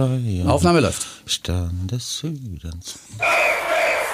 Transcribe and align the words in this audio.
Bayern. 0.00 0.48
Aufnahme 0.48 0.78
läuft. 0.80 1.04
Stern 1.26 1.88
des 1.88 2.18
Südens. 2.18 3.00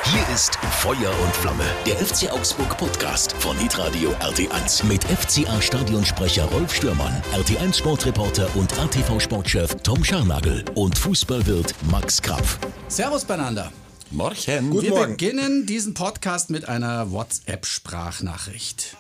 Hier 0.05 0.35
ist 0.35 0.57
Feuer 0.81 1.13
und 1.23 1.37
Flamme, 1.37 1.65
der 1.85 1.97
FC 1.97 2.33
Augsburg 2.33 2.79
Podcast 2.79 3.33
von 3.35 3.59
Hitradio 3.59 4.11
RT1 4.21 4.87
mit 4.87 5.05
FCA 5.05 5.61
Stadionsprecher 5.61 6.47
Rolf 6.47 6.75
Stürmann, 6.75 7.13
RT1 7.35 7.77
Sportreporter 7.77 8.49
und 8.57 8.79
ATV 8.79 9.21
Sportchef 9.21 9.75
Tom 9.83 10.03
Scharnagel 10.03 10.65
und 10.77 10.97
Fußballwirt 10.99 11.75
Max 11.91 12.23
Krapf. 12.23 12.59
Servus 12.89 13.27
beieinander. 13.27 13.71
Morgen. 14.11 14.37
Wir 14.81 14.91
Morgen. 14.91 15.11
beginnen 15.13 15.67
diesen 15.67 15.93
Podcast 15.93 16.49
mit 16.49 16.69
einer 16.71 17.11
WhatsApp-Sprachnachricht. 17.13 18.97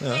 Ja. 0.00 0.16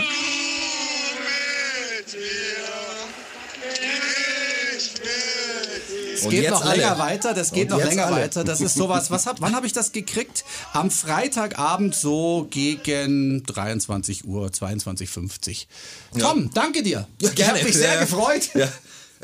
Es 6.14 6.24
Und 6.24 6.30
geht 6.30 6.50
noch 6.50 6.64
alle. 6.64 6.80
länger 6.80 6.98
weiter, 6.98 7.32
das 7.34 7.52
geht 7.52 7.70
Und 7.70 7.78
noch 7.78 7.84
länger 7.86 8.06
alle. 8.06 8.16
weiter. 8.16 8.42
Das 8.44 8.60
ist 8.60 8.74
sowas, 8.74 9.10
was 9.10 9.26
hab, 9.26 9.40
wann 9.40 9.54
habe 9.54 9.66
ich 9.66 9.72
das 9.72 9.92
gekriegt? 9.92 10.44
Am 10.72 10.90
Freitagabend 10.90 11.94
so 11.94 12.46
gegen 12.50 13.44
23 13.44 14.24
Uhr, 14.24 14.48
22.50 14.48 15.66
Uhr. 16.14 16.20
Tom, 16.20 16.50
danke 16.52 16.82
dir. 16.82 17.06
Ja, 17.20 17.30
Ich 17.34 17.48
habe 17.48 17.62
mich 17.62 17.74
sehr 17.76 17.94
Ja. 17.94 18.00
gefreut. 18.00 18.50
Ja. 18.54 18.68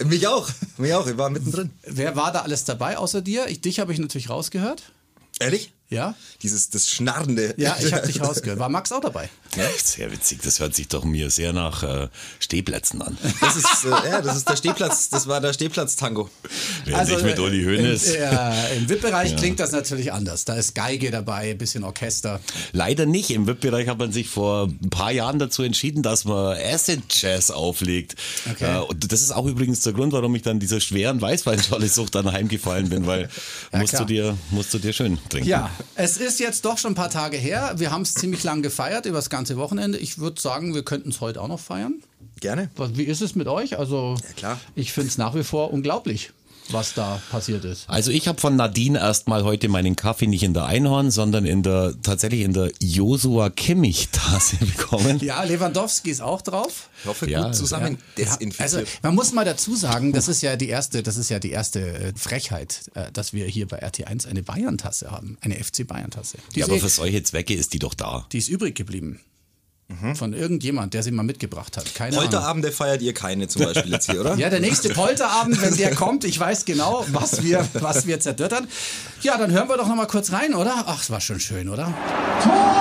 Mich 0.04 0.26
auch. 0.26 0.48
Mich 0.76 0.92
auch. 0.94 1.06
Ich 1.06 1.16
war 1.16 1.30
mittendrin. 1.30 1.70
Wer 1.82 2.16
war 2.16 2.32
da 2.32 2.42
alles 2.42 2.64
dabei 2.64 2.96
außer 2.98 3.22
dir? 3.22 3.46
Ich, 3.48 3.60
dich 3.60 3.80
habe 3.80 3.92
ich 3.92 3.98
natürlich 3.98 4.28
rausgehört. 4.30 4.82
Ehrlich? 5.40 5.72
Ja? 5.88 6.14
Dieses, 6.42 6.70
das 6.70 6.88
Schnarrende. 6.88 7.54
Ja, 7.56 7.76
ich 7.80 7.92
habe 7.92 8.06
dich 8.06 8.20
rausgehört. 8.22 8.58
War 8.58 8.68
Max 8.68 8.90
auch 8.92 9.00
dabei? 9.00 9.28
Ja, 9.56 9.64
sehr 9.82 10.10
witzig. 10.10 10.40
Das 10.42 10.60
hört 10.60 10.74
sich 10.74 10.88
doch 10.88 11.04
mir 11.04 11.30
sehr 11.30 11.52
nach 11.52 11.82
äh, 11.82 12.08
Stehplätzen 12.40 13.02
an. 13.02 13.16
Das 13.40 13.56
ist, 13.56 13.84
äh, 13.84 14.10
ja, 14.10 14.20
das 14.20 14.36
ist 14.36 14.48
der 14.48 14.56
Stehplatz. 14.56 15.08
Das 15.08 15.26
war 15.26 15.40
der 15.40 15.52
Stehplatz-Tango. 15.52 16.28
Während 16.84 17.10
ich 17.10 17.22
mit 17.22 17.38
Uli 17.38 17.64
Hoeneß. 17.64 18.14
Im, 18.14 18.22
äh, 18.22 18.76
im 18.76 18.88
VIP-Bereich 18.88 19.36
klingt 19.36 19.60
das 19.60 19.72
natürlich 19.72 20.12
anders. 20.12 20.44
Da 20.44 20.54
ist 20.54 20.74
Geige 20.74 21.10
dabei, 21.10 21.50
ein 21.50 21.58
bisschen 21.58 21.84
Orchester. 21.84 22.40
Leider 22.72 23.06
nicht. 23.06 23.30
Im 23.30 23.46
VIP-Bereich 23.46 23.88
hat 23.88 23.98
man 23.98 24.12
sich 24.12 24.28
vor 24.28 24.66
ein 24.66 24.90
paar 24.90 25.12
Jahren 25.12 25.38
dazu 25.38 25.62
entschieden, 25.62 26.02
dass 26.02 26.24
man 26.24 26.56
Acid 26.56 27.02
Jazz 27.10 27.50
auflegt. 27.50 28.16
Okay. 28.50 28.76
Äh, 28.76 28.80
und 28.80 29.12
das 29.12 29.22
ist 29.22 29.32
auch 29.32 29.46
übrigens 29.46 29.80
der 29.80 29.92
Grund, 29.92 30.12
warum 30.12 30.34
ich 30.34 30.42
dann 30.42 30.58
dieser 30.60 30.80
schweren 30.80 31.20
Weißweinschorle-Sucht 31.20 32.14
dann 32.14 32.32
heimgefallen 32.32 32.88
bin, 32.88 33.06
weil 33.06 33.28
Ja, 33.72 33.78
musst, 33.78 33.98
du 33.98 34.04
dir, 34.04 34.36
musst 34.50 34.72
du 34.74 34.78
dir 34.78 34.92
schön 34.92 35.18
trinken. 35.28 35.48
Ja, 35.48 35.70
es 35.94 36.16
ist 36.16 36.40
jetzt 36.40 36.64
doch 36.64 36.78
schon 36.78 36.92
ein 36.92 36.96
paar 36.96 37.10
Tage 37.10 37.36
her. 37.36 37.74
Wir 37.76 37.90
haben 37.90 38.02
es 38.02 38.14
ziemlich 38.14 38.42
lang 38.44 38.62
gefeiert, 38.62 39.06
über 39.06 39.18
das 39.18 39.30
ganze 39.30 39.43
Wochenende. 39.56 39.98
Ich 39.98 40.18
würde 40.18 40.40
sagen, 40.40 40.74
wir 40.74 40.82
könnten 40.84 41.10
es 41.10 41.20
heute 41.20 41.40
auch 41.40 41.48
noch 41.48 41.60
feiern. 41.60 42.02
Gerne. 42.40 42.70
Wie 42.94 43.04
ist 43.04 43.20
es 43.22 43.34
mit 43.34 43.46
euch? 43.48 43.78
Also, 43.78 44.16
Ja, 44.28 44.32
klar. 44.34 44.60
ich 44.74 44.92
finde 44.92 45.08
es 45.08 45.18
nach 45.18 45.34
wie 45.34 45.44
vor 45.44 45.72
unglaublich, 45.72 46.32
was 46.70 46.94
da 46.94 47.20
passiert 47.30 47.64
ist. 47.64 47.88
Also 47.88 48.10
ich 48.10 48.26
habe 48.26 48.40
von 48.40 48.56
Nadine 48.56 48.98
erstmal 48.98 49.44
heute 49.44 49.68
meinen 49.68 49.96
Kaffee 49.96 50.26
nicht 50.26 50.42
in 50.42 50.52
der 50.54 50.64
Einhorn, 50.64 51.10
sondern 51.10 51.44
in 51.44 51.62
der 51.62 51.94
tatsächlich 52.02 52.40
in 52.40 52.52
der 52.54 52.72
Josua 52.80 53.50
Kimmich 53.50 54.08
Tasse 54.12 54.56
bekommen. 54.56 55.20
Ja, 55.20 55.42
Lewandowski 55.44 56.10
ist 56.10 56.22
auch 56.22 56.40
drauf. 56.42 56.88
Ich 57.02 57.06
hoffe, 57.06 57.30
Ja, 57.30 57.44
gut 57.44 57.54
zusammen 57.54 57.98
Ja, 58.16 58.24
desinfiziert. 58.24 58.60
also 58.60 58.80
man 59.02 59.14
muss 59.14 59.32
mal 59.32 59.44
dazu 59.44 59.76
sagen, 59.76 60.12
das 60.12 60.28
ist 60.28 60.40
ja 60.42 60.56
die 60.56 60.68
erste, 60.68 61.02
das 61.02 61.16
ist 61.18 61.28
ja 61.28 61.38
die 61.38 61.50
erste 61.50 61.80
äh, 61.80 62.12
Frechheit, 62.16 62.90
äh, 62.94 63.12
dass 63.12 63.32
wir 63.34 63.46
hier 63.46 63.68
bei 63.68 63.82
RT1 63.86 64.26
eine 64.26 64.42
Bayern-Tasse 64.42 65.10
haben, 65.10 65.36
eine 65.42 65.54
FC 65.62 65.86
Bayern-Tasse. 65.86 66.38
Die, 66.54 66.60
Ja, 66.60 66.66
aber 66.66 66.76
eh- 66.76 66.80
für 66.80 66.88
solche 66.88 67.22
Zwecke 67.22 67.54
ist 67.54 67.74
die 67.74 67.78
doch 67.78 67.94
da. 67.94 68.26
die 68.32 68.38
ist 68.38 68.48
übrig 68.48 68.74
geblieben. 68.74 69.20
Von 70.14 70.32
irgendjemand, 70.32 70.94
der 70.94 71.02
sie 71.02 71.10
mal 71.10 71.24
mitgebracht 71.24 71.76
hat. 71.76 71.94
Keine 71.94 72.16
Ahnung. 72.16 72.30
Polterabende 72.30 72.72
feiert 72.72 73.02
ihr 73.02 73.12
keine 73.12 73.48
zum 73.48 73.64
Beispiel 73.64 73.92
jetzt 73.92 74.10
hier, 74.10 74.20
oder? 74.22 74.34
Ja, 74.38 74.48
der 74.48 74.60
nächste 74.60 74.88
Polterabend, 74.88 75.60
wenn 75.60 75.76
der 75.76 75.94
kommt, 75.94 76.24
ich 76.24 76.40
weiß 76.40 76.64
genau, 76.64 77.04
was 77.12 77.42
wir, 77.42 77.68
was 77.74 78.06
wir 78.06 78.18
zerdettern. 78.18 78.66
Ja, 79.20 79.36
dann 79.36 79.50
hören 79.52 79.68
wir 79.68 79.76
doch 79.76 79.86
noch 79.86 79.94
mal 79.94 80.06
kurz 80.06 80.32
rein, 80.32 80.54
oder? 80.54 80.84
Ach, 80.86 81.02
es 81.02 81.10
war 81.10 81.20
schon 81.20 81.38
schön, 81.38 81.68
oder? 81.68 81.84
Tor 82.42 82.76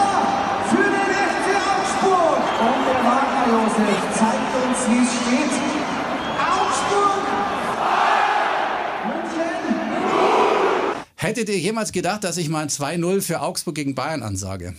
für 0.70 0.78
den 0.78 0.94
FC 0.94 1.48
Augsburg. 1.60 2.42
Und 2.62 2.86
der 2.88 3.04
Wagner 3.04 3.46
Josef 3.52 4.02
zeigt 4.18 4.56
uns, 4.64 4.80
wie 4.88 5.04
es 5.04 5.12
steht. 5.12 5.54
Augsburg! 6.40 7.24
München! 9.08 10.96
Hättet 11.18 11.50
ihr 11.50 11.60
jemals 11.60 11.92
gedacht, 11.92 12.24
dass 12.24 12.38
ich 12.38 12.48
mal 12.50 12.62
ein 12.64 12.70
2-0 12.70 13.22
für 13.22 13.42
Augsburg 13.42 13.76
gegen 13.76 13.94
Bayern 13.94 14.24
ansage? 14.24 14.74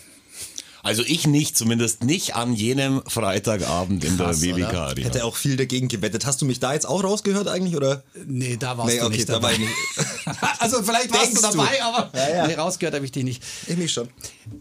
Also 0.85 1.03
ich 1.07 1.27
nicht, 1.27 1.57
zumindest 1.57 2.05
nicht 2.05 2.37
an 2.37 2.53
jenem 2.55 3.03
Freitagabend 3.07 4.05
in 4.05 4.19
Krass, 4.19 4.41
der 4.41 4.55
WWK 4.55 4.69
oder? 4.69 4.81
Arena. 4.83 5.07
Hätte 5.07 5.25
auch 5.25 5.35
viel 5.35 5.57
dagegen 5.57 5.89
gewettet. 5.89 6.27
Hast 6.27 6.43
du 6.43 6.45
mich 6.47 6.61
da 6.61 6.75
jetzt 6.75 6.87
auch 6.87 7.03
rausgehört 7.03 7.49
eigentlich, 7.49 7.75
oder? 7.75 8.05
Nee, 8.27 8.59
da 8.59 8.77
warst 8.77 8.93
Nee, 8.93 9.01
du 9.01 9.07
okay, 9.07 9.17
nicht 9.17 9.29
da 9.29 9.33
war 9.35 9.41
dabei. 9.51 9.53
ich 9.55 9.59
nicht. 9.61 9.71
also 10.59 10.83
vielleicht 10.83 11.13
warst 11.13 11.37
du 11.37 11.41
dabei, 11.41 11.83
aber 11.83 12.11
Ja, 12.15 12.37
ja. 12.37 12.47
Nee, 12.47 12.55
rausgehört 12.55 12.95
habe 12.95 13.05
ich 13.05 13.13
dich 13.13 13.25
nicht. 13.25 13.43
Ich 13.67 13.77
mich 13.77 13.93
schon. 13.93 14.09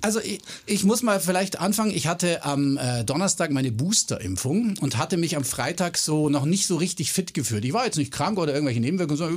Also 0.01 0.19
ich, 0.19 0.39
ich 0.66 0.83
muss 0.83 1.03
mal 1.03 1.19
vielleicht 1.19 1.59
anfangen. 1.59 1.91
Ich 1.91 2.07
hatte 2.07 2.44
am 2.44 2.77
äh, 2.77 3.03
Donnerstag 3.03 3.51
meine 3.51 3.71
Boosterimpfung 3.71 4.75
und 4.79 4.97
hatte 4.97 5.17
mich 5.17 5.35
am 5.35 5.44
Freitag 5.44 5.97
so 5.97 6.29
noch 6.29 6.45
nicht 6.45 6.67
so 6.67 6.77
richtig 6.77 7.11
fit 7.11 7.33
gefühlt. 7.33 7.66
Ich 7.66 7.73
war 7.73 7.85
jetzt 7.85 7.97
nicht 7.97 8.11
krank 8.11 8.38
oder 8.38 8.53
irgendwelche 8.53 8.79
Nebenwirkungen. 8.79 9.17
So, 9.17 9.27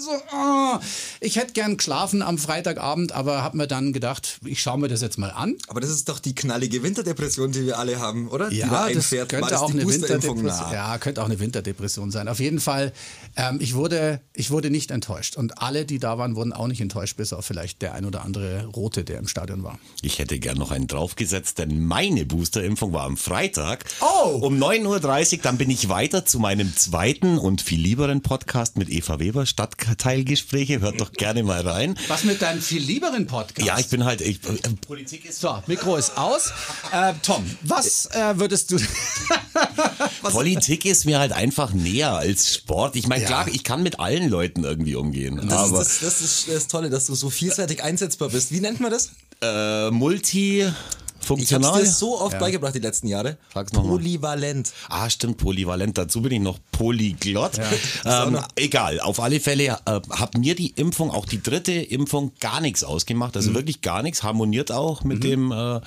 so, 0.00 0.10
ah. 0.36 0.80
ich 1.20 1.36
hätte 1.36 1.52
gern 1.52 1.76
geschlafen 1.76 2.22
am 2.22 2.38
Freitagabend, 2.38 3.12
aber 3.12 3.42
habe 3.42 3.56
mir 3.56 3.66
dann 3.66 3.92
gedacht, 3.92 4.38
ich 4.44 4.62
schaue 4.62 4.78
mir 4.78 4.88
das 4.88 5.00
jetzt 5.00 5.18
mal 5.18 5.30
an. 5.30 5.56
Aber 5.68 5.80
das 5.80 5.90
ist 5.90 6.08
doch 6.08 6.18
die 6.18 6.34
knallige 6.34 6.82
Winterdepression, 6.82 7.52
die 7.52 7.66
wir 7.66 7.78
alle 7.78 7.98
haben, 7.98 8.28
oder? 8.28 8.50
die 8.50 8.60
da 8.60 8.66
Ja, 8.66 8.88
das 8.88 8.96
einfährt. 8.96 9.28
Könnte 9.28 9.50
das 9.50 9.60
auch 9.60 9.70
eine? 9.70 9.86
Winterdepression. 9.86 10.72
Ja, 10.72 10.98
könnte 10.98 11.22
auch 11.22 11.26
eine 11.26 11.40
Winterdepression 11.40 12.10
sein. 12.10 12.28
Auf 12.28 12.40
jeden 12.40 12.60
Fall, 12.60 12.92
ähm, 13.36 13.58
ich 13.60 13.74
wurde, 13.74 14.20
ich 14.34 14.50
wurde 14.50 14.70
nicht 14.70 14.90
enttäuscht 14.90 15.36
und 15.36 15.58
alle, 15.58 15.71
die 15.72 15.98
da 15.98 16.18
waren, 16.18 16.36
wurden 16.36 16.52
auch 16.52 16.66
nicht 16.68 16.80
enttäuscht, 16.80 17.16
bis 17.16 17.32
auf 17.32 17.44
vielleicht 17.46 17.82
der 17.82 17.94
ein 17.94 18.04
oder 18.04 18.24
andere 18.24 18.66
Rote, 18.66 19.04
der 19.04 19.18
im 19.18 19.26
Stadion 19.28 19.62
war. 19.64 19.78
Ich 20.02 20.18
hätte 20.18 20.38
gern 20.38 20.58
noch 20.58 20.70
einen 20.70 20.86
draufgesetzt, 20.86 21.58
denn 21.58 21.84
meine 21.84 22.24
Boosterimpfung 22.26 22.92
war 22.92 23.04
am 23.04 23.16
Freitag 23.16 23.84
Oh! 24.00 24.38
um 24.42 24.58
9.30 24.62 25.36
Uhr. 25.36 25.42
Dann 25.42 25.58
bin 25.58 25.70
ich 25.70 25.88
weiter 25.88 26.24
zu 26.24 26.38
meinem 26.38 26.76
zweiten 26.76 27.38
und 27.38 27.62
viel 27.62 27.80
lieberen 27.80 28.20
Podcast 28.22 28.76
mit 28.76 28.88
Eva 28.90 29.18
Weber, 29.18 29.46
Stadtteilgespräche. 29.46 30.80
Hört 30.80 31.00
doch 31.00 31.12
gerne 31.12 31.42
mal 31.42 31.60
rein. 31.66 31.96
Was 32.08 32.24
mit 32.24 32.42
deinem 32.42 32.60
viel 32.60 32.82
lieberen 32.82 33.26
Podcast? 33.26 33.66
Ja, 33.66 33.78
ich 33.78 33.88
bin 33.88 34.04
halt, 34.04 34.20
ich, 34.20 34.36
äh, 34.44 34.58
Politik 34.86 35.24
ist 35.24 35.40
So, 35.40 35.62
Mikro 35.66 35.96
ist 35.96 36.16
aus. 36.18 36.52
Äh, 36.92 37.14
Tom, 37.22 37.44
was 37.62 38.06
äh, 38.06 38.38
würdest 38.38 38.70
du. 38.70 38.78
Politik 40.22 40.84
ist 40.84 41.04
mir 41.04 41.18
halt 41.18 41.32
einfach 41.32 41.72
näher 41.72 42.12
als 42.12 42.54
Sport. 42.54 42.96
Ich 42.96 43.06
meine, 43.06 43.22
Ja. 43.22 43.28
klar, 43.28 43.48
ich 43.48 43.64
kann 43.64 43.82
mit 43.82 44.00
allen 44.00 44.28
Leuten 44.28 44.64
irgendwie 44.64 44.94
umgehen. 44.94 45.40
Das, 45.56 45.66
ist, 45.66 46.02
das, 46.02 46.18
das, 46.18 46.20
ist 46.20 46.48
das 46.48 46.68
Tolle, 46.68 46.90
dass 46.90 47.06
du 47.06 47.14
so 47.14 47.30
vielseitig 47.30 47.82
einsetzbar 47.82 48.28
bist. 48.28 48.52
Wie 48.52 48.60
nennt 48.60 48.80
man 48.80 48.90
das? 48.90 49.10
äh, 49.42 49.88
Ich 49.88 49.92
hab's 49.92 49.94
multifunktional. 49.96 51.80
dir 51.82 51.90
so 51.90 52.20
oft 52.20 52.38
beigebracht 52.38 52.74
die 52.74 52.80
letzten 52.80 53.06
Jahre. 53.08 53.38
Sag's 53.54 53.72
noch 53.72 53.84
mal. 53.84 53.90
Polyvalent. 53.90 54.72
Ah, 54.88 55.08
stimmt, 55.08 55.36
polyvalent. 55.38 55.96
Dazu 55.98 56.22
bin 56.22 56.32
ich 56.32 56.40
noch 56.40 56.58
Polyglott. 56.72 57.60
auch 58.04 58.26
Ähm, 58.28 58.38
egal, 58.56 59.00
auf 59.00 59.20
alle 59.20 59.38
Fälle 59.40 59.78
äh, 59.86 60.00
hat 60.10 60.36
mir 60.36 60.54
die 60.54 60.70
Impfung, 60.70 61.10
auch 61.10 61.26
die 61.26 61.42
dritte 61.42 61.72
Impfung, 61.72 62.32
gar 62.40 62.60
nichts 62.60 62.82
ausgemacht. 62.84 63.34
Mhm. 63.34 63.38
Also 63.38 63.54
wirklich 63.54 63.80
gar 63.82 64.02
nichts. 64.02 64.22
Harmoniert 64.22 64.72
auch 64.72 65.04
mit 65.04 65.22
dem 65.24 65.52
äh, 65.52 65.80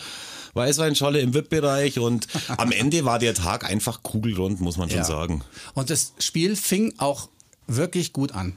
Weißweinscholle 0.53 1.19
im 1.19 1.33
VIP-Bereich. 1.33 1.99
Und 1.99 2.27
am 2.57 2.71
Ende 2.71 3.03
war 3.05 3.19
der 3.19 3.33
Tag 3.33 3.65
einfach 3.69 4.03
kugelrund, 4.03 4.61
muss 4.61 4.77
man 4.77 4.89
schon 4.89 4.99
Ja. 4.99 5.03
sagen. 5.05 5.43
Und 5.73 5.89
das 5.89 6.13
Spiel 6.19 6.55
fing 6.55 6.93
auch 6.97 7.27
wirklich 7.67 8.13
gut 8.13 8.31
an. 8.33 8.55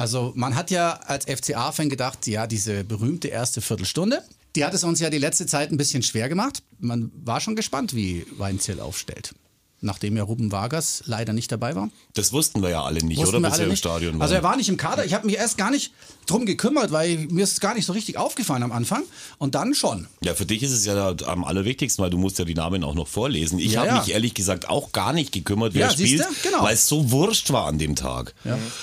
Also 0.00 0.32
man 0.34 0.54
hat 0.54 0.70
ja 0.70 0.92
als 0.92 1.26
FCA-Fan 1.26 1.90
gedacht, 1.90 2.26
ja, 2.26 2.46
diese 2.46 2.84
berühmte 2.84 3.28
erste 3.28 3.60
Viertelstunde, 3.60 4.24
die 4.56 4.64
hat 4.64 4.72
es 4.72 4.82
uns 4.82 4.98
ja 4.98 5.10
die 5.10 5.18
letzte 5.18 5.44
Zeit 5.44 5.70
ein 5.70 5.76
bisschen 5.76 6.02
schwer 6.02 6.30
gemacht. 6.30 6.62
Man 6.78 7.12
war 7.14 7.38
schon 7.40 7.54
gespannt, 7.54 7.94
wie 7.94 8.24
Weinziel 8.38 8.80
aufstellt. 8.80 9.34
Nachdem 9.82 10.14
ja 10.16 10.22
Ruben 10.24 10.52
Vargas 10.52 11.02
leider 11.06 11.32
nicht 11.32 11.50
dabei 11.50 11.74
war. 11.74 11.88
Das 12.12 12.32
wussten 12.34 12.60
wir 12.62 12.68
ja 12.68 12.82
alle 12.84 13.02
nicht, 13.02 13.16
Wussten 13.18 13.36
oder? 13.36 13.42
wir 13.44 13.48
Bis 13.48 13.58
alle 13.58 13.66
wir 13.68 13.70
im. 13.70 13.76
Stadion. 13.76 14.20
Also 14.20 14.34
er 14.34 14.42
war 14.42 14.56
nicht 14.56 14.68
im 14.68 14.76
Kader. 14.76 15.06
Ich 15.06 15.14
habe 15.14 15.24
mich 15.26 15.36
erst 15.36 15.56
gar 15.56 15.70
nicht 15.70 15.92
drum 16.26 16.44
gekümmert, 16.44 16.92
weil 16.92 17.16
mir 17.30 17.44
ist 17.44 17.52
es 17.52 17.60
gar 17.60 17.74
nicht 17.74 17.86
so 17.86 17.94
richtig 17.94 18.18
aufgefallen 18.18 18.62
am 18.62 18.72
Anfang. 18.72 19.04
Und 19.38 19.54
dann 19.54 19.74
schon. 19.74 20.06
Ja, 20.22 20.34
für 20.34 20.44
dich 20.44 20.62
ist 20.62 20.72
es 20.72 20.84
ja 20.84 21.14
am 21.26 21.44
allerwichtigsten, 21.44 22.02
weil 22.02 22.10
du 22.10 22.18
musst 22.18 22.38
ja 22.38 22.44
die 22.44 22.54
Namen 22.54 22.84
auch 22.84 22.94
noch 22.94 23.08
vorlesen. 23.08 23.58
Ich 23.58 23.72
Ja, 23.72 23.80
habe 23.80 23.88
ja. 23.88 23.98
mich 24.00 24.10
ehrlich 24.12 24.34
gesagt 24.34 24.68
auch 24.68 24.92
gar 24.92 25.14
nicht 25.14 25.32
gekümmert, 25.32 25.72
wer 25.72 25.86
Ja, 25.86 25.90
spielt, 25.92 26.26
Genau. 26.42 26.62
weil 26.62 26.74
es 26.74 26.86
so 26.86 27.10
wurscht 27.10 27.50
war 27.50 27.66
an 27.66 27.78
dem 27.78 27.96
Tag. 27.96 28.34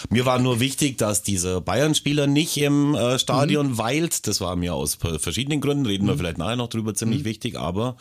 Mir 0.10 0.26
war 0.26 0.40
nur 0.40 0.60
wichtig, 0.60 0.98
dass 0.98 1.22
dieser 1.22 1.62
Bayern-Spieler 1.62 2.26
nicht 2.26 2.58
im 2.58 2.96
äh, 2.96 3.20
Stadion 3.20 3.74
Mhm. 3.74 3.78
weilt. 3.78 4.26
Das 4.28 4.42
war 4.42 4.56
mir 4.56 4.74
aus 4.74 4.96
p- 4.96 5.20
verschiedenen 5.20 5.62
Gründen, 5.62 5.86
reden 5.86 6.08
wir 6.08 6.18
vielleicht 6.18 6.40
nachher 6.40 6.56
noch 6.56 6.70
drüber, 6.70 6.96
ziemlich 6.96 7.20
Mhm. 7.20 7.26
wichtig. 7.26 7.56
Aber 7.58 7.98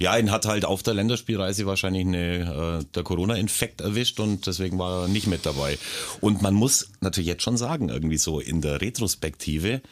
ja, 0.00 0.16
ihn 0.16 0.30
hat 0.30 0.46
halt 0.46 0.64
auf 0.64 0.82
der 0.82 0.94
Länderspielreise 0.94 1.66
wahrscheinlich 1.66 2.06
eine, 2.06 2.80
äh, 2.80 2.84
der 2.94 3.02
Corona-Infekt 3.02 3.82
erwischt 3.82 4.18
und 4.18 4.46
deswegen 4.46 4.78
war 4.78 5.02
er 5.02 5.08
nicht 5.08 5.26
mit 5.26 5.44
dabei. 5.44 5.78
Und 6.22 6.40
man 6.40 6.54
muss 6.54 6.90
natürlich 7.00 7.28
jetzt 7.28 7.42
schon 7.42 7.58
sagen, 7.58 7.90
irgendwie 7.90 8.16
so 8.16 8.40
in 8.40 8.62
der 8.62 8.80
Retrospektive, 8.80 9.82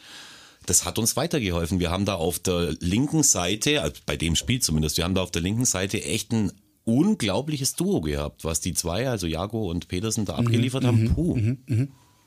das 0.65 0.83
hat 0.83 0.97
uns 0.97 1.15
weitergeholfen. 1.15 1.79
Wir 1.79 1.91
haben 1.91 2.05
da 2.05 2.15
auf 2.15 2.39
der 2.39 2.73
linken 2.79 3.21
Seite, 3.21 3.83
also 3.83 4.01
bei 4.07 4.17
dem 4.17 4.35
Spiel 4.35 4.59
zumindest, 4.61 4.97
wir 4.97 5.03
haben 5.03 5.13
da 5.15 5.21
auf 5.21 5.31
der 5.31 5.43
linken 5.43 5.65
Seite 5.65 6.03
echt 6.03 6.31
ein 6.31 6.51
unglaubliches 6.85 7.75
Duo 7.75 8.01
gehabt, 8.01 8.43
was 8.43 8.61
die 8.61 8.73
zwei, 8.73 9.07
also 9.07 9.27
Jago 9.27 9.69
und 9.69 9.89
Petersen, 9.89 10.25
da 10.25 10.35
abgeliefert 10.35 10.85
haben. 10.85 11.13
Puh. 11.13 11.37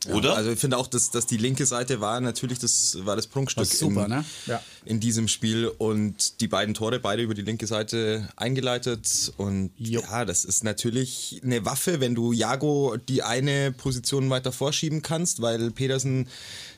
Oder? 0.08 0.34
Also 0.36 0.50
ich 0.50 0.58
finde 0.58 0.78
auch, 0.78 0.88
dass, 0.88 1.10
dass 1.10 1.26
die 1.26 1.36
linke 1.36 1.64
Seite 1.64 2.00
war 2.00 2.20
natürlich 2.20 2.58
das, 2.58 2.98
war 3.04 3.14
das 3.14 3.28
Prunkstück 3.28 3.62
ist 3.62 3.78
super, 3.78 4.04
in, 4.04 4.10
ne? 4.10 4.24
Ja. 4.46 4.60
in 4.84 4.98
diesem 4.98 5.28
Spiel 5.28 5.68
und 5.68 6.40
die 6.40 6.48
beiden 6.48 6.74
Tore 6.74 6.98
beide 6.98 7.22
über 7.22 7.34
die 7.34 7.42
linke 7.42 7.66
Seite 7.66 8.28
eingeleitet 8.36 9.32
und 9.36 9.70
ja, 9.78 10.24
das 10.24 10.44
ist 10.44 10.64
natürlich 10.64 11.40
eine 11.44 11.64
Waffe, 11.64 12.00
wenn 12.00 12.14
du 12.16 12.32
Jago 12.32 12.96
die 13.08 13.22
eine 13.22 13.70
Position 13.70 14.28
weiter 14.28 14.50
vorschieben 14.50 15.02
kannst, 15.02 15.40
weil 15.40 15.70
Petersen 15.70 16.28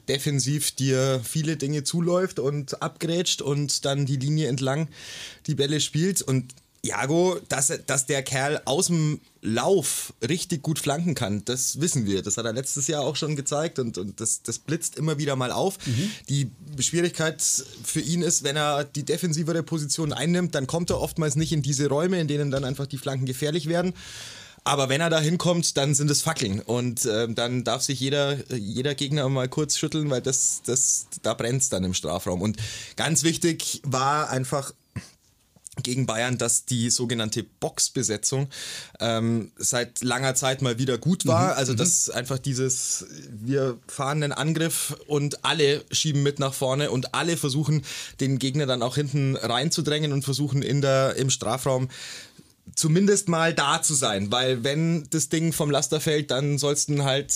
defensiv 0.09 0.73
dir 0.73 1.21
viele 1.25 1.57
Dinge 1.57 1.83
zuläuft 1.83 2.39
und 2.39 2.83
abgrätscht 2.83 3.41
und 3.41 3.87
dann 3.87 4.05
die 4.05 4.17
Linie 4.17 4.49
entlang 4.49 4.89
die 5.47 5.55
Bälle 5.55 5.81
spielt 5.81 6.21
und 6.21 6.53
Jago, 6.85 7.39
dass, 7.49 7.73
dass 7.87 8.07
der 8.07 8.23
Kerl 8.23 8.61
aus 8.67 8.89
dem 8.89 9.21
Lauf 9.41 10.13
richtig 10.27 10.63
gut 10.63 10.79
flanken 10.79 11.15
kann, 11.15 11.45
das 11.45 11.81
wissen 11.81 12.07
wir. 12.07 12.23
Das 12.23 12.37
hat 12.37 12.45
er 12.45 12.53
letztes 12.53 12.89
Jahr 12.89 13.03
auch 13.03 13.17
schon 13.17 13.37
gezeigt 13.37 13.79
und, 13.79 13.97
und 13.99 14.21
das, 14.21 14.43
das 14.43 14.59
blitzt 14.59 14.97
immer 14.97 15.19
wieder 15.19 15.35
mal 15.35 15.51
auf. 15.51 15.79
Die 16.29 16.51
Schwierigkeit 16.79 17.43
für 17.43 18.01
ihn 18.01 18.23
ist, 18.23 18.43
wenn 18.45 18.57
er 18.57 18.85
die 18.85 19.03
defensivere 19.03 19.63
Position 19.63 20.13
einnimmt, 20.13 20.55
dann 20.55 20.67
kommt 20.67 20.91
er 20.91 21.01
oftmals 21.01 21.37
nicht 21.37 21.53
in 21.53 21.63
diese 21.63 21.89
Räume, 21.89 22.21
in 22.21 22.29
denen 22.29 22.51
dann 22.51 22.65
einfach 22.65 22.87
die 22.87 22.99
Flanken 22.99 23.27
gefährlich 23.27 23.67
werden. 23.69 23.95
Aber 24.67 24.89
wenn 24.89 25.03
er 25.03 25.11
da 25.11 25.21
hinkommt, 25.21 25.77
dann 25.77 25.95
sind 25.95 26.11
es 26.11 26.23
Fackeln. 26.23 26.61
Und 26.61 27.05
ähm, 27.05 27.35
dann 27.35 27.65
darf 27.65 27.83
sich 27.83 28.01
jeder, 28.01 28.39
jeder 28.55 28.95
Gegner 28.95 29.29
mal 29.29 29.49
kurz 29.49 29.77
schütteln, 29.77 30.09
weil 30.09 30.23
das, 30.23 30.63
das, 30.65 31.07
da 31.23 31.35
brennt 31.35 31.61
es 31.63 31.69
dann 31.69 31.85
im 31.85 31.93
Strafraum. 31.93 32.41
Und 32.41 32.57
ganz 32.97 33.25
wichtig 33.25 33.83
war 33.85 34.31
einfach 34.31 34.73
gegen 35.83 36.07
Bayern, 36.07 36.39
dass 36.39 36.65
die 36.65 36.91
sogenannte 36.91 37.43
Boxbesetzung 37.43 38.49
ähm, 39.01 39.53
seit 39.57 40.03
langer 40.03 40.35
Zeit 40.35 40.63
mal 40.63 40.79
wieder 40.79 40.99
gut 40.99 41.27
war. 41.27 41.57
also 41.57 41.75
dass 41.75 42.11
einfach 42.11 42.39
dieses, 42.39 43.07
wir 43.31 43.79
fahren 43.89 44.23
einen 44.23 44.33
Angriff 44.33 44.97
und 45.07 45.45
alle 45.45 45.85
schieben 45.91 46.23
mit 46.23 46.39
nach 46.39 46.55
vorne 46.55 46.91
und 46.91 47.15
alle 47.15 47.37
versuchen, 47.37 47.83
den 48.21 48.39
Gegner 48.39 48.67
dann 48.67 48.83
auch 48.83 48.95
hinten 48.95 49.37
reinzudrängen 49.37 50.13
und 50.13 50.23
versuchen 50.23 50.63
in 50.63 50.81
der, 50.81 51.17
im 51.17 51.31
Strafraum 51.31 51.89
zumindest 52.75 53.29
mal 53.29 53.55
da 53.55 53.81
zu 53.83 53.95
sein, 53.95 54.31
weil 54.33 54.65
wenn 54.65 55.07
das 55.11 55.29
Ding 55.29 55.53
vom 55.53 55.71
Laster 55.71 56.01
fällt, 56.01 56.31
dann 56.31 56.59
sollst 56.59 56.89
du 56.89 56.95
ihn 56.95 57.05
halt 57.05 57.33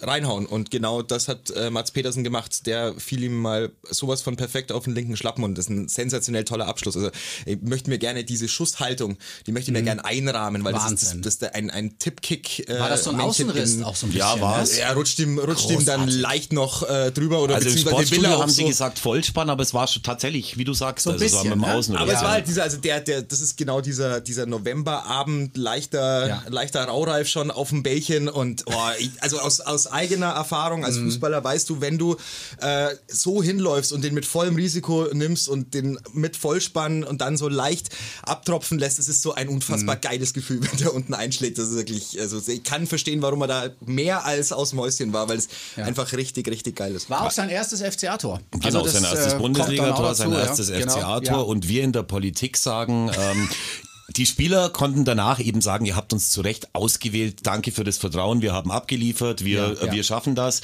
reinhauen 0.00 0.46
und 0.46 0.70
genau 0.72 1.02
das 1.02 1.28
hat 1.28 1.50
äh, 1.50 1.70
Mats 1.70 1.92
Petersen 1.92 2.24
gemacht, 2.24 2.66
der 2.66 2.92
fiel 2.98 3.22
ihm 3.22 3.40
mal 3.40 3.70
sowas 3.88 4.20
von 4.22 4.34
perfekt 4.36 4.72
auf 4.72 4.84
den 4.84 4.94
linken 4.94 5.16
Schlappen 5.16 5.44
und 5.44 5.56
das 5.56 5.66
ist 5.66 5.70
ein 5.70 5.88
sensationell 5.88 6.44
toller 6.44 6.66
Abschluss. 6.66 6.96
Also 6.96 7.10
ich 7.46 7.60
möchte 7.62 7.88
mir 7.90 7.98
gerne 7.98 8.24
diese 8.24 8.48
Schusshaltung, 8.48 9.16
die 9.46 9.52
möchte 9.52 9.70
ich 9.70 9.76
mir 9.76 9.84
gerne 9.84 10.04
einrahmen, 10.04 10.64
weil 10.64 10.72
das 10.72 10.86
ist, 10.86 10.92
das, 10.94 11.02
Wahnsinn. 11.04 11.22
das 11.22 11.34
ist 11.34 11.42
der- 11.42 11.54
ein, 11.54 11.70
ein 11.70 11.98
Tippkick. 11.98 12.68
Äh, 12.68 12.80
War 12.80 12.88
das 12.88 13.04
so 13.04 13.10
ein 13.10 13.16
Männchen 13.16 13.48
Außenriss 13.50 13.74
in- 13.74 13.84
auch 13.84 13.94
so 13.94 14.06
ein 14.06 14.12
bisschen? 14.12 14.26
Ja, 14.28 14.40
war 14.40 14.62
es. 14.62 14.72
ne? 14.72 14.80
Er 14.80 14.94
rutscht 14.94 15.18
ihm, 15.20 15.38
rutscht 15.38 15.70
ihm 15.70 15.84
dann 15.84 16.08
leicht 16.08 16.52
noch 16.52 16.82
äh, 16.88 17.12
drüber 17.12 17.40
oder 17.40 17.54
Also 17.54 17.68
im 17.68 17.74
beziehungsweise 17.74 17.98
will 17.98 18.06
Sportstudio 18.18 18.40
haben 18.40 18.50
sie 18.50 18.62
so, 18.62 18.68
gesagt 18.68 18.98
Vollspann, 18.98 19.50
aber 19.50 19.62
es 19.62 19.72
war 19.72 19.86
schon 19.86 20.02
tatsächlich, 20.02 20.56
wie 20.58 20.64
du 20.64 20.74
sagst, 20.74 21.04
So 21.04 21.10
ein 21.10 21.14
also 21.14 21.24
es 21.24 21.32
war 21.32 21.42
bisschen, 21.44 21.58
mit 21.58 21.66
dem 21.68 21.70
ne? 21.70 21.76
Außen 21.76 21.96
Aber 21.96 22.12
es 22.12 22.20
war 22.22 22.30
halt 22.32 22.48
dieser, 22.48 22.64
also 22.64 22.78
der, 22.78 23.00
der, 23.00 23.22
das 23.22 23.40
ist 23.40 23.56
genau 23.56 23.80
dieser, 23.80 24.20
dieser 24.20 24.46
Novemberabend, 24.72 25.56
leichter, 25.56 26.28
Ja. 26.28 26.42
leichter 26.48 26.84
Raureif 26.84 27.28
schon 27.28 27.50
auf 27.50 27.68
dem 27.70 27.82
Bällchen 27.82 28.28
und 28.28 28.64
oh, 28.66 28.72
ich, 28.98 29.10
also 29.20 29.38
aus, 29.40 29.60
aus 29.60 29.86
eigener 29.86 30.28
Erfahrung 30.28 30.84
als 30.84 30.96
Mhm. 30.96 31.04
Fußballer 31.06 31.42
weißt 31.44 31.68
du, 31.70 31.80
wenn 31.80 31.98
du 31.98 32.16
äh, 32.60 32.88
so 33.08 33.42
hinläufst 33.42 33.92
und 33.92 34.02
den 34.02 34.14
mit 34.14 34.24
vollem 34.26 34.56
Risiko 34.56 35.08
nimmst 35.12 35.48
und 35.48 35.74
den 35.74 35.98
mit 36.12 36.36
Vollspann 36.36 37.04
und 37.04 37.20
dann 37.20 37.36
so 37.36 37.48
leicht 37.48 37.90
abtropfen 38.22 38.78
lässt, 38.78 38.98
es 38.98 39.08
ist 39.08 39.22
so 39.22 39.34
ein 39.34 39.48
unfassbar 39.48 39.96
Mhm. 39.96 40.00
geiles 40.00 40.32
Gefühl, 40.32 40.60
wenn 40.70 40.78
der 40.78 40.94
unten 40.94 41.14
einschlägt. 41.14 41.58
Das 41.58 41.68
ist 41.68 41.76
wirklich, 41.76 42.18
also 42.20 42.40
ich 42.46 42.62
kann 42.64 42.86
verstehen, 42.86 43.22
warum 43.22 43.42
er 43.42 43.48
da 43.48 43.68
mehr 43.84 44.24
als 44.24 44.52
aus 44.52 44.70
dem 44.70 44.80
Häuschen 44.80 45.12
war, 45.12 45.28
weil 45.28 45.38
es 45.38 45.48
einfach 45.76 46.12
richtig, 46.12 46.48
richtig 46.48 46.76
geil 46.76 46.94
ist. 46.94 47.10
War 47.10 47.22
auch 47.26 47.30
sein 47.30 47.48
erstes 47.48 47.80
FCA-Tor. 47.82 48.40
Genau, 48.50 48.64
Also 48.66 48.82
das, 48.82 48.92
sein 48.94 49.04
erstes 49.04 49.32
äh, 49.34 49.38
Bundesligator, 49.38 50.14
sein 50.14 50.32
ja. 50.32 50.40
erstes 50.40 50.68
Genau, 50.68 50.92
FCA-Tor 50.92 51.22
ja. 51.24 51.36
und 51.40 51.68
wir 51.68 51.82
in 51.82 51.92
der 51.92 52.02
Politik 52.02 52.56
sagen, 52.56 53.10
ähm, 53.18 53.48
die 54.12 54.26
Spieler 54.26 54.70
konnten 54.70 55.04
danach 55.04 55.40
eben 55.40 55.60
sagen, 55.60 55.84
ihr 55.86 55.96
habt 55.96 56.12
uns 56.12 56.30
zu 56.30 56.40
Recht 56.40 56.74
ausgewählt, 56.74 57.40
danke 57.44 57.72
für 57.72 57.84
das 57.84 57.98
Vertrauen, 57.98 58.42
wir 58.42 58.52
haben 58.52 58.70
abgeliefert, 58.70 59.44
wir, 59.44 59.76
Ja, 59.80 59.86
ja. 59.86 59.92
wir 59.92 60.02
schaffen 60.02 60.34
das. 60.34 60.60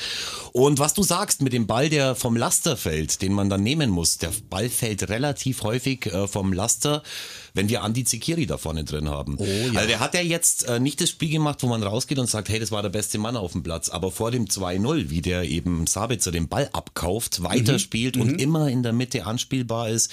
Und 0.53 0.79
was 0.79 0.95
du 0.95 1.03
sagst 1.03 1.43
mit 1.43 1.53
dem 1.53 1.67
Ball, 1.67 1.89
der 1.89 2.15
vom 2.15 2.37
Laster 2.37 2.77
fällt, 2.77 3.23
den 3.23 3.33
man 3.33 3.49
dann 3.49 3.62
nehmen 3.62 3.91
muss, 3.91 4.19
der 4.19 4.33
Ball 4.50 4.69
fällt 4.69 5.09
relativ 5.09 5.62
häufig 5.62 6.06
äh, 6.06 6.29
vom 6.29 6.53
Laster, 6.53 7.03
wenn 7.55 7.69
wir 7.69 7.83
Andi 7.83 8.05
Zikiri 8.05 8.47
da 8.47 8.56
vorne 8.59 8.85
drin 8.85 9.09
haben. 9.09 9.37
Oh, 9.39 9.45
ja. 9.45 9.73
Also 9.75 9.89
der 9.89 10.00
hat 10.00 10.15
ja 10.15 10.21
jetzt 10.21 10.69
äh, 10.69 10.81
nicht 10.81 11.00
das 11.00 11.11
Spiel 11.11 11.31
gemacht, 11.31 11.62
wo 11.62 11.67
man 11.67 11.83
rausgeht 11.83 12.19
und 12.19 12.29
sagt, 12.29 12.49
hey, 12.49 12.59
das 12.61 12.71
war 12.71 12.83
der 12.83 12.89
beste 12.91 13.19
Mann 13.19 13.37
auf 13.37 13.53
dem 13.53 13.62
Platz, 13.62 13.89
aber 13.89 14.11
vor 14.11 14.31
dem 14.31 14.47
2-0, 14.47 15.11
wie 15.11 15.23
der 15.23 15.45
eben 15.45 15.87
Sabitzer 15.87 16.31
den 16.33 16.49
Ball 16.49 16.69
abkauft, 16.73 17.43
weiterspielt 17.43 18.17
Mhm. 18.17 18.23
und 18.23 18.41
immer 18.41 18.69
in 18.69 18.83
der 18.83 18.93
Mitte 18.93 19.27
anspielbar 19.27 19.89
ist, 19.89 20.11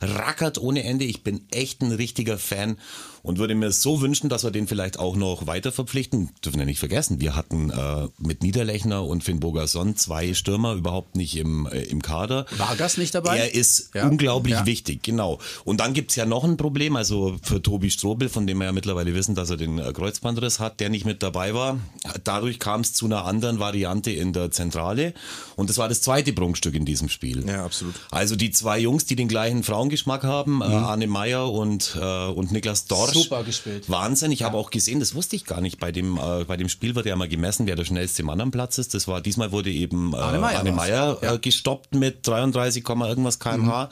rackert 0.00 0.58
ohne 0.58 0.84
Ende. 0.84 1.04
Ich 1.04 1.22
bin 1.22 1.42
echt 1.50 1.82
ein 1.82 1.92
richtiger 1.92 2.38
Fan 2.38 2.78
und 3.28 3.38
würde 3.38 3.54
mir 3.54 3.70
so 3.72 4.00
wünschen, 4.00 4.30
dass 4.30 4.42
wir 4.42 4.50
den 4.50 4.66
vielleicht 4.66 4.98
auch 4.98 5.14
noch 5.14 5.46
weiter 5.46 5.70
verpflichten. 5.70 6.30
Dürfen 6.42 6.58
wir 6.58 6.64
nicht 6.64 6.78
vergessen, 6.78 7.20
wir 7.20 7.36
hatten 7.36 7.68
äh, 7.68 8.08
mit 8.16 8.42
Niederlechner 8.42 9.04
und 9.04 9.22
Finn 9.22 9.38
Bogerson 9.38 9.96
zwei 9.96 10.32
Stürmer 10.32 10.72
überhaupt 10.72 11.14
nicht 11.14 11.36
im, 11.36 11.66
äh, 11.66 11.82
im 11.82 12.00
Kader. 12.00 12.46
Vargas 12.56 12.96
nicht 12.96 13.14
dabei? 13.14 13.36
Er 13.36 13.54
ist 13.54 13.90
Ja. 13.94 14.08
unglaublich 14.08 14.54
Ja. 14.54 14.64
wichtig, 14.64 15.02
genau. 15.02 15.38
Und 15.66 15.80
dann 15.80 15.92
gibt's 15.92 16.16
ja 16.16 16.24
noch 16.24 16.42
ein 16.42 16.56
Problem, 16.56 16.96
also 16.96 17.36
für 17.42 17.60
Tobi 17.60 17.90
Strobel, 17.90 18.30
von 18.30 18.46
dem 18.46 18.56
wir 18.58 18.64
ja 18.64 18.72
mittlerweile 18.72 19.14
wissen, 19.14 19.34
dass 19.34 19.50
er 19.50 19.58
den 19.58 19.78
äh, 19.78 19.92
Kreuzbandriss 19.92 20.58
hat, 20.58 20.80
der 20.80 20.88
nicht 20.88 21.04
mit 21.04 21.22
dabei 21.22 21.52
war. 21.52 21.78
Dadurch 22.24 22.58
kam 22.58 22.80
es 22.80 22.94
zu 22.94 23.04
einer 23.04 23.26
anderen 23.26 23.58
Variante 23.58 24.10
in 24.10 24.32
der 24.32 24.50
Zentrale 24.52 25.12
und 25.54 25.68
das 25.68 25.76
war 25.76 25.90
das 25.90 26.00
zweite 26.00 26.32
Prunkstück 26.32 26.74
in 26.74 26.86
diesem 26.86 27.10
Spiel. 27.10 27.46
Ja, 27.46 27.62
absolut. 27.66 27.94
Also 28.10 28.36
die 28.36 28.52
zwei 28.52 28.78
Jungs, 28.78 29.04
die 29.04 29.16
den 29.16 29.28
gleichen 29.28 29.62
Frauengeschmack 29.64 30.22
haben, 30.22 30.62
äh, 30.62 30.64
Arne 30.64 31.06
Meyer 31.08 31.52
und, 31.52 31.94
äh, 32.00 32.26
und 32.28 32.52
Niklas 32.52 32.86
Dorsch. 32.86 33.17
Super 33.22 33.44
gespielt. 33.44 33.88
Wahnsinn. 33.88 34.32
Ich 34.32 34.42
habe 34.42 34.56
auch 34.56 34.70
gesehen, 34.70 35.00
das 35.00 35.14
wusste 35.14 35.36
ich 35.36 35.44
gar 35.44 35.60
nicht. 35.60 35.78
Bei 35.78 35.92
dem, 35.92 36.18
äh, 36.18 36.44
bei 36.44 36.56
dem 36.56 36.68
Spiel 36.68 36.94
wird 36.94 37.06
ja 37.06 37.14
immer 37.14 37.28
gemessen, 37.28 37.66
wer 37.66 37.76
der 37.76 37.84
schnellste 37.84 38.22
Mann 38.22 38.40
am 38.40 38.50
Platz 38.50 38.78
ist. 38.78 38.94
Das 38.94 39.08
war, 39.08 39.20
diesmal 39.20 39.52
wurde 39.52 39.70
eben 39.70 40.12
äh, 40.12 40.16
Arne 40.16 40.38
Meyer 40.38 40.58
Arne 40.58 40.70
war's. 40.70 40.88
Meyer 40.88 41.34
äh, 41.34 41.38
gestoppt 41.38 41.94
mit 41.94 42.26
33, 42.26 42.82
Komma 42.84 43.08
irgendwas 43.08 43.38
kmh. 43.38 43.84
Mhm. 43.84 43.90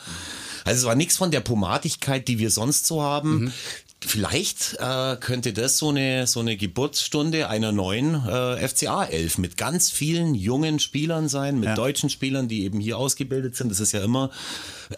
Also 0.64 0.81
es 0.81 0.84
war 0.84 0.96
nichts 0.96 1.17
von 1.17 1.31
der 1.31 1.40
Pomadigkeit, 1.40 2.26
die 2.26 2.38
wir 2.40 2.50
sonst 2.50 2.87
so 2.87 3.00
haben. 3.00 3.44
Mhm. 3.44 3.52
Vielleicht 4.06 4.76
äh, 4.78 5.16
könnte 5.16 5.52
das 5.52 5.78
so 5.78 5.88
eine, 5.88 6.26
so 6.28 6.40
eine 6.40 6.56
Geburtsstunde 6.56 7.48
einer 7.48 7.72
neuen 7.72 8.14
äh, 8.26 8.68
FCA-Elf 8.68 9.38
mit 9.38 9.56
ganz 9.56 9.90
vielen 9.90 10.34
jungen 10.34 10.78
Spielern 10.78 11.28
sein, 11.28 11.58
mit 11.58 11.76
deutschen 11.76 12.08
Spielern, 12.08 12.46
die 12.46 12.62
eben 12.62 12.78
hier 12.78 12.98
ausgebildet 12.98 13.56
sind. 13.56 13.68
Das 13.70 13.80
ist 13.80 13.90
ja 13.90 14.04
immer 14.04 14.30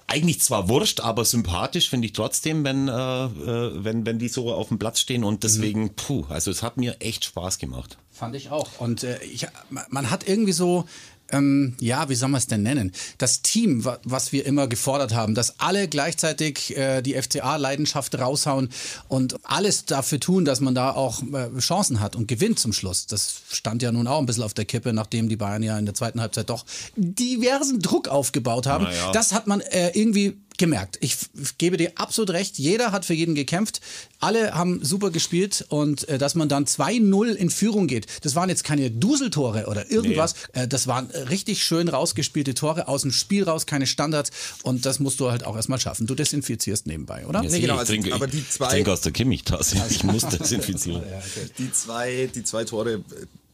eigentlich 0.07 0.41
zwar 0.43 0.69
wurscht, 0.69 1.01
aber 1.01 1.25
sympathisch 1.25 1.89
finde 1.89 2.07
ich 2.07 2.13
trotzdem, 2.13 2.65
wenn, 2.65 2.89
äh, 2.89 2.93
äh, 2.93 3.85
wenn, 3.85 4.05
wenn 4.05 4.19
die 4.19 4.29
so 4.29 4.53
auf 4.53 4.69
dem 4.69 4.79
Platz 4.79 5.01
stehen. 5.01 5.25
Und 5.25 5.43
deswegen, 5.43 5.95
puh, 5.95 6.27
also 6.29 6.51
es 6.51 6.63
hat 6.63 6.77
mir 6.77 6.97
echt 7.01 7.25
Spaß 7.25 7.59
gemacht. 7.59 7.97
Fand 8.11 8.37
ich 8.37 8.51
auch. 8.51 8.79
Und 8.79 9.05
äh, 9.05 9.23
ich, 9.25 9.47
man 9.89 10.11
hat 10.11 10.29
irgendwie 10.29 10.53
so, 10.53 10.85
ähm, 11.31 11.75
ja, 11.81 12.09
wie 12.09 12.15
soll 12.15 12.29
man 12.29 12.39
es 12.39 12.47
denn 12.47 12.63
nennen? 12.63 12.93
Das 13.19 13.43
Team, 13.43 13.85
wa 13.85 13.99
was 14.05 14.33
wir 14.33 14.47
immer 14.47 14.67
gefordert 14.67 15.15
haben, 15.15 15.35
dass 15.35 15.61
alle 15.61 15.89
gleichzeitig 15.89 16.77
äh, 16.77 17.03
die 17.03 17.21
FCA-Leidenschaft 17.21 18.19
raushauen 18.19 18.71
und 19.09 19.37
alles 19.43 19.85
dafür 19.85 20.21
tun, 20.21 20.45
dass 20.45 20.61
man 20.61 20.75
da 20.75 20.93
auch 20.93 21.23
äh, 21.23 21.59
Chancen 21.59 22.01
hat 22.01 22.17
und 22.17 22.29
gewinnt 22.29 22.59
zum 22.59 22.73
Schluss. 22.73 23.07
Das 23.07 23.43
stand 23.51 23.83
ja 23.83 23.93
nun 23.93 24.07
auch 24.07 24.19
ein 24.19 24.27
bisschen 24.27 24.43
auf 24.45 24.55
der 24.55 24.65
Kippe, 24.65 24.93
nachdem 24.93 25.29
die 25.29 25.37
Bayern 25.37 25.63
ja 25.63 25.79
in 25.79 25.85
der 25.85 25.95
zweiten 25.95 26.21
Halbzeit 26.21 26.51
doch 26.51 26.65
diversen 26.97 27.81
Druck 27.81 28.09
aufgebaut 28.09 28.67
haben. 28.67 28.87
Ja. 28.87 29.13
Das 29.13 29.33
hat 29.33 29.47
man 29.47 29.61
äh, 29.61 29.91
irgendwie 29.95 30.39
gemerkt. 30.59 30.99
Ich 31.01 31.13
f- 31.15 31.55
gebe 31.59 31.77
dir 31.77 31.93
absolut 31.97 32.31
recht. 32.31 32.59
Jeder 32.59 32.93
hat 32.93 33.05
für 33.05 33.15
jeden 33.15 33.35
gekämpft. 33.35 33.81
Alle 34.21 34.55
haben 34.55 34.85
super 34.85 35.11
gespielt 35.11 35.65
und 35.69 36.09
äh, 36.09 36.19
dass 36.19 36.35
man 36.35 36.49
dann 36.49 36.65
2-0 36.67 37.33
in 37.35 37.51
Führung 37.51 37.87
geht. 37.87 38.07
Das 38.23 38.35
waren 38.35 38.49
jetzt 38.49 38.65
keine 38.65 38.91
Duseltore 38.91 39.67
oder 39.67 39.91
irgendwas. 39.91 40.35
Äh, 40.53 40.69
das 40.69 40.87
waren 40.87 41.11
äh, 41.11 41.19
richtig 41.21 41.63
schön 41.65 41.89
rausgespielte 41.89 42.55
Tore 42.55 42.89
aus 42.89 43.03
dem 43.03 43.13
Spiel 43.13 43.45
raus, 43.45 43.67
keine 43.67 43.87
Standards. 43.87 44.31
Und 44.63 44.85
das 44.85 44.99
musst 44.99 45.21
du 45.21 45.31
halt 45.31 45.45
auch 45.45 45.57
erstmal 45.57 45.81
schaffen. 45.81 46.07
Du 46.07 46.15
desinfizierst 46.15 46.87
nebenbei, 46.87 47.27
oder? 47.27 47.43
Ja, 47.43 47.49
Nee, 47.51 47.61
genau, 47.61 47.75
ich 47.75 47.81
also, 47.81 47.93
trinke, 47.93 48.15
aber 48.15 48.27
ich, 48.27 48.33
die 48.33 48.39
ich 48.39 48.51
zwei- 48.51 48.69
trinke 48.69 48.93
aus 48.93 49.01
der 49.01 49.13
Kimmich-Tasse. 49.13 49.83
Ich 49.91 50.03
muss 50.05 50.23
desinfizieren. 50.27 51.03
Die 51.59 51.73
zwei, 51.73 52.29
die 52.35 52.43
zwei 52.45 52.65
Tore 52.65 52.95
äh, 52.95 53.01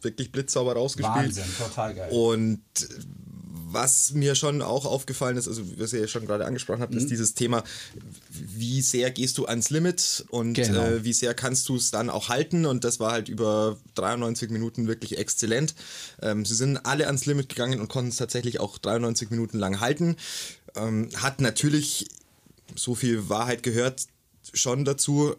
wirklich 0.03 0.33
blitzsauber 0.33 0.73
rausgespielt. 0.75 1.17
Wahnsinn, 1.27 1.45
total 1.59 1.95
geil. 1.95 2.11
Und 2.13 2.61
was 3.75 4.13
mir 4.13 4.35
schon 4.35 4.63
auch 4.63 4.87
aufgefallen 4.87 5.37
ist, 5.37 5.49
also 5.49 5.63
was 5.79 5.93
ihr 5.93 6.01
ja 6.01 6.09
schon 6.09 6.27
gerade 6.27 6.47
angesprochen 6.47 6.81
habt, 6.81 6.93
Mhm. 6.95 6.99
ist 7.01 7.11
dieses 7.11 7.35
Thema, 7.35 7.63
wie 8.31 8.81
sehr 8.81 9.11
gehst 9.11 9.37
du 9.39 9.47
ans 9.47 9.71
Limit 9.71 10.25
und 10.31 10.55
Genau. 10.55 10.85
äh, 10.87 11.05
wie 11.05 11.13
sehr 11.13 11.35
kannst 11.35 11.69
du 11.69 11.77
es 11.77 11.91
dann 11.91 12.09
auch 12.09 12.29
halten 12.29 12.65
und 12.65 12.85
das 12.85 13.01
war 13.01 13.13
halt 13.13 13.29
über 13.29 13.77
93 13.97 14.51
Minuten 14.51 14.87
wirklich 14.87 15.19
exzellent. 15.19 15.75
Ähm, 16.23 16.45
sie 16.45 16.55
sind 16.55 16.79
alle 16.87 17.07
ans 17.07 17.27
Limit 17.27 17.49
gegangen 17.51 17.81
und 17.81 17.89
konnten 17.89 18.11
es 18.11 18.17
tatsächlich 18.17 18.61
auch 18.61 18.79
93 18.79 19.31
Minuten 19.31 19.59
lang 19.59 19.81
halten. 19.81 20.17
Ähm, 20.77 21.09
hat 21.17 21.41
natürlich 21.41 22.09
so 22.75 22.95
viel 22.95 23.29
Wahrheit 23.29 23.63
gehört 23.63 24.07
schon 24.53 24.85
dazu, 24.85 25.35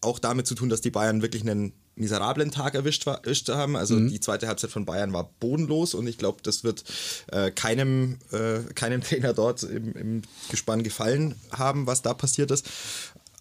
auch 0.00 0.18
damit 0.18 0.46
zu 0.46 0.54
tun, 0.54 0.68
dass 0.68 0.80
die 0.80 0.90
Bayern 0.90 1.22
wirklich 1.22 1.42
einen 1.42 1.72
miserablen 2.00 2.50
Tag 2.50 2.74
erwischt, 2.74 3.06
war- 3.06 3.22
erwischt 3.24 3.48
haben. 3.48 3.76
Also 3.76 3.94
Mhm. 3.94 4.08
die 4.10 4.20
zweite 4.20 4.48
Halbzeit 4.48 4.70
von 4.70 4.84
Bayern 4.86 5.12
war 5.12 5.30
bodenlos 5.40 5.94
und 5.94 6.06
ich 6.06 6.18
glaube, 6.18 6.38
das 6.42 6.64
wird 6.64 6.82
äh, 7.30 7.50
keinem, 7.50 8.18
äh, 8.32 8.60
keinem 8.74 9.00
Trainer 9.02 9.32
dort 9.34 9.62
im, 9.62 9.92
im 9.94 10.22
Gespann 10.50 10.82
gefallen 10.82 11.34
haben, 11.52 11.86
was 11.86 12.02
da 12.02 12.14
passiert 12.14 12.50
ist. 12.50 12.66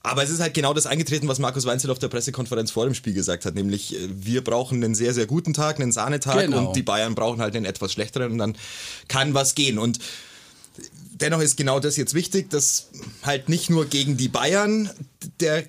Aber 0.02 0.24
es 0.24 0.30
ist 0.30 0.40
halt 0.40 0.54
genau 0.54 0.74
das 0.74 0.86
eingetreten, 0.86 1.28
was 1.28 1.40
Markus 1.40 1.66
Weinzel 1.66 1.92
auf 1.92 2.00
der 2.00 2.08
Pressekonferenz 2.08 2.72
vor 2.72 2.86
dem 2.86 2.94
Spiel 2.94 3.14
gesagt 3.14 3.44
hat, 3.46 3.56
nämlich 3.56 3.96
äh, 3.96 4.08
wir 4.12 4.44
brauchen 4.44 4.84
einen 4.84 4.96
sehr, 4.96 5.14
sehr 5.14 5.26
guten 5.26 5.54
Tag, 5.54 5.80
einen 5.80 5.92
Sahnetag 5.92 6.40
Genau. 6.46 6.68
und 6.70 6.76
die 6.76 6.84
Bayern 6.84 7.16
brauchen 7.16 7.42
halt 7.42 7.56
einen 7.56 7.66
etwas 7.66 7.92
schlechteren 7.94 8.32
und 8.32 8.38
dann 8.38 8.56
kann 9.10 9.34
was 9.34 9.56
gehen. 9.56 9.78
Und 9.78 10.00
dennoch 11.20 11.42
ist 11.42 11.58
genau 11.58 11.80
das 11.82 11.98
jetzt 11.98 12.14
wichtig, 12.14 12.50
dass 12.50 12.88
halt 13.24 13.50
nicht 13.50 13.70
nur 13.70 13.86
gegen 13.88 14.16
die 14.16 14.30
Bayern 14.30 14.90
der, 15.42 15.66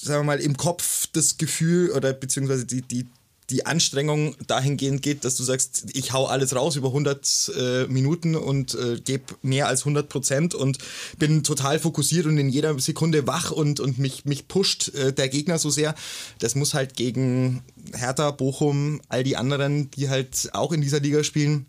sagen 0.00 0.20
wir 0.20 0.36
mal, 0.36 0.40
im 0.40 0.56
Kopf 0.56 1.06
das 1.12 1.38
Gefühl 1.38 1.90
oder 1.90 2.12
beziehungsweise 2.12 2.66
die, 2.66 2.82
die, 2.82 3.06
die 3.50 3.66
Anstrengung 3.66 4.36
dahingehend 4.46 5.02
geht, 5.02 5.24
dass 5.24 5.36
du 5.36 5.42
sagst, 5.42 5.86
ich 5.94 6.12
hau 6.12 6.26
alles 6.26 6.54
raus 6.54 6.76
über 6.76 6.88
100 6.88 7.52
äh, 7.56 7.86
Minuten 7.86 8.36
und 8.36 8.74
äh, 8.74 9.00
gebe 9.02 9.34
mehr 9.42 9.68
als 9.68 9.82
100 9.82 10.08
Prozent 10.08 10.54
und 10.54 10.78
bin 11.18 11.42
total 11.44 11.78
fokussiert 11.78 12.26
und 12.26 12.36
in 12.36 12.50
jeder 12.50 12.78
Sekunde 12.78 13.26
wach 13.26 13.50
und, 13.50 13.80
und 13.80 13.98
mich, 13.98 14.24
mich 14.24 14.48
pusht 14.48 14.94
äh, 14.94 15.12
der 15.12 15.28
Gegner 15.28 15.58
so 15.58 15.70
sehr. 15.70 15.94
Das 16.38 16.54
muss 16.54 16.74
halt 16.74 16.94
gegen 16.94 17.62
Hertha, 17.94 18.30
Bochum, 18.32 19.00
all 19.08 19.24
die 19.24 19.36
anderen, 19.36 19.90
die 19.92 20.08
halt 20.08 20.50
auch 20.52 20.72
in 20.72 20.82
dieser 20.82 21.00
Liga 21.00 21.24
spielen, 21.24 21.66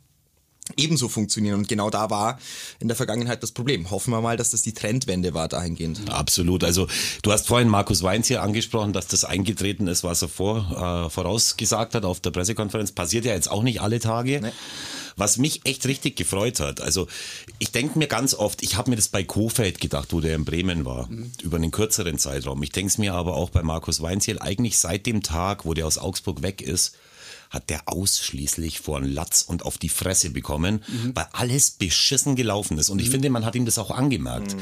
ebenso 0.78 1.10
funktionieren. 1.10 1.60
Und 1.60 1.68
genau 1.68 1.90
da 1.90 2.10
war 2.10 2.40
in 2.80 2.88
der 2.88 2.98
Vergangenheit 2.98 3.44
das 3.44 3.52
Problem. 3.52 3.90
Hoffen 3.90 4.12
wir 4.12 4.22
mal, 4.22 4.38
dass 4.38 4.52
das 4.52 4.62
die 4.62 4.74
Trendwende 4.74 5.34
war 5.34 5.48
dahingehend. 5.48 6.02
Absolut. 6.10 6.64
Also 6.64 6.88
du 7.22 7.32
hast 7.32 7.48
vorhin 7.48 7.68
Markus 7.68 8.04
Weinz 8.04 8.28
hier 8.28 8.42
angesprochen, 8.42 8.94
dass 8.94 9.08
das 9.08 9.26
eingetreten 9.26 9.88
ist, 9.88 10.04
was 10.04 10.22
er 10.22 10.30
vor, 10.30 11.06
äh, 11.06 11.10
vorausgesagt 11.10 11.96
hat 11.96 12.06
auf 12.06 12.20
der 12.20 12.32
Pressekonferenz. 12.32 12.92
Passiert 12.92 13.26
ja 13.26 13.34
jetzt 13.34 13.52
auch 13.52 13.64
nicht 13.64 13.82
alle 13.82 14.00
Tage. 14.00 14.52
Was 15.16 15.38
mich 15.38 15.62
echt 15.66 15.86
richtig 15.86 16.16
gefreut 16.16 16.62
hat. 16.62 16.80
Also 16.80 17.08
ich 17.58 17.72
denke 17.72 18.00
mir 18.00 18.08
ganz 18.08 18.34
oft, 18.34 18.64
ich 18.64 18.78
habe 18.78 18.90
mir 18.90 18.96
das 18.96 19.10
bei 19.10 19.24
Kofeld 19.24 19.82
gedacht, 19.82 20.14
wo 20.14 20.22
der 20.22 20.36
in 20.36 20.46
Bremen 20.46 20.86
war, 20.86 21.10
über 21.42 21.58
einen 21.58 21.72
kürzeren 21.72 22.18
Zeitraum. 22.18 22.64
Ich 22.64 22.72
denke 22.72 22.88
es 22.88 22.98
mir 22.98 23.14
aber 23.14 23.36
auch 23.36 23.50
bei 23.50 23.62
Markus 23.62 24.02
Weinziel, 24.02 24.40
eigentlich 24.40 24.78
seit 24.78 25.06
dem 25.06 25.22
Tag, 25.22 25.66
wo 25.66 25.74
der 25.74 25.88
aus 25.88 25.98
Augsburg 25.98 26.42
weg 26.42 26.62
ist, 26.62 26.96
hat 27.50 27.70
der 27.70 27.82
ausschließlich 27.88 28.80
vor 28.80 28.98
einen 28.98 29.12
Latz 29.12 29.42
und 29.42 29.66
auf 29.66 29.78
die 29.78 29.90
Fresse 29.90 30.30
bekommen, 30.30 30.84
weil 31.14 31.28
alles 31.32 31.72
beschissen 31.72 32.36
gelaufen 32.36 32.78
ist. 32.78 32.90
Und 32.90 33.00
ich 33.02 33.10
finde, 33.10 33.30
man 33.30 33.46
hat 33.46 33.56
ihm 33.56 33.66
das 33.66 33.78
auch 33.78 33.92
angemerkt. 33.92 34.56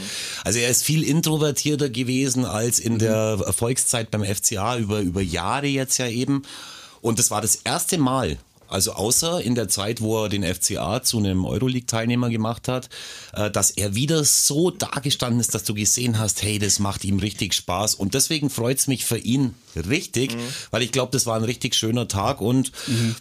Also 0.44 0.60
er 0.60 0.70
ist 0.70 0.84
viel 0.84 1.04
introvertierter 1.04 1.90
gewesen 1.90 2.46
als 2.46 2.80
in 2.80 3.00
der 3.00 3.40
Erfolgszeit 3.46 4.12
beim 4.12 4.24
FCA 4.24 4.78
über, 4.78 5.02
über 5.02 5.22
Jahre 5.22 5.68
jetzt 5.68 5.98
ja 5.98 6.08
eben. 6.08 6.44
Und 7.02 7.20
das 7.20 7.32
war 7.32 7.42
das 7.42 7.56
erste 7.56 7.98
Mal, 7.98 8.38
also 8.68 8.94
außer 8.94 9.42
in 9.42 9.56
der 9.56 9.68
Zeit, 9.68 10.02
wo 10.02 10.24
er 10.24 10.30
den 10.30 10.44
FCA 10.44 11.02
zu 11.04 11.20
einem 11.20 11.46
Euroleague-Teilnehmer 11.46 12.30
gemacht 12.30 12.68
hat, 12.68 12.90
äh, 13.34 13.50
dass 13.52 13.72
er 13.72 13.96
wieder 13.96 14.24
so 14.24 14.72
dagestanden 14.72 15.40
ist, 15.40 15.56
dass 15.56 15.64
du 15.64 15.74
gesehen 15.74 16.20
hast, 16.20 16.44
hey, 16.44 16.60
das 16.60 16.80
macht 16.80 17.06
ihm 17.06 17.20
richtig 17.20 17.54
Spaß. 17.54 17.96
Und 17.96 18.14
deswegen 18.14 18.50
freut's 18.50 18.88
mich 18.88 19.06
für 19.06 19.18
ihn 19.18 19.54
richtig, 19.76 20.36
weil 20.72 20.82
ich 20.82 20.92
glaube, 20.92 21.12
das 21.12 21.26
war 21.26 21.36
ein 21.36 21.44
richtig 21.44 21.76
schöner 21.76 22.08
Tag 22.08 22.42
und 22.42 22.72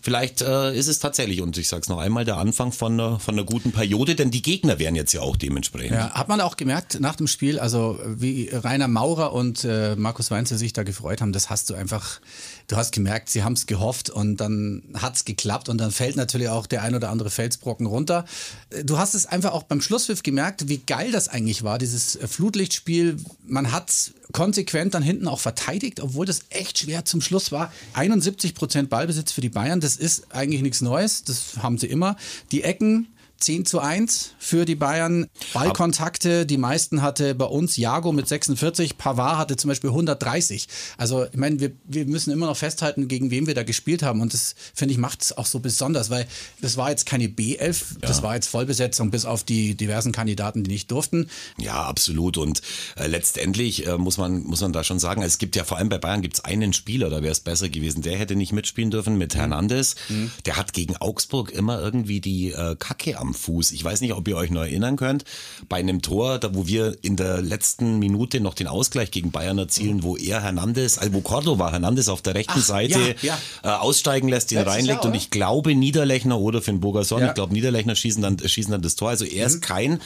vielleicht 0.03 0.43
äh, 0.43 0.77
ist 0.77 0.89
es 0.89 0.99
tatsächlich, 0.99 1.41
und 1.43 1.57
ich 1.59 1.69
sag's 1.69 1.89
noch 1.89 1.99
einmal, 1.99 2.25
der 2.25 2.37
Anfang 2.39 2.73
von 2.73 2.93
einer, 2.93 3.19
von 3.19 3.35
einer 3.35 3.45
guten 3.45 3.73
Periode, 3.73 4.15
denn 4.15 4.31
die 4.31 4.43
Gegner 4.43 4.79
wären 4.79 4.95
jetzt 4.95 5.13
ja 5.13 5.21
auch 5.21 5.37
dementsprechend. 5.37 5.97
Ja, 5.97 6.11
hat 6.13 6.29
man 6.29 6.41
auch 6.41 6.57
gemerkt 6.57 7.01
nach 7.01 7.17
dem 7.17 7.27
Spiel, 7.27 7.59
also 7.59 7.99
wie 8.07 8.49
Rainer 8.53 8.89
Maurer 8.89 9.33
und 9.33 9.65
äh, 9.65 9.97
Markus 9.97 10.31
Weinzel 10.31 10.59
sich 10.59 10.73
da 10.73 10.83
gefreut 10.83 11.21
haben, 11.21 11.33
das 11.33 11.51
hast 11.51 11.71
du 11.71 11.75
einfach, 11.75 12.21
du 12.69 12.77
hast 12.77 12.93
gemerkt, 12.93 13.29
sie 13.29 13.45
haben 13.45 13.53
es 13.53 13.67
gehofft 13.67 14.11
und 14.11 14.39
dann 14.39 14.83
hat's 14.95 15.25
geklappt 15.25 15.69
und 15.69 15.79
dann 15.79 15.91
fällt 15.91 16.17
natürlich 16.17 16.49
auch 16.49 16.67
der 16.67 16.83
ein 16.83 16.95
oder 16.95 17.11
andere 17.11 17.31
Felsbrocken 17.31 17.87
runter. 17.87 18.25
Äh, 18.71 18.85
Du 18.85 18.99
hast 18.99 19.15
es 19.15 19.27
einfach 19.27 19.53
auch 19.53 19.65
beim 19.65 19.81
Schlusspfiff 19.81 20.23
gemerkt, 20.23 20.69
wie 20.69 20.79
geil 20.79 21.13
das 21.13 21.29
eigentlich 21.29 21.63
war, 21.63 21.79
dieses 21.79 22.17
äh, 22.17 22.29
Flutlichtspiel. 22.29 23.17
Man 23.47 23.73
hat 23.73 24.13
konsequent 24.33 24.95
dann 24.95 25.03
hinten 25.03 25.29
auch 25.29 25.41
verteidigt, 25.41 26.01
obwohl 26.01 26.27
das 26.27 26.41
echt 26.51 26.79
schwer 26.79 27.05
zum 27.05 27.21
Schluss 27.21 27.53
war. 27.53 27.73
71 27.95 28.55
Prozent 28.55 28.91
Ballbesitz 28.91 29.33
für 29.33 29.41
die 29.41 29.49
Bayern, 29.49 29.81
das 29.81 29.97
ist 29.97 30.33
eigentlich 30.35 30.63
nichts 30.63 30.81
Neues, 30.81 31.25
das 31.25 31.63
haben 31.63 31.79
sie 31.79 31.87
immer. 31.87 32.17
Die 32.53 32.63
Ecken 32.63 33.09
10 33.39 33.67
zu 33.67 33.81
1 33.81 34.35
für 34.39 34.65
die 34.65 34.75
Bayern. 34.75 35.27
Ballkontakte, 35.53 36.47
die 36.47 36.57
meisten 36.57 37.03
hatte 37.03 37.35
bei 37.35 37.45
uns 37.45 37.77
Jago 37.77 38.13
mit 38.13 38.29
46, 38.29 38.99
Pavard 38.99 39.39
hatte 39.39 39.57
zum 39.57 39.69
Beispiel 39.69 39.91
130. 39.91 40.69
Also 40.97 41.25
ich 41.25 41.37
meine, 41.37 41.61
wir, 41.61 41.73
wir 41.85 42.07
müssen 42.07 42.33
immer 42.33 42.47
noch 42.47 42.57
festhalten, 42.57 43.09
gegen 43.09 43.31
wen 43.31 43.47
wir 43.47 43.55
da 43.55 43.63
gespielt 43.63 44.03
haben. 44.03 44.21
Und 44.21 44.33
das, 44.35 44.55
finde 44.75 44.93
ich, 44.93 44.99
macht 44.99 45.23
es 45.23 45.37
auch 45.37 45.47
so 45.47 45.61
besonders, 45.61 46.11
weil 46.11 46.27
das 46.61 46.77
war 46.77 46.91
jetzt 46.91 47.07
keine 47.07 47.27
B11, 47.27 47.99
das 48.01 48.23
war 48.23 48.35
jetzt 48.35 48.49
Vollbesetzung, 48.49 49.11
bis 49.11 49.25
auf 49.25 49.45
die 49.45 49.75
diversen 49.75 50.13
Kandidaten, 50.13 50.65
die 50.65 50.71
nicht 50.71 50.91
durften. 50.91 51.29
Ja, 51.59 51.85
absolut. 51.85 52.39
Und 52.39 52.63
äh, 52.97 53.07
letztendlich 53.07 53.87
äh, 53.87 53.99
muss 53.99 54.17
man 54.19 54.45
muss 54.45 54.61
man 54.61 54.73
da 54.73 54.85
schon 54.85 54.99
sagen, 54.99 55.23
es 55.23 55.39
gibt 55.39 55.57
ja 55.57 55.65
vor 55.65 55.79
allem 55.79 55.89
bei 55.89 55.99
Bayern 55.99 56.23
gibt's 56.23 56.41
einen 56.41 56.73
Spieler, 56.73 57.11
da 57.11 57.23
wäre 57.23 57.33
es 57.33 57.41
besser 57.41 57.69
gewesen. 57.69 58.03
Der 58.03 58.19
hätte 58.19 58.37
nicht 58.37 58.53
mitspielen 58.53 58.91
dürfen 58.91 59.19
mit 59.19 59.35
Hernandez. 59.35 59.97
Der 60.45 60.57
hat 60.57 60.73
gegen 60.73 60.97
Augsburg 60.97 61.51
immer 61.51 61.81
irgendwie 61.81 62.21
die 62.21 62.53
äh, 62.53 62.77
Kacke 62.79 63.19
am 63.19 63.26
Fuß. 63.35 63.73
Ich 63.73 63.83
weiß 63.85 64.01
nicht, 64.01 64.15
ob 64.15 64.27
ihr 64.29 64.37
euch 64.37 64.51
noch 64.51 64.63
erinnern 64.63 64.97
könnt. 64.97 65.25
Bei 65.69 65.77
einem 65.77 66.03
Tor, 66.03 66.39
da 66.39 66.55
wo 66.55 66.67
wir 66.67 66.97
in 67.03 67.17
der 67.17 67.43
letzten 67.43 67.99
Minute 67.99 68.41
noch 68.41 68.55
den 68.55 68.67
Ausgleich 68.67 69.11
gegen 69.11 69.31
Bayern 69.31 69.59
erzielen, 69.59 70.03
wo 70.03 70.17
er 70.17 70.43
Hernandez, 70.43 70.99
also 70.99 71.13
wo 71.15 71.21
Cordova 71.21 71.71
Hernandez 71.73 72.09
auf 72.09 72.23
der 72.23 72.35
rechten 72.35 72.53
Ach, 72.61 72.65
Seite 72.65 73.15
ja, 73.23 73.39
Äh, 73.63 73.69
aussteigen 73.69 74.29
lässt, 74.29 74.51
den 74.51 74.59
Letztes 74.59 74.75
reinlegt. 74.75 75.05
Jahr, 75.05 75.07
und 75.07 75.15
ich 75.15 75.31
glaube 75.31 75.75
Niederlechner 75.75 76.39
oder 76.39 76.63
Finn 76.63 76.81
Burgerson, 76.81 77.21
Ja. 77.21 77.29
ich 77.29 77.35
glaube 77.35 77.53
Niederlechner 77.53 77.95
schießen 77.95 78.23
dann 78.23 78.39
schießen 78.39 78.73
dann 78.73 78.83
das 78.83 78.95
Tor. 78.97 79.09
Also 79.11 79.25
er 79.25 79.47
ist 79.47 79.63
kein 79.63 80.01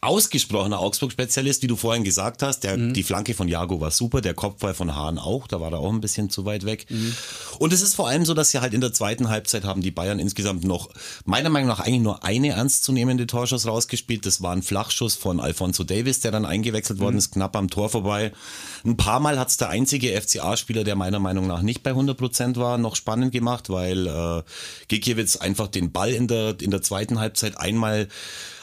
ausgesprochener 0.00 0.78
Augsburg-Spezialist, 0.78 1.62
wie 1.62 1.66
du 1.66 1.76
vorhin 1.76 2.04
gesagt 2.04 2.42
hast. 2.42 2.60
Der, 2.60 2.76
Die 2.76 3.02
Flanke 3.02 3.34
von 3.34 3.48
Jago 3.48 3.80
war 3.80 3.90
super, 3.90 4.20
der 4.20 4.34
Kopfball 4.34 4.74
von 4.74 4.94
Hahn 4.94 5.18
auch, 5.18 5.46
da 5.46 5.60
war 5.60 5.72
er 5.72 5.78
auch 5.78 5.92
ein 5.92 6.00
bisschen 6.00 6.30
zu 6.30 6.44
weit 6.44 6.64
weg. 6.64 6.86
Und 7.58 7.72
es 7.72 7.82
ist 7.82 7.94
vor 7.94 8.08
allem 8.08 8.24
so, 8.24 8.34
dass 8.34 8.50
sie 8.50 8.60
halt 8.60 8.74
in 8.74 8.80
der 8.80 8.92
zweiten 8.92 9.28
Halbzeit 9.28 9.64
haben 9.64 9.80
die 9.80 9.90
Bayern 9.90 10.18
insgesamt 10.18 10.64
noch, 10.64 10.90
meiner 11.24 11.48
Meinung 11.48 11.68
nach, 11.68 11.80
eigentlich 11.80 12.02
nur 12.02 12.24
eine 12.24 12.50
ernstzunehmende 12.50 13.26
Torschuss 13.26 13.66
rausgespielt. 13.66 14.26
Das 14.26 14.42
war 14.42 14.52
ein 14.52 14.62
Flachschuss 14.62 15.14
von 15.14 15.40
Alfonso 15.40 15.82
Davis, 15.82 16.20
der 16.20 16.30
dann 16.30 16.44
eingewechselt 16.44 17.00
worden 17.00 17.18
ist, 17.18 17.32
knapp 17.32 17.56
am 17.56 17.70
Tor 17.70 17.88
vorbei. 17.88 18.32
Ein 18.84 18.96
paar 18.96 19.20
Mal 19.20 19.38
hat 19.38 19.48
es 19.48 19.56
der 19.56 19.70
einzige 19.70 20.20
FCA-Spieler, 20.20 20.84
der 20.84 20.94
meiner 20.96 21.18
Meinung 21.18 21.46
nach 21.46 21.62
nicht 21.62 21.82
bei 21.82 21.90
100 21.90 22.16
Prozent 22.16 22.56
war, 22.56 22.78
noch 22.78 22.96
spannend 22.96 23.32
gemacht, 23.32 23.70
weil 23.70 24.06
äh, 24.06 24.42
Gikiewicz 24.88 25.36
einfach 25.36 25.68
den 25.68 25.90
Ball 25.90 26.10
in 26.12 26.28
der, 26.28 26.56
in 26.60 26.70
der 26.70 26.82
zweiten 26.82 27.18
Halbzeit 27.18 27.58
einmal 27.58 28.08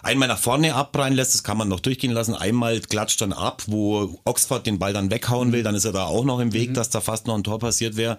einmal 0.03 0.27
nach 0.27 0.37
vorne 0.37 0.75
abprallen 0.75 1.15
lässt, 1.15 1.33
das 1.33 1.43
kann 1.43 1.57
man 1.57 1.67
noch 1.69 1.79
durchgehen 1.79 2.11
lassen, 2.11 2.35
einmal 2.35 2.79
klatscht 2.81 3.21
dann 3.21 3.33
ab, 3.33 3.63
wo 3.67 4.19
Oxford 4.25 4.65
den 4.65 4.77
Ball 4.79 4.93
dann 4.93 5.09
weghauen 5.09 5.51
will, 5.51 5.63
dann 5.63 5.75
ist 5.75 5.85
er 5.85 5.91
da 5.93 6.05
auch 6.05 6.25
noch 6.25 6.39
im 6.39 6.53
Weg, 6.53 6.73
dass 6.73 6.89
da 6.89 7.01
fast 7.01 7.25
noch 7.27 7.35
ein 7.35 7.43
Tor 7.43 7.59
passiert 7.59 7.95
wäre. 7.95 8.17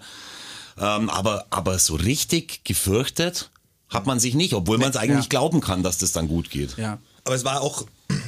Ähm, 0.77 1.09
aber, 1.09 1.45
aber 1.51 1.79
so 1.79 1.95
richtig 1.95 2.63
gefürchtet 2.65 3.49
hat 3.89 4.05
man 4.07 4.19
sich 4.19 4.33
nicht, 4.35 4.53
obwohl 4.53 4.77
man 4.77 4.89
es 4.89 4.97
eigentlich 4.97 5.25
Ja. 5.25 5.29
glauben 5.29 5.61
kann, 5.61 5.83
dass 5.83 5.99
das 5.99 6.11
dann 6.11 6.27
gut 6.27 6.49
geht. 6.49 6.75
Ja. 6.77 6.97
Aber 7.23 7.35
es 7.35 7.45
war 7.45 7.61
auch, 7.61 7.85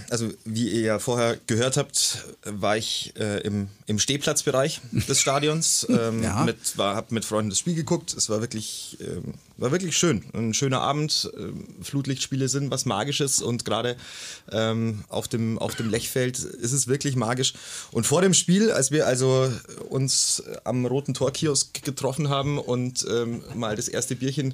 also 0.10 0.30
wie 0.46 0.70
ihr 0.70 0.82
ja 0.82 1.00
vorher 1.00 1.38
gehört 1.48 1.78
habt, 1.78 2.26
war 2.44 2.78
ich 2.78 3.14
äh, 3.20 3.42
im, 3.42 3.68
im 3.88 4.00
Stehplatzbereich 4.00 4.82
des 4.92 5.20
Stadions. 5.20 5.86
Ähm, 5.98 6.22
Ja. 6.22 6.44
mit, 6.44 6.78
war, 6.78 6.96
hab 6.96 7.12
mit 7.12 7.26
Freunden 7.26 7.50
das 7.50 7.60
Spiel 7.60 7.74
geguckt. 7.74 8.14
Es 8.14 8.30
war 8.30 8.42
wirklich, 8.42 8.98
ähm, 9.02 9.34
war 9.58 9.72
wirklich 9.72 9.98
schön. 9.98 10.24
Ein 10.34 10.54
schöner 10.54 10.82
Abend. 10.82 11.30
Ähm, 11.38 11.66
Flutlichtspiele 11.82 12.50
sind 12.50 12.70
was 12.72 12.86
Magisches 12.86 13.42
und 13.42 13.66
gerade 13.66 13.96
ähm, 14.52 15.04
auf, 15.10 15.28
dem, 15.28 15.58
auf 15.58 15.76
dem 15.76 15.90
Lechfeld 15.90 16.38
ist 16.40 16.72
es 16.72 16.88
wirklich 16.88 17.16
magisch. 17.16 17.54
Und 17.92 18.06
vor 18.06 18.22
dem 18.22 18.34
Spiel, 18.34 18.72
als 18.72 18.92
wir 18.92 19.08
also 19.08 19.52
uns 19.90 20.44
am 20.64 20.86
Roten 20.86 21.14
Torkiosk 21.14 21.84
getroffen 21.84 22.30
haben 22.30 22.60
und 22.60 23.06
ähm, 23.10 23.44
mal 23.56 23.76
das 23.76 23.88
erste 23.88 24.16
Bierchen 24.16 24.54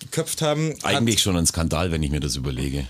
geköpft 0.00 0.42
haben, 0.42 0.74
Eigentlich 0.82 1.22
schon 1.22 1.36
ein 1.36 1.46
Skandal, 1.46 1.92
wenn 1.92 2.02
ich 2.02 2.10
mir 2.10 2.20
das 2.20 2.36
überlege. 2.36 2.86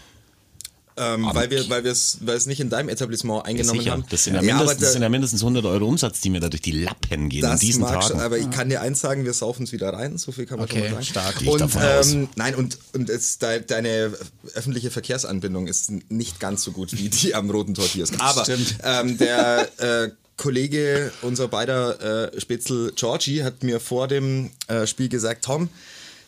Ähm, 0.96 1.28
weil 1.32 1.50
wir, 1.50 1.68
weil 1.68 1.82
wir 1.82 1.90
es, 1.90 2.18
weil 2.20 2.36
es 2.36 2.46
nicht 2.46 2.60
in 2.60 2.70
deinem 2.70 2.88
Etablissement 2.88 3.44
eingenommen 3.46 3.80
Sicher. 3.80 3.90
haben. 3.92 4.04
Das 4.10 4.22
sind 4.24 4.34
ja, 4.34 4.42
Ja, 4.42 4.54
mindestens, 4.54 4.78
das 4.80 4.88
da- 4.88 4.92
sind 4.92 5.02
ja 5.02 5.08
mindestens 5.08 5.42
100 5.42 5.64
Euro 5.64 5.86
Umsatz, 5.88 6.20
die 6.20 6.30
mir 6.30 6.38
da 6.40 6.48
durch 6.48 6.62
die 6.62 6.70
Lappen 6.70 7.28
gehen 7.30 7.42
in 7.44 7.50
Das 7.50 7.58
diesen 7.60 7.80
mag 7.82 7.94
Tagen. 7.94 8.06
schon, 8.06 8.20
aber 8.20 8.38
ich 8.38 8.48
kann 8.50 8.68
dir 8.68 8.80
eins 8.80 9.00
sagen, 9.00 9.24
wir 9.24 9.32
saufen 9.32 9.64
es 9.64 9.72
wieder 9.72 9.92
rein, 9.92 10.18
so 10.18 10.30
viel 10.30 10.46
kann 10.46 10.58
man 10.58 10.66
Okay, 10.68 10.82
schon 10.84 10.90
mal 10.92 11.02
sagen. 11.02 11.04
stark. 11.04 11.40
Und 11.46 11.60
davon 11.60 11.82
aus. 11.82 12.12
ähm, 12.12 12.28
nein, 12.36 12.54
und, 12.54 12.78
und 12.92 13.10
es, 13.10 13.38
de, 13.38 13.60
deine 13.66 14.12
öffentliche 14.54 14.92
Verkehrsanbindung 14.92 15.66
ist 15.66 15.90
nicht 16.10 16.38
ganz 16.38 16.62
so 16.62 16.70
gut 16.70 16.92
wie 16.96 17.08
die 17.08 17.34
am 17.34 17.50
Roten 17.50 17.74
Tor 17.74 17.86
Kiosk. 17.88 18.14
Aber 18.20 18.44
Stimmt. 18.44 18.76
ähm, 18.84 19.18
der 19.18 19.68
äh, 19.78 20.10
Kollege, 20.36 21.12
unser 21.22 21.48
beider 21.48 22.32
äh, 22.34 22.40
Spätzl 22.40 22.92
Georgie, 22.94 23.42
hat 23.42 23.64
mir 23.64 23.80
vor 23.80 24.06
dem 24.06 24.50
äh, 24.68 24.86
Spiel 24.86 25.08
gesagt, 25.08 25.44
Tom, 25.44 25.68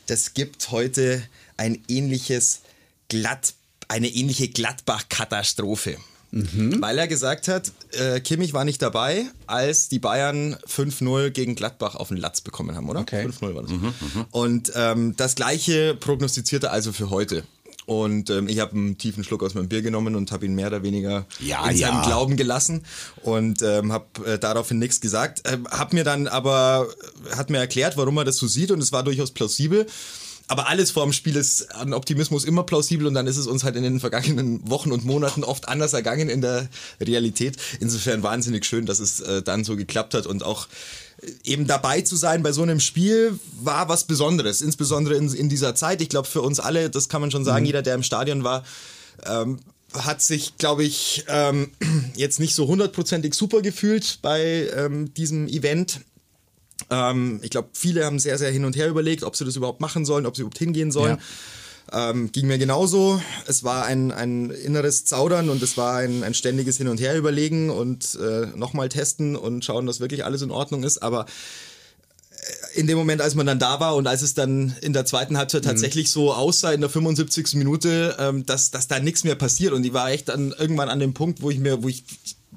das 0.06 0.35
gibt 0.35 0.70
heute 0.73 1.23
ein 1.56 1.82
ähnliches 1.88 2.62
Glatt, 3.08 3.54
eine 3.88 4.09
ähnliche 4.09 4.49
Gladbach-Katastrophe. 4.49 5.97
Mhm. 6.33 6.81
Weil 6.81 6.99
er 6.99 7.07
gesagt 7.07 7.49
hat, 7.49 7.73
äh, 7.93 8.21
Kimmich 8.21 8.52
war 8.52 8.64
nicht 8.64 8.83
dabei, 8.83 9.26
als 9.47 9.88
die 9.88 9.99
Bayern 9.99 10.57
5-0 10.66 11.31
gegen 11.31 11.55
Gladbach 11.55 11.95
auf 11.95 12.09
den 12.09 12.16
Latz 12.16 12.40
bekommen 12.40 12.75
haben, 12.75 12.88
oder? 12.88 13.00
Okay. 13.00 13.26
5-0 13.26 13.55
war 13.55 13.62
das. 13.62 13.73
Und 14.33 14.73
ähm, 14.75 15.14
das 15.16 15.37
gleiche 15.37 15.95
prognostiziert 15.95 16.64
er 16.64 16.73
also 16.73 16.93
für 16.93 17.11
heute. 17.11 17.45
Und 17.87 18.31
ähm, 18.31 18.49
ich 18.49 18.59
habe 18.59 18.73
einen 18.73 18.99
tiefen 18.99 19.23
Schluck 19.23 19.45
aus 19.45 19.55
meinem 19.55 19.69
Bier 19.69 19.81
genommen 19.81 20.16
und 20.16 20.33
habe 20.33 20.45
ihn 20.45 20.57
mehr 20.57 20.66
oder 20.66 20.83
weniger 20.83 21.25
Ja, 21.38 21.69
in 21.71 21.76
seinem 21.76 21.99
ja. 21.99 22.02
Glauben 22.02 22.37
gelassen 22.37 22.85
und 23.23 23.62
ähm, 23.62 23.93
habe 23.93 24.07
äh, 24.26 24.38
daraufhin 24.40 24.81
nichts 24.81 25.00
gesagt. 25.00 25.43
Ähm, 25.45 25.69
hab 25.71 25.93
mir 25.93 26.02
dann 26.02 26.26
aber, 26.26 26.88
hat 27.37 27.49
mir 27.49 27.59
erklärt, 27.59 27.97
warum 27.97 28.16
er 28.19 28.25
das 28.25 28.38
so 28.38 28.49
sieht 28.49 28.73
und 28.73 28.83
es 28.83 28.90
war 28.90 29.05
durchaus 29.05 29.31
plausibel. 29.31 29.87
Aber 30.49 30.69
alles 30.69 30.93
vor 30.93 31.03
dem 31.03 31.12
Spiel 31.12 31.35
ist 31.35 31.75
an 31.75 31.93
Optimismus 31.93 32.45
immer 32.45 32.62
plausibel 32.62 33.07
und 33.07 33.15
dann 33.15 33.26
ist 33.26 33.37
es 33.37 33.49
uns 33.49 33.65
halt 33.65 33.75
in 33.75 33.83
den 33.83 33.99
vergangenen 33.99 34.69
Wochen 34.69 34.93
und 34.93 35.05
Monaten 35.05 35.43
oft 35.43 35.69
anders 35.69 35.93
ergangen 35.93 36.29
in 36.29 36.41
der 36.41 36.69
Realität. 37.00 37.57
Insofern 37.81 38.23
wahnsinnig 38.23 38.65
schön, 38.65 38.87
dass 38.87 39.00
es 39.00 39.21
äh, 39.21 39.43
dann 39.43 39.65
so 39.65 39.76
geklappt 39.76 40.15
hat 40.15 40.26
und 40.26 40.45
auch 40.45 40.69
äh, 41.23 41.33
eben 41.45 41.67
dabei 41.67 42.03
zu 42.03 42.15
sein 42.15 42.45
bei 42.45 42.53
so 42.53 42.62
einem 42.62 42.79
Spiel 42.79 43.38
war 43.61 43.88
was 43.88 44.05
Besonderes, 44.05 44.61
insbesondere 44.61 45.17
in, 45.17 45.33
in 45.35 45.49
dieser 45.49 45.75
Zeit. 45.75 46.00
Ich 46.00 46.09
glaube 46.09 46.29
für 46.29 46.43
uns 46.43 46.61
alle, 46.61 46.91
das 46.91 47.09
kann 47.09 47.21
man 47.21 47.33
schon 47.33 47.45
sagen, 47.45 47.67
jeder, 47.67 47.83
der 47.83 47.97
im 47.97 48.05
Stadion 48.05 48.45
war, 48.45 48.65
ähm, 49.25 49.59
hat 49.95 50.23
sich, 50.23 50.59
glaube 50.59 50.85
ich, 50.85 51.25
ähm, 51.29 51.73
jetzt 52.15 52.38
nicht 52.38 52.55
so 52.55 52.69
hundertprozentig 52.69 53.35
super 53.35 53.62
gefühlt 53.62 54.21
bei 54.23 54.69
ähm, 54.76 55.12
diesem 55.15 55.49
Event. 55.49 56.00
Ähm, 56.90 57.40
ich 57.43 57.50
glaube, 57.50 57.69
viele 57.73 58.05
haben 58.05 58.19
sehr, 58.19 58.38
sehr 58.38 58.50
hin 58.50 58.64
und 58.64 58.76
her 58.76 58.88
überlegt, 58.88 59.23
ob 59.25 59.37
sie 59.37 59.45
das 59.45 59.57
überhaupt 59.57 59.81
machen 59.81 60.05
sollen, 60.05 60.26
ob 60.26 60.37
sie 60.37 60.43
überhaupt 60.43 60.59
hingehen 60.59 60.90
sollen. 60.93 61.19
Ähm, 61.93 62.33
ging 62.33 62.47
mir 62.49 62.59
genauso. 62.59 63.21
Es 63.47 63.62
war 63.62 63.85
ein, 63.85 64.11
ein 64.11 64.50
inneres 64.50 65.05
Zaudern 65.05 65.50
und 65.50 65.62
es 65.62 65.76
war 65.76 65.97
ein, 65.97 66.25
ein 66.25 66.35
ständiges 66.35 66.78
Hin 66.78 66.88
und 66.88 67.00
Her 67.00 67.16
überlegen 67.16 67.71
und 67.71 68.19
äh, 68.21 68.47
nochmal 68.57 68.88
testen 68.88 69.37
und 69.37 69.64
schauen, 69.64 69.87
dass 69.87 70.00
wirklich 70.00 70.25
alles 70.25 70.43
in 70.43 70.50
Ordnung 70.50 70.83
ist. 70.83 70.99
Aber 70.99 71.26
äh, 72.33 72.81
in 72.81 72.88
dem 72.88 72.99
Moment, 72.99 73.21
als 73.21 73.37
man 73.37 73.47
dann 73.47 73.61
da 73.61 73.78
war 73.78 73.95
und 73.95 74.09
als 74.09 74.23
es 74.23 74.35
dann 74.35 74.75
in 74.81 74.95
der 74.95 75.05
zweiten 75.05 75.38
Halbzeit 75.38 75.64
tatsächlich 75.64 76.11
so 76.11 76.35
aussah, 76.35 76.73
in 76.73 76.81
der 76.81 76.90
75. 76.90 77.55
Minute, 77.55 78.16
ähm, 78.19 78.45
dass, 78.45 78.73
dass 78.73 78.88
da 78.88 78.99
nichts 78.99 79.23
mehr 79.23 79.37
passiert. 79.37 79.73
Und 79.73 79.85
ich 79.87 79.93
war 79.93 80.11
echt 80.11 80.28
dann 80.28 80.52
irgendwann 80.59 80.88
an 80.88 80.99
dem 80.99 81.14
Punkt, 81.14 81.40
wo 81.40 81.50
ich 81.50 81.61
mir, 81.61 81.85
wo 81.85 81.88
ich 81.88 82.02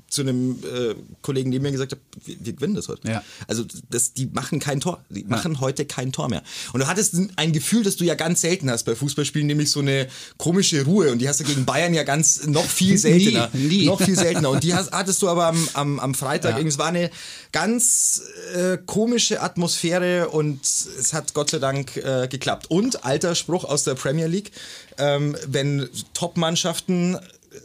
zu 0.07 0.21
einem 0.21 0.51
äh, 0.63 0.95
Kollegen 1.21 1.49
neben 1.49 1.63
mir 1.63 1.71
gesagt 1.71 1.91
habe, 1.91 2.01
wir, 2.25 2.35
wir 2.39 2.53
gewinnen 2.53 2.75
das 2.75 2.87
heute. 2.87 3.07
Ja. 3.07 3.23
Also 3.47 3.65
das, 3.89 4.13
die 4.13 4.27
machen 4.27 4.59
kein 4.59 4.79
Tor. 4.79 5.03
Die 5.09 5.23
machen 5.23 5.59
heute 5.59 5.85
kein 5.85 6.11
Tor 6.11 6.29
mehr. 6.29 6.43
Und 6.73 6.79
du 6.81 6.87
hattest 6.87 7.15
ein- 7.35 7.49
Gefühl, 7.53 7.83
das 7.83 7.95
du 7.95 8.05
ja 8.05 8.13
ganz 8.15 8.41
selten 8.41 8.69
hast 8.69 8.83
bei 8.83 8.95
Fußballspielen, 8.95 9.47
nämlich 9.47 9.71
so 9.71 9.79
eine 9.79 10.07
komische 10.37 10.83
Ruhe. 10.85 11.11
Und 11.11 11.19
die 11.19 11.27
hast 11.27 11.39
du 11.39 11.43
gegen 11.43 11.65
Bayern 11.65 11.93
ja 11.93 12.03
ganz 12.03 12.45
noch 12.45 12.65
viel 12.65 12.97
seltener. 12.99 13.49
nie. 13.53 13.85
Noch 13.85 13.99
viel 14.01 14.15
seltener. 14.15 14.51
Und 14.51 14.63
die 14.63 14.73
hast, 14.75 14.91
hattest 14.91 15.21
du 15.21 15.27
aber 15.29 15.47
am, 15.47 15.69
am, 15.73 15.99
am 15.99 16.13
Freitag. 16.13 16.59
Ja. 16.59 16.65
Es 16.67 16.77
war 16.77 16.87
eine 16.87 17.09
ganz 17.51 18.21
äh, 18.55 18.77
komische 18.85 19.41
Atmosphäre 19.41 20.29
und 20.29 20.63
es 20.63 21.11
hat 21.13 21.33
Gott 21.33 21.49
sei 21.49 21.59
Dank 21.59 21.97
äh, 21.97 22.27
geklappt. 22.29 22.69
Und 22.69 23.03
alter 23.03 23.33
Spruch 23.35 23.63
aus 23.65 23.83
der 23.83 23.95
Premier 23.95 24.27
League, 24.27 24.51
ähm, 24.99 25.35
wenn 25.47 25.89
Top-Mannschaften 26.13 27.17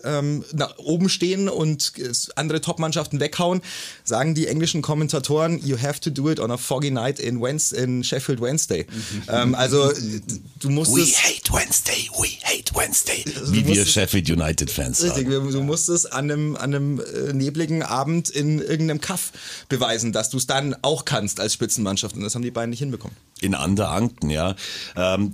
ähm, 0.04 0.44
nach 0.52 0.78
oben 0.78 1.08
stehen 1.08 1.48
und 1.48 1.92
andere 2.36 2.60
Top-Mannschaften 2.60 3.20
weghauen, 3.20 3.60
sagen 4.04 4.34
die 4.34 4.46
englischen 4.46 4.82
Kommentatoren, 4.82 5.64
you 5.64 5.80
have 5.80 6.00
to 6.00 6.10
do 6.10 6.30
it 6.30 6.40
on 6.40 6.50
a 6.50 6.56
foggy 6.56 6.90
night 6.90 7.18
in, 7.18 7.40
Wednes 7.40 7.72
in 7.72 8.04
Sheffield 8.04 8.40
Wednesday. 8.40 8.86
ähm, 9.28 9.54
also 9.54 9.92
du 10.60 10.70
musst 10.70 10.94
We 10.94 11.02
es... 11.02 11.22
hate 11.22 11.52
Wednesday, 11.52 12.08
we 12.18 12.28
hate 12.42 12.74
Wednesday. 12.74 13.24
Wie 13.46 13.66
wir 13.66 13.84
Sheffield 13.86 14.28
United 14.30 14.70
Fans 14.70 15.02
Richtig, 15.02 15.28
sagen. 15.28 15.50
du 15.50 15.62
musst 15.62 15.88
es 15.88 16.06
an 16.06 16.30
einem, 16.30 16.56
an 16.56 16.74
einem 16.74 17.00
äh, 17.00 17.32
nebligen 17.32 17.82
Abend 17.82 18.30
in 18.30 18.60
irgendeinem 18.60 19.00
Kaff 19.00 19.32
beweisen, 19.68 20.12
dass 20.12 20.30
du 20.30 20.36
es 20.36 20.46
dann 20.46 20.76
auch 20.82 21.04
kannst 21.04 21.40
als 21.40 21.54
Spitzenmannschaft. 21.54 22.16
Und 22.16 22.22
das 22.22 22.34
haben 22.34 22.42
die 22.42 22.50
beiden 22.50 22.70
nicht 22.70 22.78
hinbekommen. 22.80 23.16
In 23.40 23.54
Anderangten, 23.54 24.30
ja. 24.30 24.54
Ähm, 24.96 25.32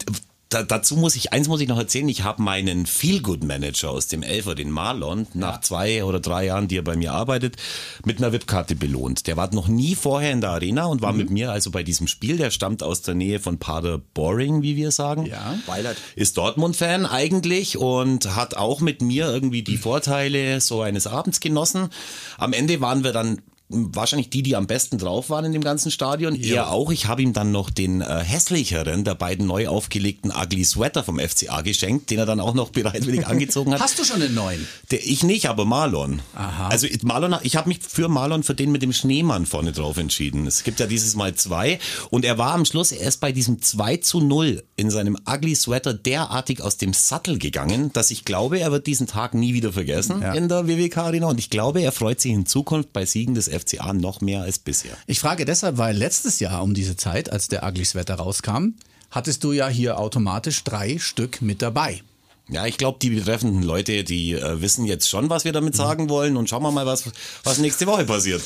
da, 0.50 0.64
dazu 0.64 0.96
muss 0.96 1.14
ich, 1.14 1.32
eins 1.32 1.46
muss 1.46 1.60
ich 1.60 1.68
noch 1.68 1.78
erzählen, 1.78 2.08
ich 2.08 2.24
habe 2.24 2.42
meinen 2.42 2.84
Feel-Good-Manager 2.84 3.90
aus 3.90 4.08
dem 4.08 4.24
Elfer, 4.24 4.56
den 4.56 4.70
Marlon, 4.70 5.28
nach 5.32 5.60
zwei 5.60 6.04
oder 6.04 6.18
drei 6.18 6.46
Jahren, 6.46 6.66
die 6.66 6.76
er 6.76 6.82
bei 6.82 6.96
mir 6.96 7.12
arbeitet, 7.12 7.56
mit 8.04 8.18
einer 8.18 8.32
VIP-Karte 8.32 8.74
belohnt. 8.74 9.28
Der 9.28 9.36
war 9.36 9.54
noch 9.54 9.68
nie 9.68 9.94
vorher 9.94 10.32
in 10.32 10.40
der 10.40 10.50
Arena 10.50 10.86
und 10.86 11.02
war 11.02 11.12
mit 11.12 11.30
mir 11.30 11.52
also 11.52 11.70
bei 11.70 11.84
diesem 11.84 12.08
Spiel, 12.08 12.36
der 12.36 12.50
stammt 12.50 12.82
aus 12.82 13.02
der 13.02 13.14
Nähe 13.14 13.38
von 13.38 13.58
Paderboring, 13.58 14.62
wie 14.62 14.74
wir 14.74 14.90
sagen. 14.90 15.24
Ja. 15.26 15.56
Weilert. 15.66 15.96
Ist 16.16 16.36
Dortmund-Fan 16.36 17.06
eigentlich 17.06 17.78
und 17.78 18.34
hat 18.34 18.56
auch 18.56 18.80
mit 18.80 19.02
mir 19.02 19.26
irgendwie 19.26 19.62
die 19.62 19.76
Vorteile 19.76 20.60
so 20.60 20.82
eines 20.82 21.06
Abends 21.06 21.38
genossen. 21.38 21.90
Am 22.38 22.52
Ende 22.52 22.80
waren 22.80 23.04
wir 23.04 23.12
dann 23.12 23.40
wahrscheinlich 23.70 24.30
die, 24.30 24.42
die 24.42 24.56
am 24.56 24.66
besten 24.66 24.98
drauf 24.98 25.30
waren 25.30 25.44
in 25.44 25.52
dem 25.52 25.62
ganzen 25.62 25.90
Stadion. 25.90 26.34
Er 26.34 26.70
auch. 26.70 26.90
Ich 26.90 27.06
habe 27.06 27.22
ihm 27.22 27.32
dann 27.32 27.52
noch 27.52 27.70
den 27.70 28.00
äh, 28.00 28.20
hässlicheren 28.24 29.04
der 29.04 29.14
beiden 29.14 29.46
neu 29.46 29.68
aufgelegten 29.68 30.32
Ugly 30.32 30.64
Sweater 30.64 31.04
vom 31.04 31.18
FCA 31.20 31.60
geschenkt, 31.62 32.10
den 32.10 32.18
er 32.18 32.26
dann 32.26 32.40
auch 32.40 32.54
noch 32.54 32.70
bereitwillig 32.72 33.26
angezogen 33.26 33.72
hat. 33.72 33.80
Hast 33.80 33.98
du 33.98 34.04
schon 34.04 34.20
einen 34.22 34.34
neuen? 34.34 34.66
Der, 34.90 35.04
ich 35.06 35.22
nicht, 35.22 35.46
aber 35.48 35.64
Marlon. 35.64 36.20
Also 36.68 36.86
ich- 36.86 37.02
Marlon, 37.02 37.36
ich 37.42 37.56
habe 37.56 37.68
mich 37.68 37.78
für 37.80 38.08
Marlon, 38.08 38.42
für 38.42 38.54
den 38.54 38.72
mit 38.72 38.82
dem 38.82 38.92
Schneemann 38.92 39.46
vorne 39.46 39.72
drauf 39.72 39.96
entschieden. 39.98 40.46
Es 40.46 40.64
gibt 40.64 40.80
ja 40.80 40.86
dieses 40.86 41.14
Mal 41.14 41.34
zwei. 41.34 41.78
Und 42.10 42.24
er 42.24 42.38
war 42.38 42.54
am 42.54 42.64
Schluss 42.64 42.92
erst 42.92 43.20
bei 43.20 43.32
diesem 43.32 43.62
2 43.62 43.98
zu 43.98 44.20
0 44.20 44.62
in 44.76 44.90
seinem 44.90 45.16
Ugly 45.28 45.54
Sweater 45.54 45.94
derartig 45.94 46.60
aus 46.62 46.76
dem 46.76 46.92
Sattel 46.92 47.38
gegangen, 47.38 47.92
dass 47.92 48.10
ich 48.10 48.24
glaube, 48.24 48.58
er 48.58 48.72
wird 48.72 48.86
diesen 48.86 49.06
Tag 49.06 49.34
nie 49.34 49.54
wieder 49.54 49.72
vergessen 49.72 50.20
Ja. 50.22 50.32
in 50.34 50.48
der 50.48 50.66
WWK 50.66 50.96
Arena. 50.98 51.28
Und 51.28 51.38
ich 51.38 51.50
glaube, 51.50 51.80
er 51.82 51.92
freut 51.92 52.20
sich 52.20 52.32
in 52.32 52.46
Zukunft 52.46 52.92
bei 52.92 53.06
Siegen 53.06 53.34
des 53.34 53.48
FCA 53.60 53.92
noch 53.92 54.20
mehr 54.20 54.42
als 54.42 54.58
bisher. 54.58 54.96
Ich 55.06 55.20
frage 55.20 55.44
deshalb, 55.44 55.78
weil 55.78 55.96
letztes 55.96 56.40
Jahr 56.40 56.62
um 56.62 56.74
diese 56.74 56.96
Zeit, 56.96 57.30
als 57.30 57.48
der 57.48 57.62
Ugly 57.62 57.84
Sweater 57.84 58.14
rauskam, 58.16 58.74
hattest 59.10 59.44
du 59.44 59.52
ja 59.52 59.68
hier 59.68 59.98
automatisch 59.98 60.64
drei 60.64 60.98
Stück 60.98 61.42
mit 61.42 61.62
dabei. 61.62 62.02
Ja, 62.48 62.66
ich 62.66 62.78
glaube, 62.78 62.98
die 63.00 63.10
betreffenden 63.10 63.62
Leute, 63.62 64.02
die 64.02 64.32
äh, 64.32 64.60
wissen 64.60 64.84
jetzt 64.84 65.08
schon, 65.08 65.30
was 65.30 65.44
wir 65.44 65.52
damit 65.52 65.76
sagen 65.76 66.08
wollen. 66.08 66.36
Und 66.36 66.48
schauen 66.48 66.62
wir 66.62 66.72
mal, 66.72 66.84
was, 66.84 67.04
was 67.44 67.58
nächste 67.58 67.86
Woche 67.86 68.04
passiert. 68.04 68.42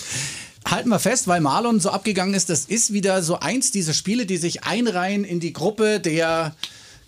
Halten 0.66 0.90
wir 0.90 0.98
fest, 0.98 1.26
weil 1.26 1.40
Marlon 1.40 1.80
so 1.80 1.90
abgegangen 1.90 2.34
ist, 2.34 2.50
das 2.50 2.66
ist 2.66 2.92
wieder 2.92 3.22
so 3.22 3.38
eins 3.38 3.70
dieser 3.70 3.94
Spiele, 3.94 4.26
die 4.26 4.36
sich 4.36 4.64
einreihen 4.64 5.24
in 5.24 5.40
die 5.40 5.52
Gruppe 5.52 6.00
der, 6.00 6.54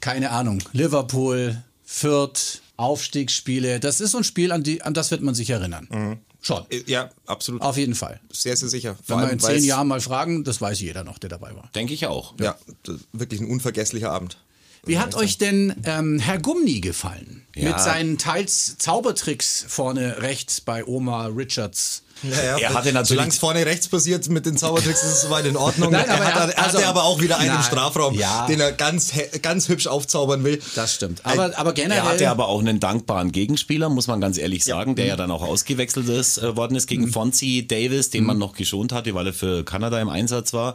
keine 0.01 0.31
Ahnung, 0.31 0.63
Liverpool, 0.73 1.63
Fürth, 1.85 2.61
Aufstiegsspiele. 2.77 3.81
Das 3.81 4.01
ist 4.01 4.11
so 4.11 4.19
ein 4.19 4.25
Spiel, 4.25 4.53
an, 4.53 4.63
die, 4.63 4.83
an 4.83 4.93
das 4.95 5.11
wird 5.11 5.23
man 5.23 5.35
sich 5.35 5.51
erinnern. 5.51 6.19
Schon. 6.47 6.65
Äh, 6.71 6.83
Ja, 6.87 7.11
absolut. 7.27 7.61
Auf 7.63 7.77
jeden 7.77 7.95
Fall. 7.97 8.21
Sehr, 8.33 8.57
sehr 8.57 8.69
sicher. 8.69 8.97
Wenn 9.09 9.19
wir 9.19 9.31
in 9.31 9.41
zehn 9.41 9.65
Jahren 9.65 9.89
mal 9.89 10.01
fragen, 10.01 10.45
das 10.45 10.61
weiß 10.61 10.81
jeder 10.81 11.03
noch, 11.03 11.19
der 11.19 11.29
dabei 11.31 11.55
war. 11.57 11.69
Denke 11.75 11.93
ich 11.93 12.07
auch. 12.07 12.35
Ja, 12.41 12.57
ist 12.87 13.09
wirklich 13.13 13.41
ein 13.41 13.51
unvergesslicher 13.51 14.13
Abend. 14.13 14.39
Wie 14.85 15.01
hat 15.01 15.17
euch 15.17 15.37
denn 15.39 15.75
ähm, 15.85 16.21
Herr 16.21 16.39
Gumni 16.39 16.81
gefallen? 16.81 17.45
Ja. 17.57 17.71
Mit 17.71 17.81
seinen 17.81 18.19
teils 18.19 18.79
Zaubertricks 18.79 19.65
vorne 19.67 20.23
rechts 20.23 20.61
bei 20.61 20.85
Oma 20.85 21.27
Richards. 21.27 22.05
Ja, 22.23 22.57
Er 22.59 22.75
hatte 22.75 22.93
natürlich- 22.93 23.09
Solange 23.09 23.29
es 23.29 23.39
vorne 23.39 23.67
rechts 23.67 23.89
passiert 23.89 24.27
mit 24.29 24.47
den 24.47 24.57
Zaubertricks, 24.57 25.03
ist 25.03 25.13
es 25.13 25.21
soweit 25.23 25.45
in 25.47 25.57
Ordnung. 25.57 25.93
Nein, 25.93 26.07
er, 26.09 26.15
aber 26.15 26.25
hat, 26.25 26.35
er- 26.35 26.41
hatte 26.57 26.59
also- 26.79 26.79
aber 26.85 27.05
auch 27.05 27.21
wieder 27.21 27.37
einen 27.39 27.49
im 27.51 27.55
Nein. 27.57 27.65
Strafraum, 27.65 28.15
Ja. 28.15 28.47
den 28.47 28.61
er 28.61 28.73
ganz, 28.73 29.13
ganz 29.43 29.69
hübsch 29.69 29.87
aufzaubern 29.87 30.43
will. 30.43 30.61
Das 30.75 30.95
stimmt. 30.95 31.21
Aber, 31.25 31.57
aber 31.59 31.73
generell. 31.75 31.99
Er 31.99 32.09
hatte 32.09 32.31
aber 32.31 32.49
auch 32.49 32.61
einen 32.61 32.81
dankbaren 32.81 33.33
Gegenspieler, 33.33 33.89
muss 33.91 34.07
man 34.07 34.21
ganz 34.21 34.39
ehrlich 34.39 34.65
sagen, 34.65 34.95
der 34.97 35.07
ja 35.07 35.17
dann 35.17 35.31
auch 35.31 35.43
ausgewechselt 35.43 36.09
ist, 36.09 36.39
äh, 36.39 36.57
worden 36.57 36.75
ist 36.77 36.87
gegen 36.87 37.09
Fonzie 37.09 37.67
Davis, 37.67 38.11
den 38.11 38.25
man 38.25 38.39
noch 38.39 38.55
geschont 38.55 38.93
hatte, 38.93 39.15
weil 39.15 39.27
er 39.27 39.33
für 39.35 39.65
Kanada 39.65 40.01
im 40.01 40.09
Einsatz 40.09 40.53
war. 40.53 40.75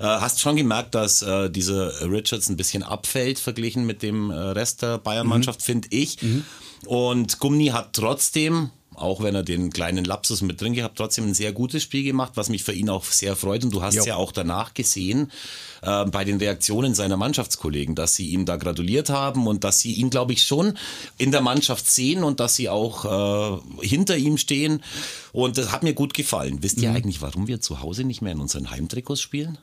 Äh, 0.00 0.04
hast 0.04 0.40
schon 0.40 0.56
gemerkt, 0.56 0.94
dass 0.94 1.22
äh, 1.22 1.48
dieser 1.50 2.10
Richards 2.10 2.48
ein 2.48 2.56
bisschen 2.56 2.82
abfällt 2.82 3.38
verglichen 3.38 3.86
mit 3.86 4.02
dem 4.02 4.30
äh, 4.30 4.34
Rest 4.34 4.82
der 4.82 4.98
Bayern-Mannschaft, 4.98 5.62
finde 5.62 5.88
ich. 5.90 6.18
Und 6.86 7.38
Gumni 7.38 7.68
hat 7.68 7.94
trotzdem 7.94 8.70
auch 8.96 9.22
wenn 9.22 9.34
er 9.34 9.42
den 9.42 9.70
kleinen 9.70 10.04
Lapsus 10.04 10.40
mit 10.42 10.60
drin 10.60 10.72
gehabt, 10.74 10.96
trotzdem 10.98 11.26
ein 11.26 11.34
sehr 11.34 11.52
gutes 11.52 11.82
Spiel 11.82 12.02
gemacht, 12.04 12.32
was 12.36 12.48
mich 12.48 12.62
für 12.64 12.72
ihn 12.72 12.88
auch 12.90 13.04
sehr 13.04 13.36
freut. 13.36 13.64
Und 13.64 13.72
du 13.74 13.82
hast 13.82 13.94
Jo. 13.94 14.04
ja 14.04 14.16
auch 14.16 14.32
danach 14.32 14.74
gesehen 14.74 15.30
äh, 15.82 16.04
bei 16.06 16.24
den 16.24 16.38
Reaktionen 16.38 16.94
seiner 16.94 17.16
Mannschaftskollegen, 17.16 17.94
dass 17.94 18.14
sie 18.14 18.28
ihm 18.30 18.44
da 18.46 18.56
gratuliert 18.56 19.10
haben 19.10 19.46
und 19.46 19.64
dass 19.64 19.80
sie 19.80 19.92
ihn, 19.94 20.10
glaube 20.10 20.32
ich, 20.32 20.42
schon 20.42 20.76
in 21.18 21.30
der 21.30 21.40
Mannschaft 21.40 21.86
sehen 21.90 22.24
und 22.24 22.40
dass 22.40 22.56
sie 22.56 22.68
auch 22.68 23.60
äh, 23.80 23.86
hinter 23.86 24.16
ihm 24.16 24.38
stehen. 24.38 24.82
Und 25.32 25.58
das 25.58 25.72
hat 25.72 25.82
mir 25.82 25.94
gut 25.94 26.14
gefallen. 26.14 26.62
Wisst 26.62 26.78
Mhm. 26.78 26.82
ihr 26.84 26.92
eigentlich, 26.92 27.22
warum 27.22 27.46
wir 27.48 27.60
zu 27.60 27.80
Hause 27.80 28.04
nicht 28.04 28.22
mehr 28.22 28.32
in 28.32 28.40
unseren 28.40 28.70
Heimtrikots 28.70 29.20
spielen? 29.20 29.58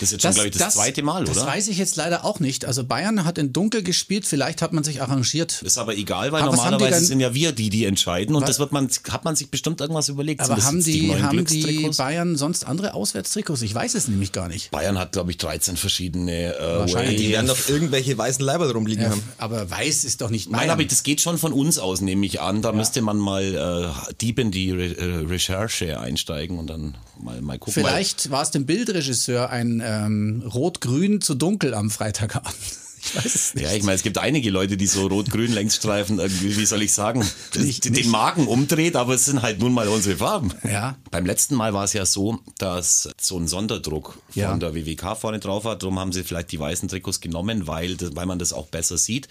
Das 0.00 0.08
ist 0.08 0.12
jetzt 0.12 0.22
schon, 0.22 0.34
glaube 0.34 0.48
ich, 0.48 0.56
das, 0.56 0.74
zweite 0.74 1.02
Mal, 1.02 1.24
das 1.24 1.38
oder? 1.38 1.46
weiß 1.46 1.68
ich 1.68 1.78
jetzt 1.78 1.96
leider 1.96 2.24
auch 2.24 2.40
nicht. 2.40 2.64
Also 2.64 2.84
Bayern 2.84 3.24
hat 3.24 3.38
in 3.38 3.52
Dunkel 3.52 3.82
gespielt, 3.82 4.26
vielleicht 4.26 4.62
hat 4.62 4.72
man 4.72 4.84
sich 4.84 5.02
arrangiert. 5.02 5.62
Ist 5.62 5.78
aber 5.78 5.96
egal, 5.96 6.30
weil 6.32 6.42
Aber 6.42 6.52
was 6.52 6.60
die 6.60 6.64
normalerweise 6.70 6.96
denn- 7.00 7.04
sind 7.06 7.20
ja 7.20 7.34
wir 7.34 7.52
die, 7.52 7.70
die 7.70 7.84
entscheiden. 7.84 8.36
Und 8.36 8.48
das 8.48 8.58
wird 8.58 8.72
man, 8.72 8.88
hat 9.10 9.24
man 9.24 9.34
sich 9.36 9.50
bestimmt 9.50 9.80
irgendwas 9.80 10.08
überlegt. 10.08 10.40
Aber 10.42 10.54
das 10.54 10.64
haben 10.66 10.82
die, 10.82 11.08
neuen 11.08 11.22
haben 11.22 11.44
die? 11.44 11.90
Bayern 11.96 12.36
sonst 12.36 12.64
andere 12.66 12.94
Auswärtstrikots? 12.94 13.62
Ich 13.62 13.74
weiß 13.74 13.94
es 13.94 14.08
nämlich 14.08 14.32
gar 14.32 14.48
nicht. 14.48 14.70
Bayern 14.70 14.98
hat, 14.98 15.12
glaube 15.12 15.30
ich, 15.30 15.38
13 15.38 15.76
verschiedene 15.76 16.54
äh, 16.56 16.78
Wahrscheinlich. 16.78 17.16
Die 17.20 17.30
werden 17.30 17.46
doch 17.46 17.68
irgendwelche 17.68 18.16
weißen 18.16 18.44
Leiber 18.44 18.70
rumliegen 18.72 19.08
haben. 19.10 19.22
Aber 19.38 19.70
weiß 19.70 20.04
ist 20.04 20.20
doch 20.20 20.30
nicht 20.30 20.50
Nein, 20.50 20.60
Bayern. 20.60 20.70
aber 20.70 20.84
das 20.84 21.02
geht 21.02 21.20
schon 21.20 21.38
von 21.38 21.52
uns 21.52 21.78
aus, 21.78 22.00
nehme 22.00 22.24
ich 22.26 22.40
an. 22.40 22.62
Da 22.62 22.72
müsste 22.72 23.02
man 23.02 23.16
mal 23.18 23.92
äh, 24.08 24.14
deep 24.20 24.38
in 24.38 24.50
die 24.50 24.70
Re 24.70 24.96
äh, 24.96 25.26
Recherche 25.26 25.98
einsteigen 26.00 26.58
und 26.58 26.68
dann 26.68 26.96
mal, 27.20 27.40
mal 27.40 27.58
gucken. 27.58 27.72
Vielleicht 27.74 28.30
war 28.30 28.42
es 28.42 28.50
dem 28.50 28.66
Bildregisseur 28.66 29.50
ein 29.50 29.77
ähm, 29.84 30.42
Rot-Grün 30.46 31.20
zu 31.20 31.34
dunkel 31.34 31.74
am 31.74 31.90
Freitagabend. 31.90 32.54
Ich 33.08 33.16
weiß 33.16 33.34
es 33.34 33.54
nicht. 33.54 33.64
ja, 33.64 33.72
ich 33.74 33.82
meine, 33.82 33.96
es 33.96 34.02
gibt 34.02 34.18
einige 34.18 34.50
Leute, 34.50 34.76
die 34.76 34.86
so 34.86 35.06
rot-grün 35.06 35.52
Längsstreifen, 35.52 36.18
irgendwie, 36.18 36.56
wie 36.56 36.66
soll 36.66 36.82
ich 36.82 36.92
sagen, 36.92 37.24
Nicht- 37.56 37.84
den 37.84 37.92
nicht. 37.92 38.08
Magen 38.10 38.46
umdreht, 38.46 38.96
aber 38.96 39.14
es 39.14 39.24
sind 39.24 39.42
halt 39.42 39.58
nun 39.60 39.72
mal 39.72 39.88
unsere 39.88 40.16
Farben. 40.16 40.52
Ja. 40.68 40.96
Beim 41.10 41.26
letzten 41.26 41.54
Mal 41.54 41.72
war 41.74 41.84
es 41.84 41.92
ja 41.92 42.04
so, 42.06 42.38
dass 42.58 43.08
so 43.20 43.38
ein 43.38 43.48
Sonderdruck 43.48 44.14
von 44.30 44.42
Ja. 44.42 44.56
der 44.56 44.74
WWK 44.74 45.14
vorne 45.16 45.38
drauf 45.38 45.64
war. 45.64 45.76
Darum 45.76 45.98
haben 45.98 46.12
sie 46.12 46.22
vielleicht 46.24 46.52
die 46.52 46.60
weißen 46.60 46.88
Trikots 46.88 47.20
genommen, 47.20 47.66
weil, 47.66 47.96
das, 47.96 48.14
weil 48.14 48.26
man 48.26 48.38
das 48.38 48.52
auch 48.52 48.66
besser 48.66 48.98
sieht. 48.98 49.28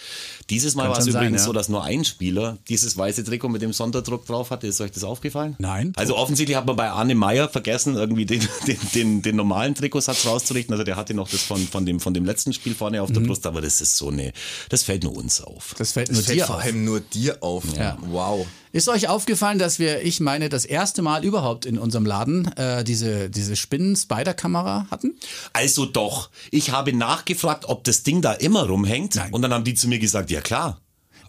Dieses 0.50 0.76
Mal 0.76 0.90
war 0.90 0.98
es 0.98 1.04
schon 1.06 1.14
sein, 1.14 1.24
übrigens 1.24 1.42
ja. 1.42 1.46
so, 1.48 1.54
dass 1.54 1.70
nur 1.70 1.84
ein 1.84 2.04
Spieler 2.06 2.58
dieses 2.70 2.98
weiße 2.98 3.24
Trikot 3.24 3.50
mit 3.50 3.62
dem 3.62 3.74
Sonderdruck 3.74 4.26
drauf 4.26 4.50
hatte. 4.52 4.68
Ist 4.68 4.82
euch 4.82 4.92
das 4.92 5.04
aufgefallen? 5.04 5.56
Nein. 5.60 5.94
Also 5.96 6.16
offensichtlich 6.18 6.58
hat 6.58 6.66
man 6.66 6.76
bei 6.76 6.90
Arne 6.90 7.16
Meyer 7.16 7.50
vergessen, 7.50 7.96
irgendwie 7.96 8.26
den, 8.26 8.42
den, 8.68 8.78
den, 8.96 9.22
den 9.22 9.36
normalen 9.36 9.76
Trikotsatz 9.76 10.26
rauszurichten. 10.26 10.74
Also 10.74 10.84
der 10.84 10.96
hatte 10.96 11.14
noch 11.14 11.30
das 11.30 11.42
von, 11.42 11.60
von, 11.68 11.86
dem, 11.86 12.00
von 12.00 12.14
dem 12.14 12.26
letzten 12.26 12.54
Spiel 12.54 12.74
vorne 12.76 13.02
auf 13.02 13.12
der 13.12 13.22
Mhm. 13.22 13.28
Brust, 13.28 13.46
aber 13.46 13.62
das 13.68 13.82
ist 13.82 13.98
so 13.98 14.10
eine, 14.10 14.32
das 14.70 14.84
fällt 14.84 15.04
nur 15.04 15.16
uns 15.16 15.42
auf. 15.42 15.76
Das 15.78 15.92
fällt 15.92 16.10
Das 16.10 16.16
nur 16.16 16.24
fällt 16.24 16.40
dir 16.40 16.46
vor 16.46 16.56
auf. 16.56 16.64
allem 16.64 16.86
nur 16.86 17.00
dir 17.02 17.44
auf. 17.44 17.64
Ja. 17.78 17.98
Wow. 18.02 18.48
Ist 18.72 18.90
euch 18.90 19.08
aufgefallen, 19.08 19.60
dass 19.60 19.80
wir, 19.80 20.02
ich 20.04 20.20
meine, 20.20 20.50
das 20.50 20.66
erste 20.66 21.02
Mal 21.02 21.24
überhaupt 21.26 21.66
in 21.66 21.78
unserem 21.78 22.06
Laden 22.06 22.52
äh, 22.58 22.84
diese, 22.84 23.30
diese 23.30 23.56
Spinnen-Spider-Kamera 23.56 24.88
hatten? 24.92 25.16
Also 25.54 25.86
doch, 25.86 26.30
ich 26.52 26.72
habe 26.72 26.94
nachgefragt, 26.94 27.66
ob 27.66 27.84
das 27.84 28.04
Ding 28.04 28.22
da 28.22 28.34
immer 28.34 28.68
rumhängt 28.68 29.16
Nein. 29.16 29.34
und 29.34 29.42
dann 29.42 29.54
haben 29.54 29.64
die 29.64 29.74
zu 29.74 29.88
mir 29.88 30.00
gesagt, 30.00 30.32
ja 30.32 30.42
klar. 30.42 30.80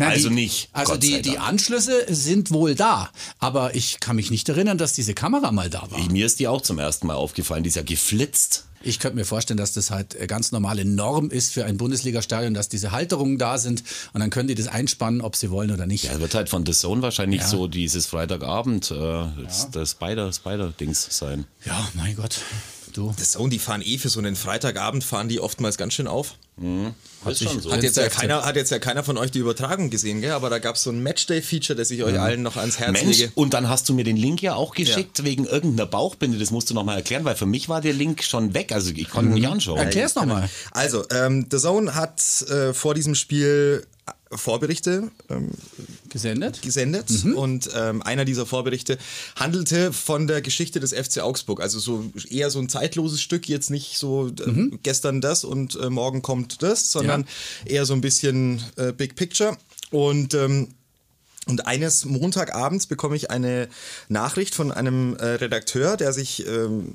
Nein, 0.01 0.11
also 0.11 0.29
die, 0.29 0.35
nicht. 0.37 0.69
Also 0.73 0.97
die, 0.97 1.23
die. 1.23 1.39
Anschlüsse 1.39 2.07
sind 2.09 2.53
wohl 2.53 2.77
da, 2.77 3.11
aber 3.41 3.75
ich 3.75 3.99
kann 3.99 4.15
mich 4.15 4.31
nicht 4.31 4.49
erinnern, 4.49 4.79
dass 4.79 4.93
diese 4.93 5.13
Kamera 5.13 5.51
mal 5.51 5.71
da 5.71 5.91
war. 5.91 5.99
Ich, 5.99 6.09
mir 6.11 6.25
ist 6.25 6.39
die 6.39 6.47
auch 6.47 6.61
zum 6.63 6.79
ersten 6.79 7.09
Mal 7.09 7.15
aufgefallen, 7.15 7.65
die 7.65 7.69
ist 7.69 7.75
ja 7.75 7.83
geflitzt. 7.83 8.68
Ich 8.83 8.99
könnte 8.99 9.17
mir 9.17 9.25
vorstellen, 9.25 9.59
dass 9.59 9.73
das 9.73 9.91
halt 9.91 10.15
äh, 10.15 10.27
ganz 10.27 10.53
normale 10.53 10.85
Norm 10.85 11.31
ist 11.31 11.53
für 11.53 11.65
ein 11.65 11.77
Bundesliga-Stadion, 11.77 12.55
dass 12.55 12.69
diese 12.69 12.93
Halterungen 12.93 13.39
da 13.39 13.59
sind 13.59 13.83
und 14.13 14.21
dann 14.21 14.31
können 14.31 14.49
die 14.49 14.55
das 14.55 14.69
einspannen, 14.69 15.21
ob 15.21 15.37
sie 15.37 15.51
wollen 15.51 15.71
oder 15.71 15.87
nicht. 15.87 16.05
Ja, 16.05 16.21
wird 16.21 16.35
halt 16.35 16.49
von 16.49 16.65
The 16.65 16.73
Zone 16.73 17.03
wahrscheinlich 17.03 17.43
so 17.43 17.67
dieses 17.67 18.07
Freitagabend 18.07 18.91
äh, 18.91 19.25
das, 19.43 19.71
das 19.71 19.93
Spider, 19.93 20.33
Spider-Dings 20.33 21.09
sein. 21.11 21.45
Ja, 21.65 21.89
mein 21.95 22.15
Gott. 22.17 22.41
Du. 22.99 23.15
Das 23.17 23.31
Zone, 23.31 23.51
die 23.51 23.61
fahren 23.61 23.81
eh 23.85 23.97
für 23.97 24.09
so 24.09 24.19
einen 24.19 24.35
Freitagabend, 24.35 25.05
fahren 25.05 25.29
die 25.29 25.39
oftmals 25.39 25.79
ganz 25.79 25.95
schön 25.95 26.09
auf. 26.09 26.35
Hat 27.25 27.37
sich- 27.37 27.49
schon 27.49 27.61
so. 27.61 27.71
Hat 27.71 27.85
jetzt, 27.85 27.97
ja 27.97 28.09
keiner, 28.09 28.45
hat 28.45 28.57
jetzt 28.57 28.73
ja 28.73 28.81
keiner 28.81 29.05
von 29.05 29.17
euch 29.17 29.31
die 29.31 29.39
Übertragung 29.39 29.91
gesehen, 29.91 30.21
gell? 30.21 30.33
aber 30.33 30.51
da 30.51 30.59
gab 30.59 30.75
es 30.75 30.83
so 30.83 30.91
ein 30.91 31.01
Matchday-Feature, 31.05 31.77
das 31.77 31.93
ich 31.93 32.03
euch 32.03 32.19
allen 32.19 32.43
noch 32.43 32.57
ans 32.57 32.81
Herz 32.81 32.91
Mensch, 32.91 33.19
lege. 33.19 33.33
und 33.37 33.55
dann 33.55 33.69
hast 33.69 33.89
du 33.89 33.95
mir 33.95 34.03
den 34.03 34.17
Link 34.17 34.43
ja 34.43 34.57
auch 34.57 34.75
geschickt 34.75 35.23
wegen 35.23 35.45
irgendeiner 35.45 35.87
Bauchbinde. 35.87 36.39
Das 36.39 36.51
musst 36.51 36.71
du 36.71 36.75
nochmal 36.75 36.97
erklären, 36.97 37.25
weil 37.25 37.37
für 37.37 37.47
mich 37.47 37.69
war 37.69 37.81
der 37.81 37.93
Link 37.93 38.25
schon 38.25 38.55
weg. 38.55 38.73
Also 38.73 38.91
ich 38.93 39.09
konnte 39.09 39.31
ihn 39.31 39.35
nicht 39.35 39.47
anschauen. 39.49 39.79
Erklär's 39.79 40.17
nochmal. 40.17 40.51
Also, 40.73 41.05
ähm, 41.11 41.47
The 41.49 41.59
Zone 41.59 41.95
hat 41.95 42.21
äh, 42.51 42.75
vor 42.75 42.95
diesem 42.95 43.15
Spiel 43.15 43.87
Vorberichte 44.31 45.11
ähm, 45.31 45.51
Gesendet? 46.09 46.63
gesendet 46.63 47.11
und 47.35 47.71
ähm, 47.75 48.03
einer 48.03 48.25
dieser 48.25 48.47
Vorberichte 48.47 48.99
handelte 49.37 49.93
von 49.93 50.27
der 50.27 50.43
Geschichte 50.43 50.81
des 50.81 50.93
FC 50.93 51.21
Augsburg. 51.21 51.61
Also 51.61 51.79
so 51.79 52.05
eher 52.29 52.51
so 52.51 52.59
ein 52.59 52.69
zeitloses 52.69 53.21
Stück, 53.21 53.49
jetzt 53.49 53.71
nicht 53.71 53.99
so 53.99 54.29
äh, 54.29 54.71
gestern 54.83 55.21
das 55.21 55.45
und 55.45 55.77
äh, 55.81 55.91
morgen 55.91 56.23
kommt 56.23 56.63
das, 56.63 56.91
sondern 56.91 57.27
eher 57.65 57.87
so 57.87 57.95
ein 57.95 58.01
bisschen 58.01 58.63
äh, 58.77 58.93
Big 58.93 59.17
Picture. 59.17 59.57
Und 59.91 60.35
ähm, 60.35 60.69
und 61.47 61.67
eines 61.67 62.05
Montagabends 62.05 62.87
bekomme 62.87 63.17
ich 63.17 63.31
eine 63.31 63.69
Nachricht 64.09 64.55
von 64.55 64.71
einem 64.71 65.17
äh, 65.17 65.25
Redakteur, 65.25 65.97
der 65.97 66.13
sich 66.13 66.47
ähm, 66.47 66.95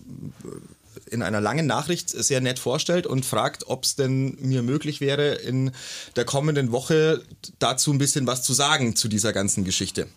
in 1.14 1.22
einer 1.22 1.40
langen 1.40 1.68
Nachricht 1.68 2.10
sehr 2.10 2.42
nett 2.42 2.60
vorstellt 2.60 3.08
und 3.08 3.26
fragt, 3.26 3.68
ob 3.68 3.84
es 3.84 3.96
denn 3.96 4.38
mir 4.42 4.64
möglich 4.64 5.00
wäre, 5.00 5.36
in 5.36 5.72
der 6.16 6.26
kommenden 6.26 6.72
Woche 6.72 7.22
dazu 7.60 7.92
ein 7.94 8.00
bisschen 8.00 8.28
was 8.28 8.44
zu 8.44 8.54
sagen 8.54 8.96
zu 8.96 9.08
dieser 9.08 9.32
ganzen 9.32 9.64
Geschichte. 9.64 10.08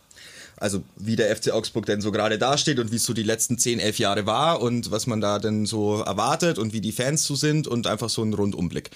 Also 0.59 0.83
wie 0.97 1.17
der 1.17 1.35
FC 1.37 1.51
Augsburg 1.51 1.85
denn 1.85 2.01
so 2.01 2.11
gerade 2.13 2.39
dasteht 2.39 2.79
und 2.79 2.91
wie 2.91 2.97
es 2.97 3.05
so 3.05 3.13
die 3.13 3.23
letzten 3.23 3.59
10, 3.59 3.79
11 3.79 3.99
Jahre 3.99 4.25
war 4.25 4.63
und 4.63 4.91
was 4.91 5.07
man 5.07 5.21
da 5.21 5.39
denn 5.39 5.67
so 5.67 6.01
erwartet 6.01 6.59
und 6.59 6.73
wie 6.73 6.81
die 6.81 6.93
Fans 6.93 7.25
so 7.25 7.35
sind 7.35 7.69
und 7.69 7.87
einfach 7.87 8.09
so 8.09 8.23
ein 8.23 8.33
Rundumblick. 8.33 8.91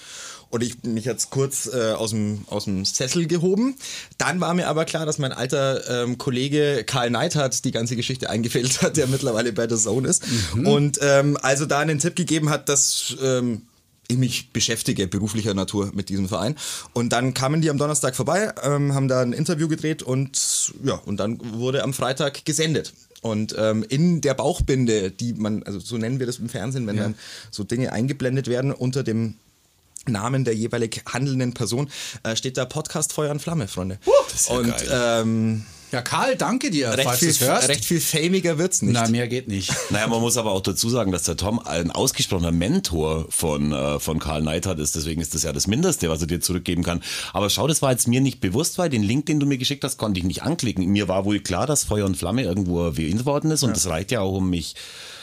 Und 0.51 0.63
ich 0.63 0.83
mich 0.83 1.05
jetzt 1.05 1.29
kurz 1.29 1.69
äh, 1.73 1.93
aus, 1.93 2.11
dem, 2.11 2.45
aus 2.47 2.65
dem 2.65 2.85
Sessel 2.85 3.25
gehoben. 3.25 3.75
Dann 4.17 4.39
war 4.41 4.53
mir 4.53 4.67
aber 4.67 4.85
klar, 4.85 5.05
dass 5.05 5.17
mein 5.17 5.31
alter 5.31 6.03
ähm, 6.03 6.17
Kollege 6.17 6.83
Karl 6.85 7.09
Neidhardt 7.09 7.63
die 7.65 7.71
ganze 7.71 7.95
Geschichte 7.95 8.29
eingefehlt 8.29 8.81
hat, 8.81 8.97
der 8.97 9.07
mittlerweile 9.07 9.53
bei 9.53 9.67
The 9.67 9.77
Zone 9.77 10.07
ist. 10.07 10.23
Und 10.65 10.99
ähm, 11.01 11.37
also 11.41 11.65
da 11.65 11.79
einen 11.79 11.99
Tipp 11.99 12.15
gegeben 12.15 12.49
hat, 12.49 12.69
dass 12.69 13.15
ähm, 13.23 13.63
ich 14.11 14.17
mich 14.17 14.51
beschäftige, 14.51 15.07
beruflicher 15.07 15.53
Natur, 15.53 15.91
mit 15.93 16.09
diesem 16.09 16.27
Verein. 16.27 16.55
Und 16.93 17.13
dann 17.13 17.33
kamen 17.33 17.61
die 17.61 17.69
am 17.69 17.77
Donnerstag 17.77 18.15
vorbei, 18.15 18.53
ähm, 18.63 18.93
haben 18.93 19.07
da 19.07 19.21
ein 19.21 19.33
Interview 19.33 19.67
gedreht 19.67 20.03
und 20.03 20.73
ja, 20.83 20.95
und 20.95 21.17
dann 21.19 21.39
wurde 21.53 21.83
am 21.83 21.93
Freitag 21.93 22.45
gesendet. 22.45 22.93
Und 23.21 23.55
ähm, 23.57 23.85
in 23.87 24.21
der 24.21 24.33
Bauchbinde, 24.33 25.11
die 25.11 25.33
man, 25.33 25.63
also 25.63 25.79
so 25.79 25.97
nennen 25.97 26.19
wir 26.19 26.25
das 26.25 26.39
im 26.39 26.49
Fernsehen, 26.49 26.87
wenn 26.87 26.97
dann 26.97 27.15
so 27.51 27.63
Dinge 27.63 27.93
eingeblendet 27.93 28.47
werden 28.47 28.71
unter 28.71 29.03
dem 29.03 29.35
Namen 30.07 30.45
der 30.45 30.55
jeweilig 30.55 31.03
handelnden 31.11 31.53
Person, 31.53 31.89
äh, 32.23 32.35
steht 32.35 32.57
da 32.57 32.65
Podcast 32.65 33.13
Feuer 33.13 33.31
und 33.31 33.41
Flamme, 33.41 33.67
Freunde. 33.67 33.99
ist 34.33 34.49
ja 34.49 34.55
und 34.55 34.67
geil. 34.77 35.21
ähm, 35.21 35.65
Ja, 35.91 36.01
Karl, 36.01 36.37
danke 36.37 36.71
dir, 36.71 36.89
recht, 36.91 37.03
falls 37.03 37.19
viel, 37.19 37.47
hörst. 37.47 37.67
recht 37.67 37.83
viel 37.85 37.99
famiger 37.99 38.57
wird's 38.57 38.81
nicht. 38.81 38.93
Na, 38.93 39.07
mehr 39.09 39.27
geht 39.27 39.47
nicht. 39.47 39.71
Naja, 39.89 40.07
man 40.07 40.21
muss 40.21 40.37
aber 40.37 40.51
auch 40.51 40.61
dazu 40.61 40.89
sagen, 40.89 41.11
dass 41.11 41.23
der 41.23 41.35
Tom 41.35 41.59
ein 41.59 41.91
ausgesprochener 41.91 42.51
Mentor 42.53 43.25
von, 43.29 43.73
äh, 43.73 43.99
von 43.99 44.17
Karl 44.19 44.41
Neidhardt 44.41 44.79
ist. 44.79 44.95
Deswegen 44.95 45.21
ist 45.21 45.35
das 45.35 45.43
ja 45.43 45.51
das 45.51 45.67
Mindeste, 45.67 46.09
was 46.09 46.21
er 46.21 46.27
dir 46.27 46.39
zurückgeben 46.39 46.81
kann. 46.83 47.03
Aber 47.33 47.49
schau, 47.49 47.67
das 47.67 47.81
war 47.81 47.91
jetzt 47.91 48.07
mir 48.07 48.21
nicht 48.21 48.39
bewusst, 48.39 48.77
weil 48.77 48.89
den 48.89 49.03
Link, 49.03 49.25
den 49.25 49.39
du 49.41 49.45
mir 49.45 49.57
geschickt 49.57 49.83
hast, 49.83 49.97
konnte 49.97 50.19
ich 50.19 50.25
nicht 50.25 50.43
anklicken. 50.43 50.85
Mir 50.87 51.09
war 51.09 51.25
wohl 51.25 51.41
klar, 51.41 51.67
dass 51.67 51.83
Feuer 51.83 52.05
und 52.05 52.15
Flamme 52.15 52.43
irgendwo 52.43 52.81
erwähnt 52.83 53.25
worden 53.25 53.51
ist. 53.51 53.63
Und 53.63 53.75
das 53.75 53.87
reicht 53.87 54.11
ja 54.11 54.21
auch, 54.21 54.33
um 54.37 54.49
mich 54.49 54.75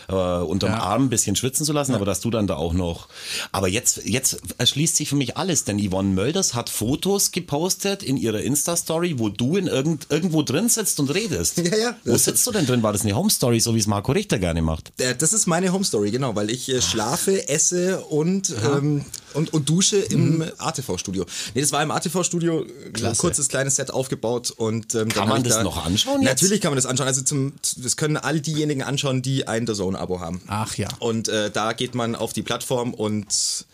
äh, 0.08 0.12
unterm 0.12 0.72
Ja. 0.72 0.78
Arm 0.80 1.04
ein 1.04 1.08
bisschen 1.10 1.36
schwitzen 1.36 1.64
zu 1.66 1.72
lassen, 1.72 1.94
aber 1.94 2.04
dass 2.04 2.20
du 2.20 2.30
dann 2.30 2.46
da 2.46 2.56
auch 2.56 2.72
noch. 2.72 3.08
Aber 3.52 3.68
jetzt, 3.68 4.02
jetzt 4.04 4.38
erschließt 4.58 4.96
sich 4.96 5.08
für 5.08 5.16
mich 5.16 5.36
alles, 5.36 5.64
denn 5.64 5.78
Yvonne 5.78 6.08
Mölders 6.10 6.54
hat 6.54 6.70
Fotos 6.70 7.30
gepostet 7.32 8.02
in 8.02 8.16
ihrer 8.16 8.40
Insta-Story, 8.40 9.18
wo 9.18 9.28
du 9.28 9.56
in 9.56 9.66
irgend, 9.66 10.06
irgendwo 10.10 10.42
drin 10.42 10.68
sitzt 10.68 10.98
und 11.00 11.10
redest. 11.14 11.58
Ja, 11.58 11.76
ja. 11.76 11.96
Wo 12.04 12.16
sitzt 12.16 12.46
du 12.46 12.50
denn 12.52 12.66
drin? 12.66 12.82
War 12.82 12.92
das 12.92 13.02
eine 13.02 13.14
Home-Story, 13.14 13.60
so 13.60 13.74
wie 13.74 13.78
es 13.78 13.86
Marco 13.86 14.12
Richter 14.12 14.38
gerne 14.38 14.62
macht? 14.62 14.92
Äh, 14.98 15.14
Das 15.14 15.32
ist 15.32 15.46
meine 15.46 15.72
Home 15.72 15.84
Story, 15.84 16.10
genau, 16.10 16.34
weil 16.34 16.50
ich 16.50 16.68
äh, 16.70 16.80
schlafe, 16.80 17.48
esse 17.48 18.00
und, 18.00 18.54
ähm, 18.64 19.04
und, 19.34 19.52
und 19.52 19.68
dusche 19.68 19.96
im 19.98 20.42
ATV-Studio. 20.58 21.26
Nee, 21.54 21.60
das 21.60 21.72
war 21.72 21.82
im 21.82 21.90
ATV-Studio, 21.90 22.64
ein 23.02 23.16
kurzes 23.18 23.48
kleines 23.48 23.76
Set 23.76 23.90
aufgebaut 23.90 24.50
und 24.50 24.94
ähm, 24.94 25.08
Kann 25.08 25.28
man 25.28 25.42
das 25.42 25.54
da, 25.56 25.62
noch 25.62 25.84
anschauen 25.84 26.22
jetzt? 26.22 26.30
Natürlich 26.30 26.60
kann 26.60 26.70
man 26.70 26.76
das 26.76 26.86
anschauen. 26.86 27.06
Also 27.06 27.22
zum, 27.22 27.52
das 27.76 27.96
können 27.96 28.16
all 28.16 28.40
diejenigen 28.40 28.82
anschauen, 28.82 29.20
die 29.22 29.46
ein 29.46 29.66
The 29.66 29.74
Zone-Abo 29.98 30.20
haben. 30.20 30.40
Ach 30.46 30.74
ja. 30.76 30.88
Und 31.00 31.28
äh, 31.28 31.50
da 31.50 31.72
geht 31.72 31.94
man 31.94 32.14
auf 32.14 32.32
die 32.32 32.42
Plattform 32.42 32.94
und 32.94 33.66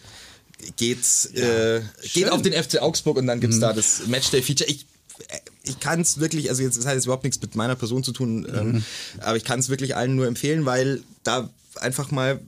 geht, 0.77 1.31
äh, 1.35 1.83
geht 2.13 2.31
auf 2.31 2.43
den 2.43 2.53
FC 2.53 2.81
Augsburg 2.81 3.19
und 3.19 3.27
dann 3.27 3.41
gibt's 3.41 3.61
da 3.61 3.73
das 3.73 4.07
Matchday-Feature. 4.07 4.69
Ich, 4.69 4.87
äh, 5.29 5.39
ich 5.65 5.81
kann 5.81 6.01
es 6.01 6.19
wirklich, 6.19 6.49
also 6.51 6.63
jetzt 6.63 6.79
das 6.79 6.87
hat 6.87 6.95
jetzt 6.95 7.05
überhaupt 7.05 7.25
nichts 7.25 7.41
mit 7.41 7.55
meiner 7.55 7.77
Person 7.77 8.03
zu 8.03 8.13
tun, 8.13 8.47
ähm, 8.53 8.85
aber 9.21 9.37
ich 9.37 9.45
kann 9.45 9.61
es 9.61 9.69
wirklich 9.69 9.97
allen 9.97 10.17
nur 10.17 10.27
empfehlen, 10.27 10.65
weil 10.67 11.03
da 11.23 11.51
einfach 11.77 12.11
mal 12.11 12.41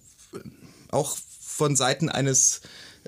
auch 0.91 1.17
von 1.41 1.77
Seiten 1.77 2.09
eines 2.09 2.61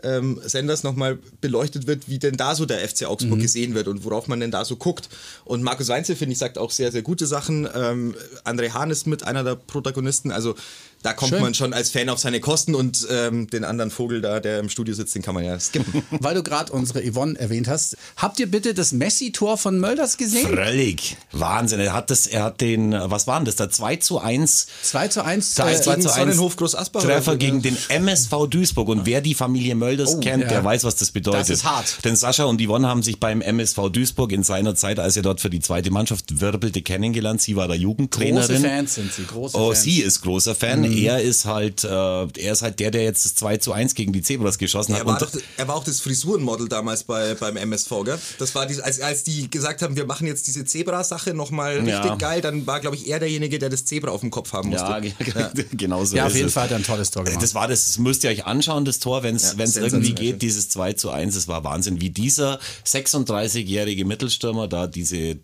ähm, 0.02 0.40
Senders 0.44 0.82
nochmal 0.82 1.18
beleuchtet 1.40 1.86
wird, 1.86 2.08
wie 2.08 2.18
denn 2.18 2.36
da 2.36 2.54
so 2.54 2.66
der 2.66 2.86
FC 2.86 3.04
Augsburg 3.04 3.40
gesehen 3.40 3.74
wird 3.74 3.88
und 3.88 4.04
worauf 4.04 4.28
man 4.28 4.40
denn 4.40 4.50
da 4.50 4.64
so 4.64 4.76
guckt. 4.76 5.08
Und 5.44 5.62
Markus 5.62 5.88
Weinzel, 5.88 6.16
finde 6.16 6.32
ich, 6.32 6.38
sagt 6.38 6.58
auch 6.58 6.70
sehr, 6.70 6.92
sehr 6.92 7.02
gute 7.02 7.26
Sachen. 7.26 7.68
Ähm, 7.74 8.14
André 8.44 8.72
Hahn 8.72 8.90
ist 8.90 9.06
mit 9.06 9.24
einer 9.24 9.44
der 9.44 9.54
Protagonisten. 9.54 10.30
Also 10.30 10.54
da 11.02 11.12
kommt 11.12 11.30
Schön. 11.30 11.40
man 11.42 11.54
schon 11.54 11.72
als 11.72 11.90
Fan 11.90 12.08
auf 12.08 12.18
seine 12.18 12.40
Kosten 12.40 12.74
und 12.74 13.06
ähm, 13.10 13.48
den 13.48 13.64
anderen 13.64 13.90
Vogel 13.90 14.20
da, 14.20 14.40
der 14.40 14.58
im 14.58 14.68
Studio 14.68 14.94
sitzt, 14.94 15.14
den 15.14 15.22
kann 15.22 15.34
man 15.34 15.44
ja 15.44 15.58
skippen. 15.60 16.02
Weil 16.10 16.34
du 16.34 16.42
gerade 16.42 16.72
unsere 16.72 17.02
Yvonne 17.08 17.38
erwähnt 17.38 17.68
hast. 17.68 17.96
Habt 18.16 18.40
ihr 18.40 18.50
bitte 18.50 18.74
das 18.74 18.92
Messi-Tor 18.92 19.58
von 19.58 19.78
Mölders 19.78 20.16
gesehen? 20.16 20.48
Völlig. 20.48 21.16
Wahnsinn. 21.32 21.80
Er 21.80 21.92
hat 21.92 22.10
das, 22.10 22.26
er 22.26 22.44
hat 22.44 22.60
den, 22.60 22.92
was 22.92 23.26
war 23.26 23.38
denn 23.38 23.44
das, 23.44 23.56
der 23.56 23.70
2 23.70 23.96
zu 23.96 24.18
1 24.18 24.66
2 24.82 25.08
zu 25.08 25.24
1. 25.24 25.54
Da 25.54 25.70
ist 25.70 25.84
2 25.84 25.90
gegen 25.90 26.02
zu 26.02 26.08
1 26.08 26.16
Sonnenhof 26.18 26.56
Groß 26.56 26.74
Asbach 26.74 27.02
Treffer 27.02 27.36
gegen 27.36 27.62
den 27.62 27.76
MSV 27.88 28.46
Duisburg. 28.48 28.88
Und 28.88 29.06
wer 29.06 29.20
die 29.20 29.34
Familie 29.34 29.74
Mölders 29.74 30.18
kennt, 30.20 30.42
ja. 30.44 30.48
der 30.48 30.64
weiß, 30.64 30.84
was 30.84 30.96
das 30.96 31.12
bedeutet. 31.12 31.42
Das 31.42 31.50
ist 31.50 31.64
hart. 31.64 32.04
Denn 32.04 32.16
Sascha 32.16 32.44
und 32.44 32.60
Yvonne 32.60 32.88
haben 32.88 33.02
sich 33.02 33.20
beim 33.20 33.40
MSV 33.40 33.90
Duisburg 33.92 34.32
in 34.32 34.42
seiner 34.42 34.74
Zeit, 34.74 34.98
als 34.98 35.16
er 35.16 35.22
dort 35.22 35.40
für 35.40 35.50
die 35.50 35.60
zweite 35.60 35.90
Mannschaft 35.90 36.40
wirbelte, 36.40 36.82
kennengelernt. 36.82 37.40
Sie 37.40 37.54
war 37.56 37.68
da 37.68 37.74
Jugendtrainerin. 37.74 38.48
Große 38.48 38.68
Fans 38.68 38.94
sind 38.94 39.12
sie, 39.12 39.24
große 39.24 39.56
Oh, 39.56 39.68
Fans. 39.68 39.82
sie 39.82 40.00
ist 40.00 40.22
großer 40.22 40.54
Fan. 40.54 40.87
Er 40.92 41.20
ist 41.22 41.44
halt, 41.44 41.84
äh, 41.84 41.88
er 41.88 42.52
ist 42.52 42.62
halt 42.62 42.78
der, 42.80 42.90
der 42.90 43.02
jetzt 43.04 43.24
das 43.24 43.34
2 43.36 43.56
zu 43.58 43.72
1 43.72 43.94
gegen 43.94 44.12
die 44.12 44.22
Zebras 44.22 44.58
geschossen 44.58 44.94
hat. 44.94 45.00
Er 45.02 45.06
war, 45.06 45.20
Und- 45.20 45.34
doch, 45.34 45.40
er 45.56 45.68
war 45.68 45.74
auch 45.76 45.84
das 45.84 46.00
Frisurenmodel 46.00 46.68
damals 46.68 47.04
bei, 47.04 47.34
beim 47.34 47.56
MSV, 47.56 47.90
gell? 48.04 48.18
Das 48.38 48.54
war 48.54 48.66
die, 48.66 48.80
als, 48.80 49.00
als 49.00 49.24
die 49.24 49.50
gesagt 49.50 49.82
haben, 49.82 49.96
wir 49.96 50.06
machen 50.06 50.26
jetzt 50.26 50.46
diese 50.46 50.64
Zebra-Sache 50.64 51.34
nochmal 51.34 51.74
richtig 51.76 51.88
Ja. 51.92 52.14
geil, 52.16 52.40
dann 52.40 52.66
war, 52.66 52.80
glaube 52.80 52.96
ich, 52.96 53.08
er 53.08 53.18
derjenige, 53.18 53.58
der 53.58 53.68
das 53.70 53.84
Zebra 53.84 54.10
auf 54.10 54.20
dem 54.20 54.30
Kopf 54.30 54.52
haben 54.52 54.70
musste. 54.70 54.86
ja, 54.88 55.50
genau 55.72 56.04
so 56.04 56.16
Ja, 56.16 56.24
auf 56.24 56.30
ist 56.30 56.36
jeden 56.36 56.48
es. 56.48 56.54
Fall 56.54 56.64
hat 56.64 56.70
er 56.70 56.76
ein 56.76 56.84
tolles 56.84 57.10
Tor 57.10 57.24
gemacht. 57.24 57.42
Das 57.42 57.54
war 57.54 57.68
das, 57.68 57.86
das 57.86 57.98
müsst 57.98 58.24
ihr 58.24 58.30
euch 58.30 58.44
anschauen, 58.46 58.84
das 58.84 58.98
Tor, 58.98 59.22
wenn 59.22 59.36
es 59.36 59.54
Ja, 59.56 59.82
irgendwie 59.82 60.14
geht, 60.14 60.42
dieses 60.42 60.68
2 60.68 60.92
zu 60.94 61.10
1, 61.10 61.34
das 61.34 61.48
war 61.48 61.64
Wahnsinn. 61.64 62.00
Wie 62.00 62.10
dieser 62.10 62.58
36-jährige 62.86 64.04
Mittelstürmer 64.04 64.68
da 64.68 64.86
diese 64.86 65.36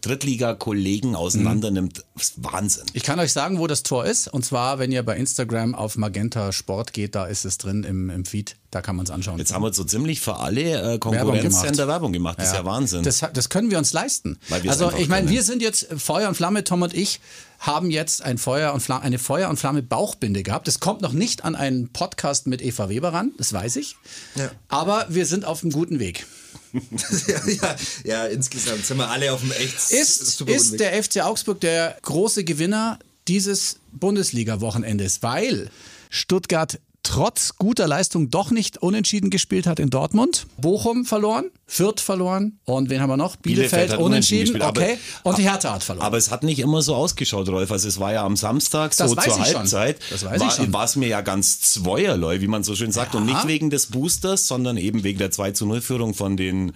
Drittliga-Kollegen 0.00 1.14
auseinandernimmt, 1.14 2.04
das 2.14 2.24
ist 2.28 2.34
Wahnsinn. 2.44 2.84
Ich 2.92 3.02
kann 3.02 3.18
euch 3.20 3.32
sagen, 3.32 3.58
wo 3.58 3.66
das 3.66 3.82
Tor 3.82 4.04
ist. 4.06 4.28
Und 4.28 4.44
zwar, 4.44 4.78
wenn 4.78 4.89
ihr 4.90 5.02
bei 5.02 5.16
Instagram 5.16 5.74
auf 5.74 5.96
Magenta 5.96 6.52
Sport 6.52 6.92
geht, 6.92 7.14
da 7.14 7.26
ist 7.26 7.44
es 7.44 7.58
drin 7.58 7.84
im, 7.84 8.10
im 8.10 8.24
Feed. 8.24 8.56
Da 8.70 8.80
kann 8.82 8.96
man 8.96 9.04
es 9.04 9.10
anschauen. 9.10 9.38
Jetzt 9.38 9.52
haben 9.52 9.62
wir 9.62 9.72
so 9.72 9.82
ziemlich 9.82 10.20
für 10.20 10.36
alle 10.36 10.94
äh, 10.94 10.98
Konkurrenzcenter 10.98 11.88
Werbung 11.88 12.12
gemacht. 12.12 12.38
Das 12.38 12.48
ist 12.48 12.54
ja 12.54 12.64
Wahnsinn. 12.64 13.02
Das, 13.02 13.24
das 13.32 13.48
können 13.48 13.70
wir 13.70 13.78
uns 13.78 13.92
leisten. 13.92 14.38
Also 14.68 14.92
ich 14.92 15.08
meine, 15.08 15.28
wir 15.28 15.42
sind 15.42 15.60
jetzt 15.60 15.88
Feuer 15.96 16.28
und 16.28 16.36
Flamme, 16.36 16.62
Tom 16.62 16.82
und 16.82 16.94
ich 16.94 17.20
haben 17.58 17.90
jetzt 17.90 18.22
ein 18.22 18.38
Feuer 18.38 18.72
und 18.72 18.80
Flamme, 18.80 19.02
eine 19.02 19.18
Feuer 19.18 19.50
und 19.50 19.58
Flamme 19.58 19.82
Bauchbinde 19.82 20.42
gehabt. 20.42 20.68
Das 20.68 20.80
kommt 20.80 21.02
noch 21.02 21.12
nicht 21.12 21.44
an 21.44 21.54
einen 21.54 21.88
Podcast 21.88 22.46
mit 22.46 22.62
Eva 22.62 22.88
Weber 22.88 23.12
ran, 23.12 23.32
das 23.38 23.52
weiß 23.52 23.76
ich. 23.76 23.96
Ja. 24.36 24.50
Aber 24.68 25.06
wir 25.08 25.26
sind 25.26 25.44
auf 25.44 25.62
einem 25.62 25.72
guten 25.72 25.98
Weg. 25.98 26.26
ja, 27.26 27.46
ja, 27.46 27.76
ja, 28.04 28.24
insgesamt 28.26 28.86
sind 28.86 28.96
wir 28.96 29.10
alle 29.10 29.32
auf 29.32 29.40
dem 29.40 29.50
echt 29.52 29.90
Ist, 29.90 30.38
super 30.38 30.52
ist 30.52 30.78
der 30.78 31.02
FC 31.02 31.18
Augsburg 31.22 31.60
der 31.60 31.96
große 32.02 32.44
Gewinner 32.44 32.98
dieses 33.30 33.78
Bundesliga-Wochenendes, 33.92 35.22
weil 35.22 35.70
Stuttgart 36.10 36.80
trotz 37.02 37.56
guter 37.56 37.88
Leistung 37.88 38.30
doch 38.30 38.50
nicht 38.50 38.78
unentschieden 38.78 39.30
gespielt 39.30 39.66
hat 39.66 39.78
in 39.80 39.88
Dortmund. 39.90 40.46
Bochum 40.58 41.04
verloren, 41.04 41.50
Fürth 41.66 42.00
verloren 42.00 42.58
und 42.64 42.90
wen 42.90 43.00
haben 43.00 43.08
wir 43.08 43.16
noch? 43.16 43.36
Bielefeld, 43.36 43.92
hat 43.92 43.98
unentschieden, 43.98 44.42
gespielt, 44.52 44.62
aber- 44.62 44.80
okay. 44.82 44.98
Und 45.22 45.38
die 45.38 45.42
Hertha 45.42 45.72
hat 45.74 45.82
verloren. 45.82 46.06
Aber 46.06 46.18
es 46.18 46.30
hat 46.30 46.42
nicht 46.42 46.58
immer 46.58 46.82
so 46.82 46.94
ausgeschaut, 46.94 47.48
Rolf. 47.48 47.70
Also 47.72 47.88
es 47.88 47.98
war 47.98 48.12
ja 48.12 48.24
am 48.24 48.36
Samstag 48.36 48.94
Das 48.96 49.10
so 49.10 49.16
zur 49.16 49.24
ich 49.38 49.46
schon. 49.46 49.56
Halbzeit. 49.60 49.98
Das 50.10 50.24
weiß 50.24 50.42
ich 50.42 50.52
schon. 50.52 50.72
War 50.72 50.84
es 50.84 50.96
mir 50.96 51.08
ja 51.08 51.20
ganz 51.22 51.60
zweierlei, 51.62 52.40
wie 52.40 52.48
man 52.48 52.62
so 52.64 52.76
schön 52.76 52.92
sagt. 52.92 53.14
Und 53.14 53.24
nicht 53.26 53.46
wegen 53.46 53.70
des 53.70 53.86
Boosters, 53.86 54.46
sondern 54.46 54.76
eben 54.76 55.02
wegen 55.02 55.18
der 55.18 55.30
2 55.30 55.52
zu 55.52 55.66
0 55.66 55.80
Führung 55.80 56.14
von 56.14 56.36
den 56.36 56.72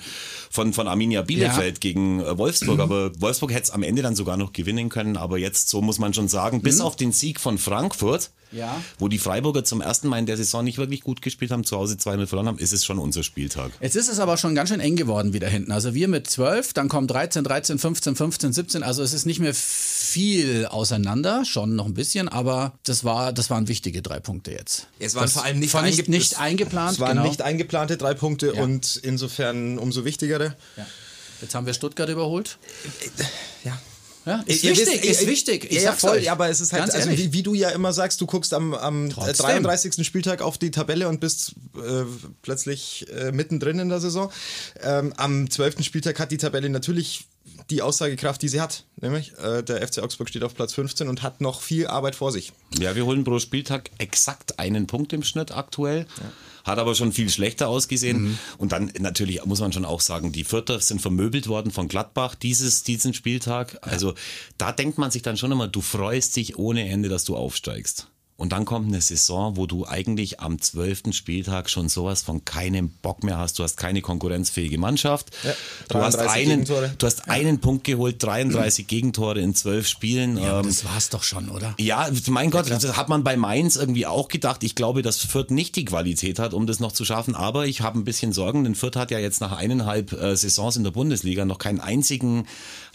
von, 0.51 0.73
von 0.73 0.87
Arminia 0.89 1.23
Bielefeld 1.23 1.81
gegen 1.81 2.21
äh, 2.21 2.39
Wolfsburg. 2.39 2.81
Aber 2.81 3.11
Wolfsburg 3.21 3.53
hätte 3.53 3.65
es 3.65 3.71
am 3.71 3.83
Ende 3.83 4.03
dann 4.03 4.15
sogar 4.17 4.37
noch 4.37 4.53
gewinnen 4.53 4.89
können. 4.89 5.17
Aber 5.17 5.37
jetzt, 5.39 5.69
so 5.69 5.83
muss 5.83 5.99
man 5.99 6.15
schon 6.15 6.29
sagen, 6.29 6.63
bis 6.63 6.81
auf 6.81 6.97
den 6.97 7.13
Sieg 7.13 7.41
von 7.41 7.59
Frankfurt, 7.59 8.31
Mhm. 8.31 8.44
Ja. 8.55 8.81
wo 8.99 9.09
die 9.09 9.19
Freiburger 9.19 9.65
zum 9.65 9.81
ersten 9.81 10.09
Mal 10.09 10.19
in 10.19 10.27
der 10.27 10.37
Saison 10.37 10.63
nicht 10.65 10.79
wirklich 10.79 11.03
gut 11.03 11.21
gespielt 11.23 11.51
haben, 11.51 11.65
zu 11.65 11.77
Hause 11.77 11.95
2-0 11.97 12.27
verloren 12.27 12.47
haben, 12.49 12.59
ist 12.59 12.73
es 12.73 12.85
schon 12.85 12.99
unser 12.99 13.23
Spieltag. 13.23 13.73
Jetzt 13.81 13.97
ist 13.97 14.09
es 14.09 14.19
aber 14.21 14.37
schon 14.37 14.55
ganz 14.55 14.69
schön 14.71 14.81
eng 14.81 14.97
geworden 14.97 15.33
wieder 15.33 15.49
hinten. 15.49 15.73
Also 15.73 15.95
wir 15.95 16.09
mit 16.09 16.29
12, 16.31 16.73
dann 16.73 16.89
kommen 16.89 17.07
13, 17.09 17.43
13, 17.45 17.79
15, 17.79 18.17
15, 18.17 18.53
17. 18.53 18.83
Also 18.83 19.03
es 19.03 19.13
ist 19.13 19.27
nicht 19.27 19.41
mehr 19.41 19.53
viel 19.55 20.67
auseinander, 20.67 21.45
schon 21.45 21.75
noch 21.75 21.87
ein 21.87 21.95
bisschen, 21.95 22.29
aber 22.29 22.73
das, 22.85 23.05
war, 23.05 23.33
das 23.33 23.51
waren 23.51 23.69
wichtige 23.69 24.03
drei 24.03 24.21
Punkte 24.21 24.53
jetzt. 24.53 24.87
Es 24.99 25.15
waren 25.15 25.25
das 25.25 25.33
vor 25.33 25.45
allem 25.45 25.59
nicht, 25.59 25.75
einge- 25.75 26.09
nicht 26.11 26.33
es- 26.33 26.39
eingeplant. 26.39 26.93
Es 26.93 27.01
waren 27.01 27.17
genau. 27.17 27.29
nicht 27.29 27.43
eingeplante 27.43 27.97
drei 27.97 28.15
Punkte 28.15 28.53
Ja. 28.55 28.63
und 28.63 28.97
insofern 29.03 29.79
umso 29.79 30.05
wichtigere. 30.05 30.57
ja. 30.77 30.87
Jetzt 31.41 31.55
haben 31.55 31.67
wir 31.67 31.75
Stuttgart 31.75 32.09
überholt. 32.09 32.59
Ja. 33.65 33.79
Ja, 34.27 34.43
ist 34.47 34.65
Ihr 34.65 34.71
wichtig, 34.71 35.05
ist 35.05 35.27
wichtig. 35.27 35.71
Ich 35.71 35.83
ja, 35.83 35.93
voll, 35.93 36.19
euch. 36.19 36.31
aber 36.31 36.49
es 36.49 36.61
ist 36.61 36.73
halt, 36.73 36.95
also 36.95 37.11
wie, 37.11 37.33
wie 37.33 37.43
du 37.43 37.53
ja 37.53 37.69
immer 37.71 37.93
sagst, 37.93 38.21
du 38.21 38.27
guckst 38.27 38.55
am, 38.55 38.73
am 38.73 39.11
Trotzdem. 39.11 39.47
33. 39.47 40.07
Spieltag 40.07 40.41
auf 40.41 40.57
die 40.57 40.71
Tabelle 40.71 41.09
und 41.09 41.21
bist 41.21 41.55
äh, 41.77 42.05
plötzlich 42.41 43.07
äh, 43.15 43.33
mittendrin 43.33 43.79
in 43.79 43.91
der 43.91 44.01
Saison. 44.01 44.33
Ähm, 44.83 45.13
am 45.17 45.51
12. 45.51 45.83
Spieltag 45.85 46.19
hat 46.19 46.31
die 46.31 46.39
Tabelle 46.39 46.71
natürlich 46.71 47.27
die 47.71 47.83
Aussagekraft, 47.83 48.43
die 48.43 48.49
sie 48.49 48.61
hat. 48.61 48.85
Nämlich, 49.01 49.33
äh, 49.39 49.63
der 49.63 49.87
FC 49.87 49.99
Augsburg 49.99 50.29
steht 50.29 50.45
auf 50.45 50.55
Platz 50.55 50.75
15 50.75 51.09
und 51.09 51.23
hat 51.23 51.41
noch 51.41 51.61
viel 51.61 51.87
Arbeit 51.87 52.15
vor 52.15 52.33
sich. 52.33 52.53
Ja, 52.79 52.95
wir 52.95 53.07
holen 53.07 53.25
pro 53.25 53.39
Spieltag 53.39 53.91
exakt 53.99 54.59
einen 54.59 54.87
Punkt 54.87 55.13
im 55.13 55.23
Schnitt 55.23 55.57
aktuell. 55.57 56.07
Hat 56.65 56.79
aber 56.79 56.95
schon 56.95 57.13
viel 57.13 57.29
schlechter 57.29 57.69
ausgesehen. 57.69 58.23
Mhm. 58.23 58.39
Und 58.57 58.73
dann 58.73 58.91
natürlich 58.99 59.45
muss 59.45 59.61
man 59.61 59.73
schon 59.73 59.85
auch 59.85 60.01
sagen, 60.01 60.33
die 60.33 60.45
Vierter 60.45 60.81
sind 60.81 61.03
vermöbelt 61.03 61.47
worden 61.47 61.71
von 61.71 61.89
Gladbach 61.89 62.35
dieses, 62.35 62.83
diesen 62.83 63.13
Spieltag. 63.13 63.79
Also 63.83 64.15
da 64.57 64.73
denkt 64.73 64.97
man 64.97 65.11
sich 65.11 65.23
dann 65.23 65.37
schon 65.37 65.53
immer, 65.53 65.69
du 65.69 65.83
freust 65.83 66.37
dich 66.37 66.59
ohne 66.59 66.89
Ende, 66.89 67.09
dass 67.09 67.25
du 67.25 67.37
aufsteigst. 67.37 68.09
Und 68.37 68.51
dann 68.51 68.65
kommt 68.65 68.89
eine 68.89 69.01
Saison, 69.01 69.57
wo 69.57 69.67
du 69.67 69.87
eigentlich 69.87 70.41
am 70.41 70.61
zwölften 70.61 71.13
Spieltag 71.13 71.71
schon 71.71 71.89
sowas 71.89 72.23
von 72.23 72.45
keinem 72.45 72.91
Bock 72.91 73.23
mehr 73.23 73.39
hast. 73.39 73.61
Du 73.61 73.63
hast 73.63 73.77
keine 73.77 74.01
konkurrenzfähige 74.01 74.77
Mannschaft. 74.77 75.31
du 75.89 75.99
hast 75.99 76.17
33 76.17 76.31
einen, 76.33 76.49
Gegentore. 76.65 76.95
du 76.99 77.07
hast 77.07 77.29
einen 77.29 77.61
Punkt 77.61 77.85
geholt, 77.85 78.21
33 78.21 78.89
Gegentore 78.89 79.41
in 79.41 79.55
zwölf 79.55 79.87
Spielen. 79.87 80.37
Ja, 80.37 80.59
Ähm, 80.59 80.67
das 80.67 80.85
war's 80.85 81.11
doch 81.11 81.23
schon, 81.23 81.49
oder? 81.49 81.75
ja, 81.79 82.09
mein 82.29 82.51
Gott, 82.51 82.69
das 82.69 82.97
hat 82.97 83.09
man 83.09 83.23
bei 83.23 83.37
Mainz 83.37 83.77
irgendwie 83.77 84.07
auch 84.07 84.27
gedacht. 84.27 84.65
Ich 84.65 84.75
glaube, 84.75 85.03
dass 85.03 85.19
Fürth 85.19 85.51
nicht 85.53 85.77
die 85.77 85.85
Qualität 85.85 86.41
hat, 86.41 86.55
um 86.55 86.67
das 86.67 86.81
noch 86.81 86.91
zu 86.91 87.05
schaffen. 87.05 87.37
Aber 87.37 87.67
ich 87.67 87.83
habe 87.83 88.01
ein 88.01 88.05
bisschen 88.05 88.33
Sorgen, 88.33 88.65
denn 88.65 88.75
Fürth 88.75 88.97
hat 88.97 89.13
ja 89.13 89.21
jetzt 89.21 89.41
nach 89.41 89.53
eineinhalb 89.53 90.13
äh, 90.13 90.37
Saisons 90.37 90.77
in 90.77 90.83
der 90.83 90.91
Bundesliga 90.91 91.45
noch 91.45 91.59
keinen 91.59 91.79
einzigen 91.79 92.49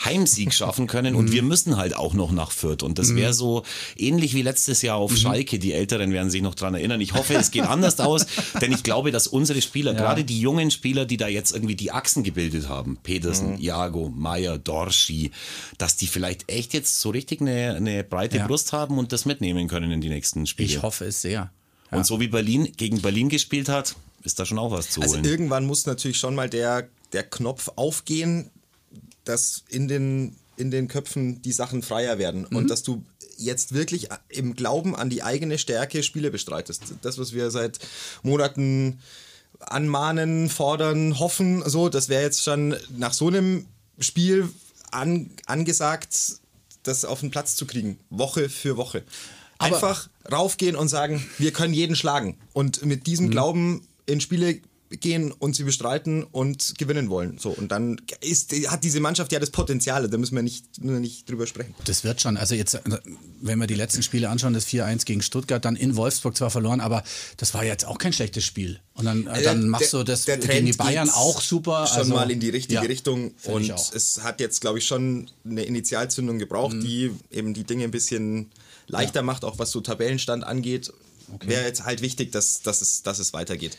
Heimsieg 0.04 0.54
schaffen 0.54 0.88
können. 0.88 1.16
Und 1.16 1.32
wir 1.32 1.44
müssen 1.44 1.78
halt 1.78 1.96
auch 1.96 2.14
noch 2.14 2.32
nach 2.32 2.52
Fürth. 2.52 2.84
Und 2.84 3.00
das 3.00 3.16
wäre 3.16 3.34
so 3.34 3.64
ähnlich 3.96 4.34
wie 4.34 4.42
letztes 4.42 4.82
Jahr 4.82 4.98
auf 4.98 5.18
Schalke. 5.34 5.60
Die 5.60 5.74
Älteren 5.74 6.12
werden 6.12 6.30
sich 6.30 6.42
noch 6.42 6.56
dran 6.56 6.74
erinnern. 6.74 7.00
Ich 7.02 7.14
hoffe, 7.14 7.34
es 7.36 7.52
geht 7.52 7.64
anders 7.68 8.00
aus, 8.00 8.26
denn 8.62 8.72
ich 8.72 8.84
glaube, 8.84 9.12
dass 9.12 9.28
unsere 9.28 9.62
Spieler, 9.62 9.94
gerade 9.94 10.24
die 10.24 10.40
jungen 10.40 10.72
Spieler, 10.72 11.06
die 11.06 11.18
da 11.18 11.28
jetzt 11.28 11.52
irgendwie 11.54 11.76
die 11.76 11.92
Achsen 11.92 12.24
gebildet 12.24 12.68
haben, 12.70 12.98
Petersen, 13.04 13.60
Iago, 13.60 14.10
Meier, 14.10 14.58
Dorschi, 14.58 15.32
dass 15.78 15.96
die 15.96 16.08
vielleicht 16.08 16.52
echt 16.52 16.74
jetzt 16.74 17.00
so 17.02 17.10
richtig 17.10 17.42
eine, 17.42 17.76
eine 17.76 18.04
breite 18.04 18.38
Ja. 18.38 18.48
Brust 18.48 18.74
haben 18.74 18.98
und 18.98 19.12
das 19.12 19.26
mitnehmen 19.26 19.68
können 19.68 19.92
in 19.92 20.02
die 20.02 20.10
nächsten 20.10 20.46
Spiele. 20.48 20.70
Ich 20.70 20.82
hoffe 20.82 21.06
es 21.06 21.22
sehr. 21.22 21.52
Und 21.92 22.06
so 22.06 22.20
wie 22.20 22.28
Berlin 22.28 22.72
gegen 22.78 23.02
Berlin 23.02 23.30
gespielt 23.30 23.68
hat, 23.70 23.96
ist 24.24 24.40
da 24.40 24.46
schon 24.46 24.60
auch 24.60 24.72
was 24.72 24.90
zu 24.92 25.02
Also 25.02 25.16
holen. 25.16 25.26
irgendwann 25.26 25.66
muss 25.66 25.86
natürlich 25.86 26.18
schon 26.18 26.36
mal 26.36 26.50
der, 26.50 26.88
der 27.14 27.24
Knopf 27.24 27.70
aufgehen, 27.78 28.52
dass 29.26 29.64
in 29.70 29.88
den, 29.88 30.36
in 30.58 30.72
den 30.72 30.88
Köpfen 30.88 31.42
die 31.42 31.52
Sachen 31.52 31.82
freier 31.82 32.18
werden 32.18 32.46
Mhm. 32.50 32.56
und 32.58 32.70
dass 32.70 32.84
du 32.84 33.04
jetzt 33.40 33.74
wirklich 33.74 34.10
im 34.30 34.56
Glauben 34.56 34.96
an 34.96 35.10
die 35.10 35.24
eigene 35.24 35.58
Stärke 35.58 36.04
Spiele 36.04 36.30
bestreitest. 36.32 36.84
Das, 37.02 37.18
was 37.18 37.34
wir 37.34 37.52
seit 37.52 37.80
Monaten 38.24 39.00
anmahnen, 39.60 40.50
fordern, 40.50 41.20
hoffen, 41.20 41.64
so, 41.68 41.90
das 41.90 42.10
wäre 42.10 42.24
jetzt 42.24 42.44
schon 42.44 42.76
nach 42.98 43.14
so 43.14 43.28
einem 43.28 43.66
Spiel 44.00 44.50
an, 44.92 45.30
angesagt, 45.46 46.16
das 46.84 47.04
auf 47.06 47.20
den 47.20 47.32
Platz 47.32 47.56
zu 47.56 47.66
kriegen, 47.66 48.00
Woche 48.10 48.50
für 48.50 48.78
Woche. 48.78 49.04
Aber- 49.58 49.76
Einfach 49.76 50.10
raufgehen 50.32 50.76
und 50.76 50.88
sagen, 50.88 51.26
wir 51.38 51.52
können 51.52 51.74
jeden 51.74 51.96
schlagen. 51.96 52.38
Und 52.54 52.86
mit 52.86 53.08
diesem 53.08 53.28
Mhm. 53.28 53.32
Glauben 53.32 53.88
in 54.06 54.22
Spiele 54.22 54.60
gehen 54.90 55.32
und 55.32 55.56
sie 55.56 55.64
bestreiten 55.64 56.24
und 56.24 56.76
gewinnen 56.78 57.10
wollen. 57.10 57.38
So, 57.38 57.50
und 57.52 57.72
dann 57.72 58.02
ist, 58.22 58.52
hat 58.70 58.84
diese 58.84 59.00
Mannschaft 59.00 59.32
ja 59.32 59.40
das 59.40 59.52
Potenzial, 59.52 60.10
da 60.10 60.18
müssen 60.18 60.36
wir 60.36 60.42
nicht, 60.42 60.82
nicht 60.82 61.30
drüber 61.30 61.46
sprechen. 61.46 61.76
Das 61.86 62.04
wird 62.04 62.22
schon. 62.22 62.38
Also 62.38 62.56
jetzt, 62.56 62.80
wenn 63.42 63.60
wir 63.60 63.68
die 63.68 63.76
letzten 63.76 64.02
Spiele 64.02 64.30
anschauen, 64.30 64.54
das 64.54 64.68
4-1 64.68 65.06
gegen 65.06 65.22
Stuttgart, 65.22 65.64
dann 65.64 65.76
in 65.76 65.96
Wolfsburg 65.96 66.36
zwar 66.36 66.50
verloren, 66.50 66.82
aber 66.82 67.04
das 67.38 67.54
war 67.54 67.64
jetzt 67.64 67.86
auch 67.86 68.00
kein 68.00 68.14
schlechtes 68.14 68.46
Spiel. 68.46 68.80
Und 68.96 69.06
dann, 69.06 69.28
äh, 69.28 69.44
dann 69.44 69.70
machst 69.70 69.94
du 69.94 70.04
das 70.04 70.26
gegen 70.26 70.66
die 70.66 70.74
Bayern 70.74 71.10
auch 71.10 71.42
super. 71.42 71.88
Schon 71.88 71.98
also, 72.00 72.14
mal 72.16 72.30
in 72.32 72.40
die 72.40 72.50
richtige 72.50 72.76
ja, 72.76 72.82
Richtung. 72.82 73.32
Und 73.46 73.70
es 73.70 74.22
hat 74.24 74.40
jetzt, 74.40 74.60
glaube 74.60 74.80
ich, 74.80 74.86
schon 74.86 75.30
eine 75.46 75.64
Initialzündung 75.64 76.40
gebraucht, 76.40 76.78
die 76.82 77.12
eben 77.32 77.54
die 77.54 77.64
Dinge 77.64 77.86
ein 77.86 77.92
bisschen 77.92 78.52
leichter 78.88 79.22
macht, 79.22 79.46
auch 79.46 79.60
was 79.60 79.72
so 79.72 79.82
Tabellenstand 79.82 80.44
angeht. 80.44 80.92
Wäre 81.42 81.64
jetzt 81.64 81.86
halt 81.86 82.02
wichtig, 82.02 82.32
dass, 82.32 82.62
dass, 82.62 82.82
es, 82.82 83.04
dass 83.04 83.20
es 83.20 83.34
weitergeht. 83.34 83.78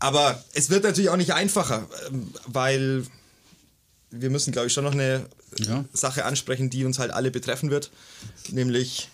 Aber 0.00 0.42
es 0.54 0.70
wird 0.70 0.84
natürlich 0.84 1.10
auch 1.10 1.16
nicht 1.16 1.32
einfacher, 1.32 1.88
ähm, 2.08 2.32
weil 2.46 3.04
wir 4.10 4.30
müssen, 4.30 4.52
glaube 4.52 4.68
ich, 4.68 4.72
schon 4.72 4.84
noch 4.84 4.92
eine 4.92 5.26
Ja. 5.58 5.84
Sache 5.92 6.24
ansprechen, 6.24 6.70
die 6.70 6.84
uns 6.84 6.98
halt 6.98 7.10
alle 7.10 7.30
betreffen 7.30 7.70
wird, 7.70 7.90
nämlich 8.50 9.08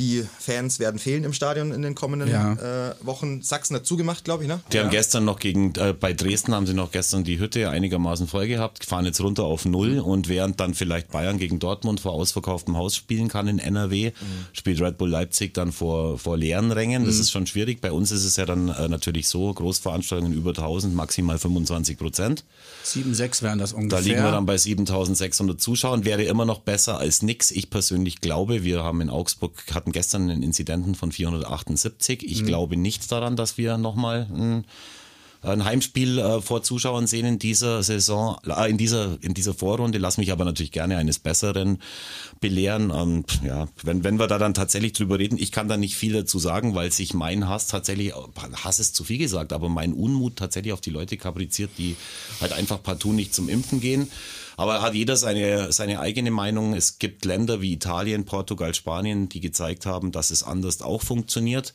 die 0.00 0.26
Fans 0.38 0.78
werden 0.80 0.98
fehlen 0.98 1.24
im 1.24 1.34
Stadion 1.34 1.72
in 1.72 1.82
den 1.82 1.94
kommenden 1.94 2.30
Ja. 2.30 2.54
äh, 2.54 2.94
Wochen. 3.02 3.42
Sachsen 3.42 3.76
hat 3.76 3.84
zugemacht, 3.84 4.24
glaube 4.24 4.44
ich, 4.44 4.48
ne? 4.48 4.60
Die 4.72 4.80
haben 4.80 4.88
gestern 4.90 5.26
noch 5.26 5.38
gegen, 5.38 5.74
äh, 5.76 5.92
bei 5.92 6.14
Dresden 6.14 6.54
haben 6.54 6.66
sie 6.66 6.72
noch 6.72 6.90
gestern 6.90 7.22
die 7.22 7.38
Hütte 7.38 7.68
einigermaßen 7.68 8.26
voll 8.26 8.46
gehabt, 8.48 8.86
fahren 8.86 9.04
jetzt 9.04 9.20
runter 9.20 9.44
auf 9.44 9.66
Null 9.66 9.98
und 9.98 10.28
während 10.28 10.58
dann 10.58 10.72
vielleicht 10.72 11.10
Bayern 11.10 11.38
gegen 11.38 11.58
Dortmund 11.58 12.00
vor 12.00 12.12
ausverkauftem 12.12 12.76
Haus 12.78 12.96
spielen 12.96 13.28
kann 13.28 13.46
in 13.46 13.58
NRW, 13.58 14.12
spielt 14.54 14.80
Red 14.80 14.96
Bull 14.96 15.10
Leipzig 15.10 15.52
dann 15.52 15.70
vor, 15.70 16.18
vor 16.18 16.38
leeren 16.38 16.72
Rängen. 16.72 17.04
Das 17.04 17.18
ist 17.18 17.30
schon 17.30 17.46
schwierig. 17.46 17.82
Bei 17.82 17.92
uns 17.92 18.10
ist 18.10 18.24
es 18.24 18.36
ja 18.36 18.46
dann 18.46 18.68
äh, 18.70 18.88
natürlich 18.88 19.28
so, 19.28 19.52
Großveranstaltungen 19.52 20.32
über 20.32 20.50
1000, 20.50 20.94
maximal 20.94 21.38
25 21.38 21.98
Prozent. 21.98 22.44
7, 22.84 23.12
6 23.14 23.42
wären 23.42 23.58
das 23.58 23.74
ungefähr. 23.74 23.98
Da 24.00 24.04
liegen 24.08 24.22
wir 24.24 24.30
dann 24.32 24.46
bei 24.46 24.56
7600 24.56 25.60
Zuschauern. 25.60 26.04
Wäre 26.06 26.22
immer 26.22 26.46
noch 26.46 26.60
besser 26.60 26.98
als 26.98 27.20
nix. 27.22 27.50
Ich 27.50 27.68
persönlich 27.68 28.20
glaube, 28.22 28.64
wir 28.64 28.82
haben 28.82 29.00
in 29.02 29.10
Augsburg, 29.10 29.52
hatten 29.74 29.89
gestern 29.92 30.30
einen 30.30 30.42
Inzidenten 30.42 30.94
von 30.94 31.12
478. 31.12 32.22
Ich 32.24 32.44
glaube 32.44 32.76
nicht 32.76 33.10
daran, 33.10 33.36
dass 33.36 33.58
wir 33.58 33.78
nochmal 33.78 34.26
ein, 34.32 34.64
ein 35.42 35.64
Heimspiel 35.64 36.18
äh, 36.18 36.40
vor 36.40 36.62
Zuschauern 36.62 37.06
sehen 37.06 37.24
in 37.24 37.38
dieser 37.38 37.82
Saison, 37.82 38.36
äh, 38.46 38.70
in 38.70 38.76
dieser, 38.76 39.16
in 39.22 39.32
dieser 39.32 39.54
Vorrunde. 39.54 39.98
Lass 39.98 40.18
mich 40.18 40.32
aber 40.32 40.44
natürlich 40.44 40.72
gerne 40.72 40.98
eines 40.98 41.18
Besseren 41.18 41.80
belehren. 42.40 42.90
Und 42.90 43.40
ja, 43.44 43.68
wenn, 43.82 44.04
wenn 44.04 44.18
wir 44.18 44.26
da 44.26 44.38
dann 44.38 44.54
tatsächlich 44.54 44.92
drüber 44.92 45.18
reden, 45.18 45.38
ich 45.38 45.50
kann 45.50 45.68
da 45.68 45.76
nicht 45.76 45.96
viel 45.96 46.12
dazu 46.12 46.38
sagen, 46.38 46.74
weil 46.74 46.92
sich 46.92 47.14
mein 47.14 47.48
Hass 47.48 47.68
tatsächlich, 47.68 48.12
Hass 48.62 48.80
ist 48.80 48.94
zu 48.94 49.04
viel 49.04 49.18
gesagt, 49.18 49.52
aber 49.52 49.68
mein 49.68 49.94
Unmut 49.94 50.36
tatsächlich 50.36 50.72
auf 50.72 50.80
die 50.80 50.90
Leute 50.90 51.16
kapriziert, 51.16 51.70
die 51.78 51.96
halt 52.40 52.52
einfach 52.52 52.82
partout 52.82 53.12
nicht 53.12 53.34
zum 53.34 53.48
Impfen 53.48 53.80
gehen. 53.80 54.10
Aber 54.58 54.82
hat 54.82 54.94
jeder 54.94 55.16
seine, 55.16 55.72
seine 55.72 56.00
eigene 56.00 56.30
Meinung. 56.30 56.74
Es 56.74 56.98
gibt 56.98 57.24
Länder 57.24 57.62
wie 57.62 57.72
Italien, 57.72 58.26
Portugal, 58.26 58.74
Spanien, 58.74 59.30
die 59.30 59.40
gezeigt 59.40 59.86
haben, 59.86 60.12
dass 60.12 60.30
es 60.30 60.42
anders 60.42 60.82
auch 60.82 61.00
funktioniert. 61.00 61.72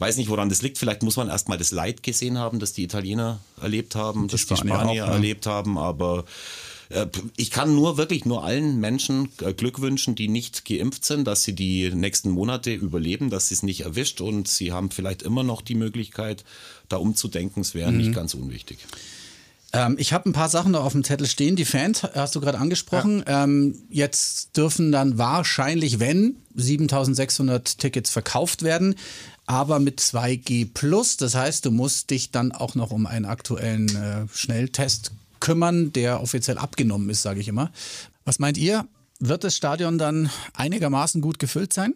Weiß 0.00 0.16
nicht, 0.16 0.30
woran 0.30 0.48
das 0.48 0.62
liegt. 0.62 0.78
Vielleicht 0.78 1.02
muss 1.02 1.16
man 1.16 1.28
erstmal 1.28 1.58
das 1.58 1.72
Leid 1.72 2.02
gesehen 2.02 2.38
haben, 2.38 2.58
das 2.58 2.72
die 2.72 2.84
Italiener 2.84 3.38
erlebt 3.60 3.94
haben, 3.94 4.28
das 4.28 4.46
die 4.46 4.56
Spanier 4.56 4.88
auch, 4.88 4.94
ja. 4.94 5.12
erlebt 5.12 5.46
haben. 5.46 5.76
Aber 5.76 6.24
äh, 6.88 7.06
ich 7.36 7.50
kann 7.50 7.74
nur 7.74 7.98
wirklich 7.98 8.24
nur 8.24 8.42
allen 8.42 8.80
Menschen 8.80 9.28
äh, 9.42 9.52
Glück 9.52 9.82
wünschen, 9.82 10.14
die 10.14 10.28
nicht 10.28 10.64
geimpft 10.64 11.04
sind, 11.04 11.26
dass 11.26 11.42
sie 11.42 11.54
die 11.54 11.90
nächsten 11.94 12.30
Monate 12.30 12.72
überleben, 12.72 13.28
dass 13.28 13.48
sie 13.48 13.54
es 13.56 13.62
nicht 13.62 13.82
erwischt 13.82 14.22
und 14.22 14.48
sie 14.48 14.72
haben 14.72 14.90
vielleicht 14.90 15.20
immer 15.20 15.42
noch 15.42 15.60
die 15.60 15.74
Möglichkeit, 15.74 16.44
da 16.88 16.96
umzudenken. 16.96 17.60
Es 17.60 17.74
wäre 17.74 17.92
nicht 17.92 18.14
ganz 18.14 18.32
unwichtig. 18.32 18.78
Ähm, 19.72 19.96
ich 19.98 20.12
habe 20.12 20.28
ein 20.28 20.32
paar 20.32 20.48
Sachen 20.48 20.72
noch 20.72 20.84
auf 20.84 20.92
dem 20.92 21.04
Zettel 21.04 21.26
stehen. 21.26 21.56
Die 21.56 21.64
Fans 21.64 22.02
hast 22.02 22.34
du 22.34 22.40
gerade 22.40 22.58
angesprochen. 22.58 23.22
Ähm, 23.26 23.82
jetzt 23.90 24.56
dürfen 24.56 24.90
dann 24.90 25.18
wahrscheinlich, 25.18 26.00
wenn 26.00 26.36
7600 26.54 27.78
Tickets 27.78 28.10
verkauft 28.10 28.62
werden, 28.62 28.96
aber 29.50 29.80
mit 29.80 30.00
2G 30.00 30.70
plus. 30.72 31.16
Das 31.16 31.34
heißt, 31.34 31.64
du 31.66 31.72
musst 31.72 32.10
dich 32.10 32.30
dann 32.30 32.52
auch 32.52 32.76
noch 32.76 32.92
um 32.92 33.04
einen 33.06 33.24
aktuellen 33.24 33.88
äh, 33.96 34.26
Schnelltest 34.32 35.10
kümmern, 35.40 35.92
der 35.92 36.22
offiziell 36.22 36.56
abgenommen 36.56 37.10
ist, 37.10 37.22
sage 37.22 37.40
ich 37.40 37.48
immer. 37.48 37.72
Was 38.24 38.38
meint 38.38 38.56
ihr? 38.58 38.86
Wird 39.22 39.42
das 39.44 39.54
Stadion 39.56 39.98
dann 39.98 40.30
einigermaßen 40.54 41.20
gut 41.20 41.38
gefüllt 41.38 41.72
sein? 41.74 41.92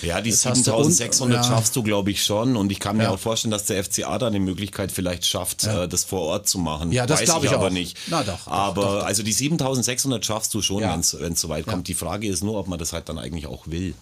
Ja, 0.00 0.20
die 0.22 0.30
Das 0.30 0.46
hast 0.46 0.66
du 0.66 0.70
7600 0.70 1.20
und- 1.20 1.32
ja. 1.32 1.42
schaffst 1.56 1.74
du, 1.76 1.82
glaube 1.82 2.10
ich, 2.10 2.22
schon. 2.24 2.56
Und 2.56 2.70
ich 2.72 2.78
kann 2.80 2.96
mir 2.96 3.02
Ja. 3.04 3.10
auch 3.10 3.18
vorstellen, 3.18 3.50
dass 3.50 3.64
der 3.66 3.78
FCA 3.84 4.16
da 4.18 4.28
eine 4.28 4.40
Möglichkeit 4.40 4.90
vielleicht 4.92 5.26
schafft, 5.26 5.64
äh, 5.64 5.88
das 5.88 6.04
vor 6.04 6.20
Ort 6.22 6.48
zu 6.48 6.58
machen. 6.58 6.90
Ja, 6.92 7.04
das 7.06 7.22
glaube 7.22 7.44
ich 7.46 7.52
aber 7.52 7.66
auch. 7.66 7.70
nicht. 7.70 7.98
Na 8.06 8.22
doch, 8.22 8.46
aber 8.46 8.80
doch, 8.82 8.98
doch. 9.00 9.04
also 9.04 9.22
die 9.22 9.32
7600 9.32 10.24
schaffst 10.24 10.54
du 10.54 10.62
schon, 10.62 10.80
Ja. 10.82 10.92
wenn 10.94 11.32
es 11.32 11.40
so 11.40 11.48
weit 11.50 11.66
kommt. 11.66 11.86
Die 11.88 11.94
Frage 11.94 12.28
ist 12.28 12.42
nur, 12.42 12.56
ob 12.58 12.66
man 12.68 12.78
das 12.78 12.92
halt 12.94 13.08
dann 13.10 13.18
eigentlich 13.18 13.46
auch 13.46 13.66
will. 13.66 13.94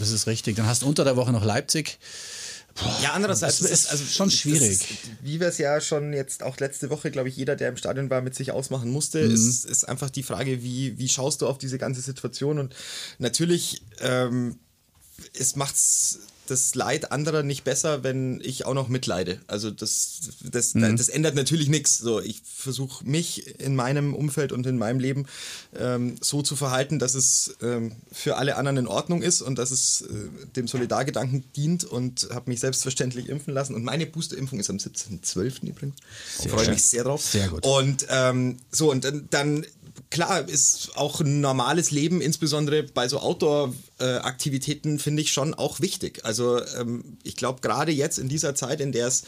Das 0.00 0.10
ist 0.10 0.26
richtig. 0.26 0.56
Dann 0.56 0.66
hast 0.66 0.82
du 0.82 0.86
unter 0.88 1.04
der 1.04 1.14
Woche 1.16 1.30
noch 1.30 1.44
Leipzig. 1.44 1.98
Ja, 3.02 3.12
andererseits 3.12 3.60
ist 3.60 3.92
es 3.92 4.14
schon 4.14 4.28
das 4.28 4.38
schwierig. 4.38 4.70
Ist, 4.70 4.86
wie 5.22 5.40
wir 5.40 5.48
es 5.48 5.58
ja 5.58 5.80
schon 5.80 6.12
jetzt 6.12 6.42
auch 6.42 6.56
letzte 6.58 6.88
Woche, 6.88 7.10
glaube 7.10 7.28
ich, 7.28 7.36
jeder, 7.36 7.56
der 7.56 7.68
im 7.68 7.76
Stadion 7.76 8.08
war, 8.10 8.22
mit 8.22 8.34
sich 8.34 8.52
ausmachen 8.52 8.90
musste, 8.90 9.26
Mhm. 9.28 9.34
ist, 9.34 9.64
ist 9.66 9.84
einfach 9.88 10.08
die 10.08 10.22
Frage, 10.22 10.62
wie, 10.62 10.96
wie 10.98 11.08
schaust 11.08 11.42
du 11.42 11.48
auf 11.48 11.58
diese 11.58 11.78
ganze 11.78 12.00
Situation? 12.00 12.58
Und 12.58 12.74
natürlich, 13.18 13.82
ähm, 14.00 14.58
es 15.38 15.56
macht's 15.56 16.20
das 16.50 16.74
Leid 16.74 17.12
anderer 17.12 17.42
nicht 17.42 17.64
besser, 17.64 18.02
wenn 18.02 18.40
ich 18.42 18.66
auch 18.66 18.74
noch 18.74 18.88
mitleide. 18.88 19.40
Also 19.46 19.70
das, 19.70 20.20
das, 20.42 20.74
Mhm. 20.74 20.96
das 20.96 21.08
ändert 21.08 21.34
natürlich 21.34 21.68
nichts. 21.68 21.98
So, 21.98 22.20
ich 22.20 22.42
versuche 22.44 23.04
mich 23.04 23.58
in 23.60 23.76
meinem 23.76 24.14
Umfeld 24.14 24.52
und 24.52 24.66
in 24.66 24.78
meinem 24.78 24.98
Leben 25.00 25.26
ähm, 25.78 26.16
so 26.20 26.42
zu 26.42 26.56
verhalten, 26.56 26.98
dass 26.98 27.14
es 27.14 27.54
ähm, 27.62 27.92
für 28.12 28.36
alle 28.36 28.56
anderen 28.56 28.76
in 28.78 28.86
Ordnung 28.86 29.22
ist 29.22 29.42
und 29.42 29.58
dass 29.58 29.70
es 29.70 30.02
äh, 30.02 30.06
dem 30.56 30.66
Solidargedanken 30.68 31.44
dient 31.56 31.84
und 31.84 32.28
habe 32.32 32.50
mich 32.50 32.60
selbstverständlich 32.60 33.28
impfen 33.28 33.54
lassen. 33.54 33.74
Und 33.74 33.84
meine 33.84 34.06
Boosterimpfung 34.06 34.58
ist 34.60 34.70
am 34.70 34.76
17.12. 34.76 35.68
übrigens. 35.68 35.96
Freue 36.48 36.70
mich 36.70 36.84
sehr 36.84 37.04
drauf. 37.04 37.24
Sehr 37.24 37.48
gut. 37.48 37.64
Und 37.66 38.06
ähm, 38.08 38.56
so, 38.70 38.90
und 38.90 39.04
dann, 39.04 39.26
dann 39.30 39.66
klar 40.10 40.48
ist 40.48 40.90
auch 40.96 41.20
ein 41.20 41.40
normales 41.40 41.90
Leben, 41.90 42.20
insbesondere 42.20 42.82
bei 42.82 43.08
so 43.08 43.18
Outdoor-Aktivitäten, 43.20 44.98
finde 44.98 45.22
ich 45.22 45.32
schon 45.32 45.54
auch 45.54 45.80
wichtig. 45.80 46.24
Also 46.24 46.60
ähm, 46.78 47.18
ich 47.22 47.36
glaube, 47.36 47.60
gerade 47.60 47.92
jetzt 47.92 48.18
in 48.18 48.28
dieser 48.28 48.54
Zeit, 48.54 48.80
in 48.80 48.92
der 48.92 49.06
es 49.06 49.24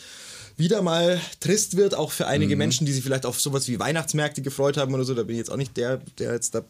wieder 0.57 0.83
mal 0.83 1.21
trist 1.41 1.77
wird, 1.77 1.95
auch 1.95 2.13
für 2.13 2.25
Mhm. 2.25 2.31
einige 2.31 2.57
Menschen, 2.57 2.87
die 2.87 2.93
sich 2.93 3.03
vielleicht 3.03 3.27
auf 3.27 3.41
sowas 3.41 3.69
wie 3.69 3.79
Weihnachtsmärkte 3.79 4.43
gefreut 4.43 4.77
haben 4.77 4.95
oder 4.95 5.05
so, 5.05 5.15
da 5.15 5.23
bin 5.23 5.35
ich 5.35 5.39
jetzt 5.39 5.51
auch 5.51 5.57
nicht 5.57 5.77
der, 5.77 6.01
der 6.19 6.33
jetzt 6.35 6.55
da 6.55 6.63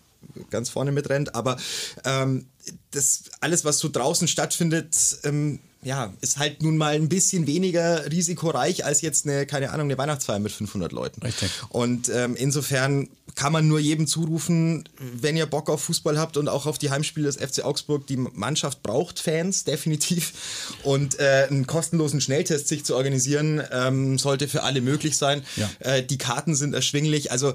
ganz 0.50 0.68
vorne 0.68 0.92
mitrennt, 0.92 1.34
aber 1.34 1.56
ähm, 2.04 2.46
das 2.92 3.24
alles, 3.40 3.64
was 3.64 3.78
so 3.78 3.88
draußen 3.88 4.28
stattfindet, 4.28 4.96
ähm, 5.24 5.58
ja, 5.84 6.12
ist 6.20 6.38
halt 6.38 6.62
nun 6.62 6.76
mal 6.76 6.94
ein 6.94 7.08
bisschen 7.08 7.46
weniger 7.46 8.10
risikoreich 8.10 8.84
als 8.84 9.00
jetzt 9.00 9.26
eine, 9.26 9.46
keine 9.46 9.70
Ahnung, 9.70 9.86
eine 9.88 9.98
Weihnachtsfeier 9.98 10.38
mit 10.38 10.52
500 10.52 10.92
Leuten. 10.92 11.22
Richtig. 11.22 11.50
Und 11.70 12.08
ähm, 12.08 12.36
insofern 12.36 13.08
kann 13.34 13.52
man 13.52 13.66
nur 13.66 13.80
jedem 13.80 14.06
zurufen, 14.06 14.88
wenn 14.98 15.36
ihr 15.36 15.46
Bock 15.46 15.68
auf 15.70 15.82
Fußball 15.84 16.18
habt 16.18 16.36
und 16.36 16.48
auch 16.48 16.66
auf 16.66 16.78
die 16.78 16.90
Heimspiele 16.90 17.26
des 17.26 17.36
FC 17.36 17.64
Augsburg, 17.64 18.06
die 18.06 18.16
Mannschaft 18.16 18.82
braucht 18.82 19.18
Fans, 19.18 19.64
definitiv. 19.64 20.32
Und 20.84 21.18
äh, 21.18 21.48
einen 21.50 21.66
kostenlosen 21.66 22.20
Schnelltest 22.20 22.68
sich 22.68 22.84
zu 22.84 22.94
organisieren, 22.94 23.62
ähm, 23.72 24.18
sollte 24.18 24.46
für 24.46 24.62
alle 24.62 24.82
möglich 24.82 25.16
sein. 25.16 25.42
Ja. 25.56 25.70
Äh, 25.80 26.04
die 26.04 26.18
Karten 26.18 26.54
sind 26.54 26.74
erschwinglich. 26.74 27.32
Also 27.32 27.54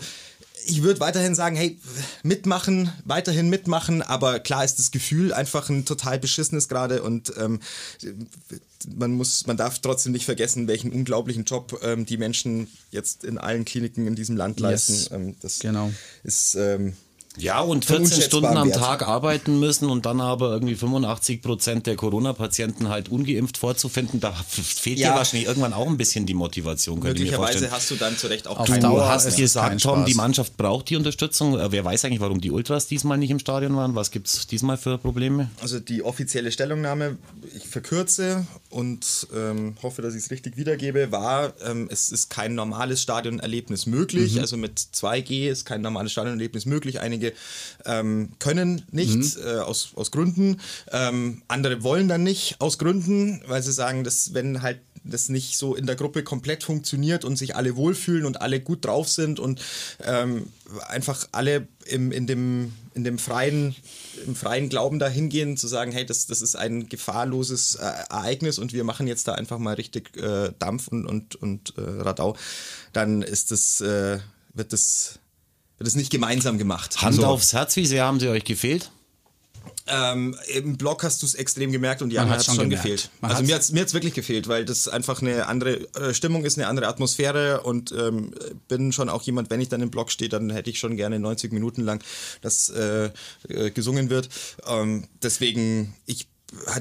ich 0.65 0.81
würde 0.83 0.99
weiterhin 0.99 1.35
sagen, 1.35 1.55
hey, 1.55 1.77
mitmachen, 2.23 2.91
weiterhin 3.05 3.49
mitmachen, 3.49 4.01
aber 4.01 4.39
klar 4.39 4.65
ist 4.65 4.79
das 4.79 4.91
Gefühl 4.91 5.33
einfach 5.33 5.69
ein 5.69 5.85
total 5.85 6.19
beschissenes 6.19 6.67
gerade 6.67 7.03
und 7.03 7.31
ähm, 7.37 7.59
man 8.95 9.11
muss, 9.11 9.47
man 9.47 9.57
darf 9.57 9.79
trotzdem 9.79 10.11
nicht 10.11 10.25
vergessen, 10.25 10.67
welchen 10.67 10.91
unglaublichen 10.91 11.45
Job 11.45 11.79
ähm, 11.83 12.05
die 12.05 12.17
Menschen 12.17 12.67
jetzt 12.91 13.23
in 13.23 13.37
allen 13.37 13.65
Kliniken 13.65 14.07
in 14.07 14.15
diesem 14.15 14.37
Land 14.37 14.59
leisten. 14.59 14.93
Yes. 14.93 15.11
Ähm, 15.11 15.35
das 15.41 15.59
Genau. 15.59 15.91
ist 16.23 16.55
ähm, 16.55 16.93
Ja, 17.39 17.59
und 17.61 17.85
Von 17.85 17.97
14 18.05 18.21
Stunden 18.23 18.57
am 18.57 18.67
Wert. 18.69 18.77
Tag 18.79 19.07
arbeiten 19.07 19.59
müssen 19.59 19.89
und 19.89 20.05
dann 20.05 20.19
aber 20.21 20.51
irgendwie 20.51 20.75
85 20.75 21.41
Prozent 21.41 21.85
der 21.85 21.95
Corona-Patienten 21.95 22.89
halt 22.89 23.09
ungeimpft 23.09 23.57
vorzufinden, 23.57 24.19
da 24.19 24.31
fehlt 24.33 24.97
Ja. 24.99 25.11
dir 25.11 25.17
wahrscheinlich 25.17 25.47
irgendwann 25.47 25.73
auch 25.73 25.85
ein 25.87 25.97
bisschen 25.97 26.25
die 26.25 26.33
Motivation, 26.33 26.99
könnte 26.99 27.21
ich 27.23 27.31
mir 27.31 27.37
möglicherweise 27.37 27.67
vorstellen. 27.69 27.71
hast 27.71 27.91
du 27.91 27.95
dann 27.95 28.17
zu 28.17 28.27
Recht 28.27 28.47
auch 28.47 28.57
Auf 28.59 28.65
Du 28.67 28.79
Dauer 28.79 29.07
hast 29.07 29.35
gesagt, 29.37 29.81
Tom, 29.81 30.05
die 30.05 30.15
Mannschaft 30.15 30.57
braucht 30.57 30.89
die 30.89 30.95
Unterstützung. 30.95 31.59
Äh, 31.59 31.71
Wer 31.71 31.85
weiß 31.85 32.05
eigentlich, 32.05 32.21
warum 32.21 32.41
die 32.41 32.49
Ultras 32.51 32.87
diesmal 32.87 33.17
nicht 33.19 33.29
im 33.29 33.39
Stadion 33.39 33.75
waren? 33.75 33.93
Was 33.93 34.09
gibt 34.11 34.27
es 34.27 34.47
diesmal 34.47 34.77
für 34.77 34.97
Probleme? 34.97 35.49
Also 35.61 35.79
die 35.79 36.01
offizielle 36.03 36.51
Stellungnahme, 36.51 37.17
ich 37.55 37.67
verkürze 37.67 38.47
und 38.71 39.27
ähm, 39.35 39.75
hoffe, 39.83 40.01
dass 40.01 40.15
ich 40.15 40.23
es 40.23 40.31
richtig 40.31 40.57
wiedergebe, 40.57 41.11
war, 41.11 41.53
ähm, 41.63 41.87
es 41.91 42.11
ist 42.11 42.29
kein 42.29 42.55
normales 42.55 43.01
Stadionerlebnis 43.01 43.85
möglich. 43.85 44.39
Also 44.39 44.57
mit 44.57 44.79
2G 44.79 45.49
ist 45.49 45.65
kein 45.65 45.81
normales 45.81 46.11
Stadionerlebnis 46.13 46.65
möglich. 46.65 46.99
Einige 46.99 47.26
ähm, 47.85 48.29
können 48.39 48.83
nicht 48.91 49.37
äh, 49.37 49.59
aus, 49.59 49.89
aus 49.95 50.11
Gründen. 50.11 50.59
Ähm, 50.91 51.41
andere 51.47 51.83
wollen 51.83 52.07
dann 52.07 52.23
nicht 52.23 52.59
aus 52.59 52.77
Gründen, 52.77 53.41
weil 53.47 53.63
sie 53.63 53.73
sagen, 53.73 54.03
dass 54.03 54.33
wenn 54.33 54.61
halt 54.61 54.79
das 55.09 55.29
nicht 55.29 55.57
so 55.57 55.75
in 55.75 55.85
der 55.85 55.95
Gruppe 55.95 56.23
komplett 56.23 56.63
funktioniert 56.63 57.25
und 57.25 57.37
sich 57.37 57.55
alle 57.55 57.75
wohlfühlen 57.75 58.25
und 58.25 58.41
alle 58.41 58.59
gut 58.59 58.85
drauf 58.85 59.07
sind 59.09 59.39
und 59.39 59.61
ähm, 60.03 60.47
einfach 60.87 61.27
alle 61.31 61.67
im, 61.85 62.11
in, 62.11 62.27
dem, 62.27 62.73
in 62.93 63.03
dem 63.03 63.17
freien, 63.17 63.75
im 64.25 64.35
freien 64.35 64.69
Glauben 64.69 64.99
da 64.99 65.07
hingehen, 65.07 65.57
zu 65.57 65.67
sagen, 65.67 65.91
hey, 65.91 66.05
das, 66.05 66.27
das 66.27 66.41
ist 66.41 66.55
ein 66.55 66.89
gefahrloses 66.89 67.75
äh, 67.75 67.83
Ereignis 68.09 68.59
und 68.59 68.73
wir 68.73 68.83
machen 68.83 69.07
jetzt 69.07 69.27
da 69.27 69.33
einfach 69.33 69.59
mal 69.59 69.75
richtig 69.75 70.15
äh, 70.17 70.51
Dampf 70.59 70.87
und, 70.89 71.05
und, 71.05 71.35
und 71.35 71.73
äh, 71.77 71.81
Radau, 71.81 72.35
dann 72.93 73.21
ist 73.21 73.51
das, 73.51 73.81
äh, 73.81 74.19
wird 74.53 74.73
das 74.73 75.19
wird 75.77 75.87
es 75.87 75.95
nicht 75.95 76.11
gemeinsam 76.11 76.57
gemacht. 76.57 77.01
Hand 77.01 77.15
So. 77.15 77.25
aufs 77.25 77.53
Herz, 77.53 77.75
wie 77.75 77.85
sehr 77.85 78.03
haben 78.05 78.19
sie 78.19 78.29
euch 78.29 78.43
gefehlt? 78.43 78.91
Ähm, 79.89 80.35
Im 80.53 80.77
Block 80.77 81.03
hast 81.03 81.21
du 81.21 81.25
es 81.25 81.33
extrem 81.35 81.71
gemerkt 81.71 82.01
und 82.01 82.09
mir 82.09 82.19
hat's 82.21 82.29
hat 82.31 82.39
es 82.39 82.45
schon 82.45 82.55
schon 82.55 82.69
gefehlt. 82.69 83.09
Man 83.21 83.31
also 83.31 83.39
hat's- 83.39 83.47
mir 83.47 83.55
hat 83.55 83.61
es 83.61 83.71
mir 83.71 83.81
hat's 83.81 83.93
wirklich 83.93 84.13
gefehlt, 84.13 84.47
weil 84.49 84.65
das 84.65 84.87
einfach 84.89 85.21
eine 85.21 85.47
andere 85.47 85.75
äh, 85.95 86.13
Stimmung 86.13 86.43
ist, 86.43 86.57
eine 86.57 86.67
andere 86.67 86.87
Atmosphäre 86.87 87.61
und 87.61 87.91
ähm, 87.93 88.31
bin 88.67 88.91
schon 88.91 89.07
auch 89.07 89.23
jemand, 89.23 89.49
wenn 89.49 89.61
ich 89.61 89.69
dann 89.69 89.81
im 89.81 89.89
Block 89.89 90.11
stehe, 90.11 90.29
dann 90.29 90.49
hätte 90.49 90.69
ich 90.69 90.79
schon 90.79 90.97
gerne 90.97 91.19
90 91.19 91.53
Minuten 91.53 91.81
lang, 91.81 92.03
dass 92.41 92.69
äh, 92.69 93.09
äh, 93.47 93.71
gesungen 93.71 94.09
wird. 94.09 94.27
Ähm, 94.67 95.07
deswegen, 95.21 95.93
ich 96.05 96.27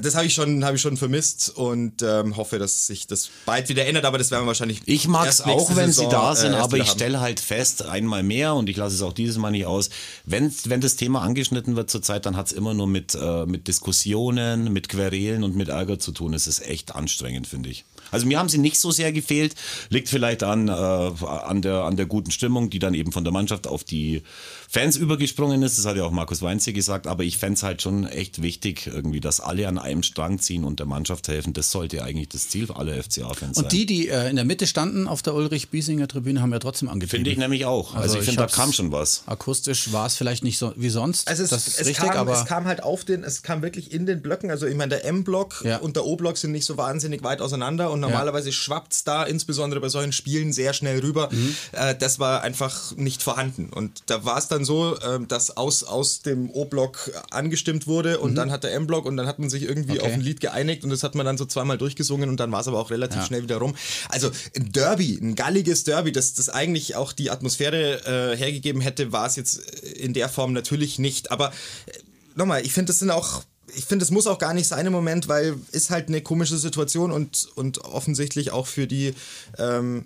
das 0.01 0.15
habe 0.15 0.25
ich 0.25 0.33
schon, 0.33 0.63
habe 0.63 0.77
ich 0.77 0.81
schon 0.81 0.95
vermisst 0.95 1.51
und 1.53 2.01
ähm, 2.01 2.37
hoffe, 2.37 2.57
dass 2.57 2.87
sich 2.87 3.05
das 3.05 3.29
bald 3.45 3.67
wieder 3.67 3.85
ändert. 3.85 4.05
Aber 4.05 4.17
das 4.17 4.31
werden 4.31 4.43
wir 4.43 4.47
wahrscheinlich. 4.47 4.81
Ich 4.85 5.07
mag 5.09 5.27
es 5.27 5.41
auch, 5.41 5.75
wenn 5.75 5.87
Saison, 5.87 6.09
sie 6.09 6.11
da 6.11 6.31
äh, 6.31 6.35
sind, 6.35 6.53
erst 6.53 6.63
aber 6.63 6.77
ich 6.77 6.89
stelle 6.89 7.19
halt 7.19 7.41
fest, 7.41 7.85
einmal 7.85 8.23
mehr, 8.23 8.55
und 8.55 8.69
ich 8.69 8.77
lasse 8.77 8.95
es 8.95 9.01
auch 9.01 9.11
dieses 9.11 9.37
Mal 9.37 9.51
nicht 9.51 9.65
aus, 9.65 9.89
wenn, 10.25 10.53
wenn 10.65 10.79
das 10.79 10.95
Thema 10.95 11.21
angeschnitten 11.21 11.75
wird 11.75 11.89
zurzeit, 11.89 12.25
dann 12.25 12.37
hat 12.37 12.47
es 12.47 12.53
immer 12.53 12.73
nur 12.73 12.87
mit, 12.87 13.15
äh, 13.15 13.45
mit 13.45 13.67
Diskussionen, 13.67 14.71
mit 14.71 14.87
Querelen 14.87 15.43
und 15.43 15.55
mit 15.55 15.67
Ärger 15.67 15.99
zu 15.99 16.13
tun. 16.13 16.33
Es 16.33 16.47
ist 16.47 16.65
echt 16.65 16.95
anstrengend, 16.95 17.47
finde 17.47 17.69
ich. 17.69 17.83
Also 18.09 18.25
mir 18.25 18.39
haben 18.39 18.49
sie 18.49 18.57
nicht 18.57 18.79
so 18.79 18.91
sehr 18.91 19.11
gefehlt, 19.11 19.55
liegt 19.89 20.07
vielleicht 20.07 20.43
an, 20.43 20.69
äh, 20.69 20.71
an, 20.71 21.61
der, 21.61 21.83
an 21.83 21.97
der 21.97 22.05
guten 22.05 22.31
Stimmung, 22.31 22.69
die 22.69 22.79
dann 22.79 22.93
eben 22.93 23.11
von 23.11 23.25
der 23.25 23.33
Mannschaft 23.33 23.67
auf 23.67 23.83
die 23.83 24.23
Fans 24.69 24.95
übergesprungen 24.97 25.61
ist. 25.63 25.77
Das 25.77 25.85
hat 25.85 25.95
ja 25.97 26.03
auch 26.03 26.11
Markus 26.11 26.41
Weinze 26.41 26.73
gesagt, 26.73 27.07
aber 27.07 27.23
ich 27.23 27.37
fände 27.37 27.53
es 27.55 27.63
halt 27.63 27.81
schon 27.81 28.05
echt 28.05 28.41
wichtig, 28.41 28.87
irgendwie, 28.87 29.19
dass 29.21 29.39
alle 29.39 29.67
an 29.67 29.77
einem 29.77 30.03
Strang 30.03 30.39
ziehen 30.39 30.63
und 30.63 30.79
der 30.79 30.85
Mannschaft 30.85 31.27
helfen. 31.27 31.53
Das 31.53 31.71
sollte 31.71 32.03
eigentlich 32.03 32.29
das 32.29 32.49
Ziel 32.49 32.69
aller 32.71 33.01
FCA-Fans 33.01 33.55
sein. 33.55 33.63
Und 33.63 33.71
die, 33.71 33.85
die 33.85 34.09
äh, 34.09 34.29
in 34.29 34.35
der 34.35 34.45
Mitte 34.45 34.67
standen 34.67 35.07
auf 35.07 35.21
der 35.21 35.33
Ulrich-Biesinger-Tribüne, 35.35 36.41
haben 36.41 36.51
ja 36.51 36.59
trotzdem 36.59 36.89
angetrieben. 36.89 37.09
Finde 37.25 37.31
ich 37.31 37.37
nämlich 37.37 37.65
auch. 37.65 37.95
Also, 37.95 38.17
ich 38.19 38.25
finde, 38.25 38.41
da 38.41 38.47
kam 38.47 38.73
schon 38.73 38.91
was. 38.91 39.23
Akustisch 39.25 39.91
war 39.91 40.05
es 40.07 40.15
vielleicht 40.15 40.43
nicht 40.43 40.57
so 40.57 40.73
wie 40.75 40.89
sonst. 40.89 41.27
Also 41.27 41.43
es, 41.43 41.49
das 41.49 41.67
ist 41.67 41.79
es, 41.79 41.87
richtig, 41.87 42.09
kam, 42.09 42.17
aber 42.17 42.33
es 42.33 42.45
kam 42.45 42.65
halt 42.65 42.83
auf 42.83 43.05
den, 43.05 43.23
es 43.23 43.43
kam 43.43 43.61
wirklich 43.61 43.91
in 43.91 44.05
den 44.05 44.21
Blöcken. 44.21 44.51
Also 44.51 44.65
ich 44.67 44.75
meine, 44.75 44.89
der 44.89 45.05
M-Block 45.05 45.63
Ja. 45.63 45.77
und 45.77 45.95
der 45.95 46.05
O-Block 46.05 46.37
sind 46.37 46.51
nicht 46.51 46.65
so 46.65 46.77
wahnsinnig 46.77 47.23
weit 47.23 47.41
auseinander 47.41 47.91
und 47.91 47.99
normalerweise 47.99 48.51
schwappt 48.51 48.93
es 48.93 49.03
da 49.03 49.23
insbesondere 49.23 49.79
bei 49.79 49.89
solchen 49.89 50.11
Spielen 50.11 50.51
sehr 50.53 50.73
schnell 50.73 50.99
rüber. 50.99 51.29
Mhm. 51.31 51.55
Äh, 51.71 51.95
das 51.95 52.19
war 52.19 52.41
einfach 52.41 52.95
nicht 52.95 53.23
vorhanden. 53.23 53.69
Und 53.69 54.03
da 54.07 54.25
war 54.25 54.37
es 54.37 54.47
dann 54.47 54.56
so, 54.65 54.97
ähm, 55.01 55.27
dass 55.27 55.55
aus, 55.57 55.83
aus 55.83 56.21
dem 56.21 56.49
O-Block 56.49 57.11
angestimmt 57.31 57.87
wurde 57.87 58.19
und 58.19 58.35
dann 58.35 58.51
hat 58.51 58.63
der 58.63 58.73
M-Block 58.73 59.05
und 59.05 59.17
dann 59.17 59.27
hat 59.27 59.39
man 59.39 59.49
sich 59.49 59.63
irgendwie 59.63 59.93
Mhm. 59.93 59.99
Okay. 59.99 60.07
auf 60.07 60.13
ein 60.13 60.21
Lied 60.21 60.39
geeinigt 60.41 60.83
und 60.83 60.89
das 60.89 61.03
hat 61.03 61.15
man 61.15 61.25
dann 61.25 61.37
so 61.37 61.45
zweimal 61.45 61.77
durchgesungen 61.77 62.29
und 62.29 62.39
dann 62.39 62.51
war 62.51 62.61
es 62.61 62.67
aber 62.67 62.79
auch 62.79 62.89
relativ 62.91 63.23
schnell 63.25 63.43
wieder 63.43 63.57
rum. 63.57 63.75
Also 64.09 64.31
ein 64.55 64.71
Derby, 64.71 65.17
ein 65.21 65.35
galliges 65.35 65.83
Derby, 65.83 66.11
das, 66.11 66.33
das 66.33 66.49
eigentlich 66.49 66.95
auch 66.95 67.13
die 67.13 67.31
Atmosphäre 67.31 68.33
äh, 68.33 68.37
hergegeben 68.37 68.81
hätte, 68.81 69.11
war 69.11 69.25
es 69.27 69.35
jetzt 69.35 69.57
in 69.81 70.13
der 70.13 70.29
Form 70.29 70.53
natürlich 70.53 70.99
nicht. 70.99 71.31
Aber 71.31 71.49
äh, 71.85 71.91
nochmal, 72.35 72.65
ich 72.65 72.73
finde, 72.73 72.91
das 72.91 72.99
sind 72.99 73.11
auch. 73.11 73.43
Ich 73.75 73.83
finde, 73.85 74.03
es 74.03 74.11
muss 74.11 74.27
auch 74.27 74.39
gar 74.39 74.53
nicht 74.53 74.67
sein 74.67 74.85
im 74.85 74.93
Moment, 74.93 75.27
weil 75.27 75.55
ist 75.71 75.89
halt 75.89 76.07
eine 76.07 76.21
komische 76.21 76.57
Situation 76.57 77.11
und, 77.11 77.49
und 77.55 77.79
offensichtlich 77.83 78.51
auch 78.51 78.65
für 78.65 78.87
die 78.87 79.13
ähm, 79.57 80.05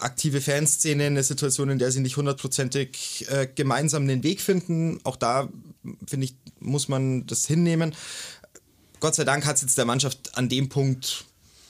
aktive 0.00 0.40
Fanszene 0.40 1.04
eine 1.04 1.22
Situation, 1.22 1.70
in 1.70 1.78
der 1.78 1.90
sie 1.92 2.00
nicht 2.00 2.16
hundertprozentig 2.16 3.26
äh, 3.28 3.48
gemeinsam 3.52 4.06
den 4.06 4.22
Weg 4.22 4.40
finden. 4.40 5.00
Auch 5.04 5.16
da, 5.16 5.48
finde 6.06 6.26
ich, 6.26 6.34
muss 6.60 6.88
man 6.88 7.26
das 7.26 7.46
hinnehmen. 7.46 7.94
Gott 9.00 9.14
sei 9.14 9.24
Dank 9.24 9.44
hat 9.46 9.56
es 9.56 9.62
jetzt 9.62 9.78
der 9.78 9.84
Mannschaft 9.84 10.36
an 10.38 10.48
dem 10.48 10.68
Punkt 10.68 11.24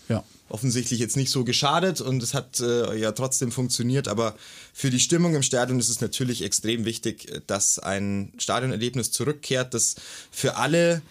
ja. 0.08 0.22
offensichtlich 0.48 1.00
jetzt 1.00 1.16
nicht 1.16 1.30
so 1.30 1.44
geschadet 1.44 2.00
und 2.00 2.22
es 2.22 2.34
hat 2.34 2.60
äh, 2.60 2.94
ja 2.96 3.12
trotzdem 3.12 3.50
funktioniert. 3.50 4.08
Aber 4.08 4.36
für 4.74 4.90
die 4.90 5.00
Stimmung 5.00 5.34
im 5.34 5.42
Stadion 5.42 5.78
ist 5.78 5.88
es 5.88 6.00
natürlich 6.00 6.42
extrem 6.42 6.84
wichtig, 6.84 7.30
äh, 7.30 7.40
dass 7.46 7.78
ein 7.78 8.32
Stadionerlebnis 8.38 9.12
zurückkehrt, 9.12 9.74
das 9.74 9.96
für 10.30 10.56
alle 10.56 11.02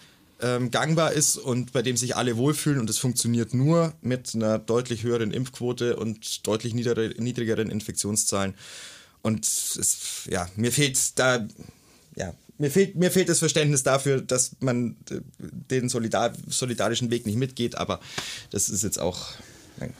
ähm, 0.42 0.70
gangbar 0.70 1.12
ist 1.12 1.36
und 1.38 1.72
bei 1.72 1.82
dem 1.82 1.96
sich 1.96 2.16
alle 2.16 2.36
wohlfühlen. 2.36 2.80
Und 2.80 2.88
das 2.88 2.98
funktioniert 2.98 3.54
nur 3.54 3.94
mit 4.02 4.34
einer 4.34 4.58
deutlich 4.58 5.02
höheren 5.02 5.30
Impfquote 5.30 5.96
und 5.96 6.46
deutlich 6.46 6.74
niedrigeren 6.74 7.70
Infektionszahlen. 7.70 8.54
Und 9.22 9.46
es, 9.46 10.26
ja, 10.28 10.48
mir 10.56 10.72
fehlt 10.72 11.18
da, 11.18 11.46
ja, 12.16 12.34
mir 12.58 12.70
fehlt, 12.70 12.96
mir 12.96 13.10
fehlt 13.10 13.28
das 13.28 13.38
Verständnis 13.38 13.82
dafür, 13.82 14.20
dass 14.20 14.56
man 14.60 14.96
äh, 15.10 15.20
den 15.38 15.88
solidar, 15.88 16.32
solidarischen 16.48 17.10
Weg 17.10 17.24
nicht 17.26 17.38
mitgeht, 17.38 17.76
aber 17.76 18.00
das 18.50 18.68
ist 18.68 18.82
jetzt 18.82 18.98
auch, 18.98 19.32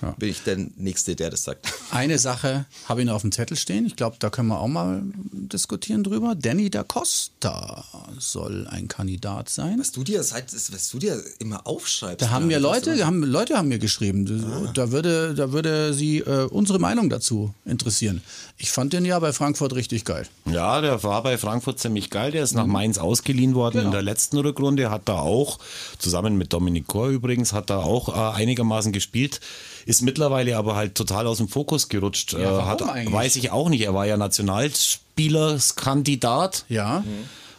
dann 0.01 0.15
bin 0.17 0.29
ich 0.29 0.43
der 0.43 0.57
Nächste, 0.77 1.17
der 1.17 1.31
das 1.31 1.45
sagt. 1.45 1.73
Eine 1.91 2.19
Sache 2.19 2.67
habe 2.89 3.01
ich 3.01 3.07
noch 3.07 3.15
auf 3.15 3.23
dem 3.23 3.33
Zettel 3.33 3.57
stehen. 3.57 3.87
Ich 3.87 3.97
glaube, 3.97 4.17
da 4.19 4.31
können 4.31 4.49
wir 4.49 4.61
auch 4.61 4.69
mal 4.69 5.03
diskutieren 5.33 6.03
drüber. 6.05 6.35
Danny 6.35 6.71
da 6.71 6.83
Costa 6.83 7.85
soll 8.19 8.67
ein 8.69 8.89
Kandidat 8.89 9.49
sein. 9.49 9.79
Was 9.79 9.93
du 9.93 10.05
dir 10.05 10.23
seit, 10.23 10.53
was 10.53 10.91
du 10.91 10.99
dir 10.99 11.23
immer 11.39 11.67
aufschreibst. 11.67 12.23
Da 12.23 12.31
haben 12.31 12.47
mir 12.47 12.59
Leute. 12.59 12.91
Leute, 12.93 13.07
haben, 13.07 13.23
Leute 13.23 13.57
haben 13.57 13.69
mir 13.69 13.79
geschrieben. 13.79 14.27
Da- 14.27 14.73
Da 14.73 14.93
würde, 14.93 15.35
da 15.35 15.53
würde 15.53 15.93
sie 15.95 16.19
äh, 16.19 16.45
unsere 16.51 16.79
Meinung 16.79 17.11
dazu 17.11 17.55
interessieren. 17.65 18.23
Ich 18.59 18.71
fand 18.71 18.93
den 18.93 19.05
ja 19.05 19.19
bei 19.19 19.33
Frankfurt 19.33 19.75
richtig 19.75 20.05
geil. 20.05 20.27
Ja, 20.47 20.81
der 20.81 21.03
war 21.03 21.23
bei 21.23 21.37
Frankfurt 21.39 21.79
ziemlich 21.79 22.11
geil. 22.11 22.31
Der 22.33 22.43
ist 22.45 22.55
nach 22.55 22.67
Mainz 22.67 22.99
ausgeliehen 22.99 23.55
worden 23.55 23.83
in 23.87 23.91
der 23.91 24.03
letzten 24.03 24.39
Rückrunde. 24.39 24.91
Hat 24.91 25.03
da 25.09 25.19
auch, 25.19 25.59
zusammen 25.99 26.37
mit 26.39 26.53
Dominik 26.53 26.87
Kor 26.87 27.09
übrigens, 27.09 27.53
hat 27.53 27.71
da 27.71 27.79
auch 27.79 28.09
äh, 28.09 28.37
einigermaßen 28.37 28.93
gespielt. 28.93 29.41
Ist 29.87 30.03
mittlerweile 30.03 30.57
aber 30.57 30.77
halt 30.77 30.95
total 30.95 31.27
aus 31.27 31.39
dem 31.39 31.49
Fokus 31.49 31.89
gerutscht. 31.89 32.35
Äh, 32.35 32.45
warum 32.45 32.67
hat, 32.67 32.83
eigentlich? 32.83 33.15
weiß 33.15 33.35
ich 33.37 33.51
auch 33.51 33.69
nicht. 33.69 33.83
Er 33.83 33.95
war 33.95 34.07
ja 34.07 34.17
Nationalspielerskandidat. 34.17 36.65
Ja. 36.69 37.03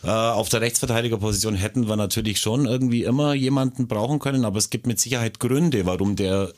Äh, 0.03 0.09
auf 0.09 0.49
der 0.49 0.61
Rechtsverteidigerposition 0.61 1.55
hätten 1.55 1.87
wir 1.87 1.95
natürlich 1.95 2.39
schon 2.39 2.65
irgendwie 2.65 3.03
immer 3.03 3.33
jemanden 3.33 3.87
brauchen 3.87 4.19
können, 4.19 4.43
aber 4.43 4.57
es 4.57 4.69
gibt 4.69 4.85
mit 4.85 4.99
Sicherheit 4.99 5.39
Gründe, 5.39 5.85
warum 5.85 6.15
der 6.15 6.51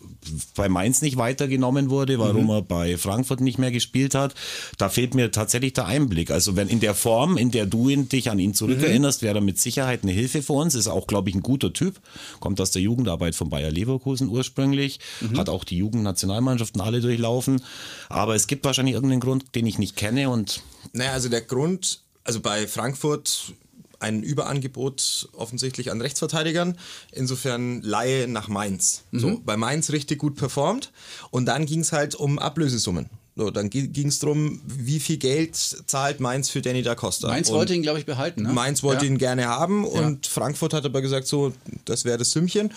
bei 0.56 0.68
Mainz 0.70 1.02
nicht 1.02 1.18
weitergenommen 1.18 1.90
wurde, 1.90 2.18
warum 2.18 2.50
er 2.50 2.62
bei 2.64 2.98
Frankfurt 2.98 3.42
nicht 3.42 3.60
mehr 3.60 3.72
gespielt 3.72 4.16
hat. 4.16 4.34
Da 4.78 4.90
fehlt 4.90 5.14
mir 5.14 5.32
tatsächlich 5.32 5.74
der 5.74 5.86
Einblick. 5.86 6.32
Also 6.32 6.56
wenn 6.56 6.68
in 6.68 6.80
der 6.80 6.96
Form, 6.96 7.38
in 7.38 7.52
der 7.52 7.68
du 7.68 7.90
ihn, 7.90 8.10
dich 8.10 8.32
an 8.32 8.40
ihn 8.40 8.54
zurückerinnerst, 8.54 9.22
wäre 9.22 9.38
er 9.38 9.42
mit 9.42 9.60
Sicherheit 9.60 10.04
eine 10.04 10.12
Hilfe 10.12 10.42
für 10.42 10.54
uns. 10.54 10.74
Ist 10.74 10.88
auch, 10.88 11.06
glaube 11.06 11.30
ich, 11.30 11.36
ein 11.36 11.42
guter 11.42 11.72
Typ. 11.72 12.00
Kommt 12.40 12.60
aus 12.60 12.72
der 12.72 12.82
Jugendarbeit 12.82 13.36
von 13.36 13.50
Bayer 13.50 13.72
Leverkusen 13.72 14.30
ursprünglich. 14.30 15.00
Hat 15.38 15.50
auch 15.50 15.64
die 15.64 15.78
Jugendnationalmannschaften 15.78 16.82
alle 16.82 17.02
durchlaufen. 17.02 17.62
Aber 18.10 18.36
es 18.36 18.48
gibt 18.48 18.66
wahrscheinlich 18.66 18.96
irgendeinen 18.96 19.22
Grund, 19.22 19.56
den 19.56 19.68
ich 19.68 19.78
nicht 19.78 19.96
kenne 19.96 20.30
und 20.30 20.62
Naja, 20.94 21.12
also 21.12 21.30
der 21.30 21.42
Grund, 21.42 22.05
also 22.26 22.42
bei 22.42 22.68
Frankfurt 22.68 23.54
ein 24.00 24.24
Überangebot 24.24 25.30
offensichtlich 25.34 25.92
an 25.92 26.02
Rechtsverteidigern. 26.02 26.78
Insofern 27.12 27.82
Laie 27.82 28.28
nach 28.28 28.50
Mainz. 28.50 29.04
So, 29.12 29.42
bei 29.46 29.56
Mainz 29.56 29.92
richtig 29.92 30.20
gut 30.20 30.36
performt. 30.36 30.92
Und 31.32 31.46
dann 31.46 31.66
ging 31.66 31.80
es 31.80 31.94
halt 31.94 32.14
um 32.16 32.38
Ablösesummen. 32.38 33.10
So, 33.38 33.52
dann 33.52 33.70
ging 33.70 34.08
es 34.08 34.20
darum, 34.20 34.62
wie 34.66 35.00
viel 35.02 35.18
Geld 35.18 35.56
zahlt 35.56 36.22
Mainz 36.22 36.50
für 36.50 36.62
Danny 36.62 36.84
da 36.84 36.96
Costa. 36.96 37.28
Mainz 37.28 37.50
Und 37.50 37.58
wollte 37.58 37.74
ihn, 37.74 37.82
glaube 37.82 38.00
ich, 38.00 38.06
behalten. 38.06 38.44
Ne? 38.44 38.54
Mainz 38.54 38.82
wollte 38.82 39.06
ja. 39.06 39.12
ihn 39.12 39.18
gerne 39.18 39.48
haben 39.48 39.84
und 39.86 40.26
Frankfurt 40.26 40.74
hat 40.74 40.86
aber 40.86 41.02
gesagt, 41.02 41.28
so, 41.28 41.52
das 41.84 42.06
wäre 42.06 42.18
das 42.18 42.32
Sümmchen. 42.32 42.74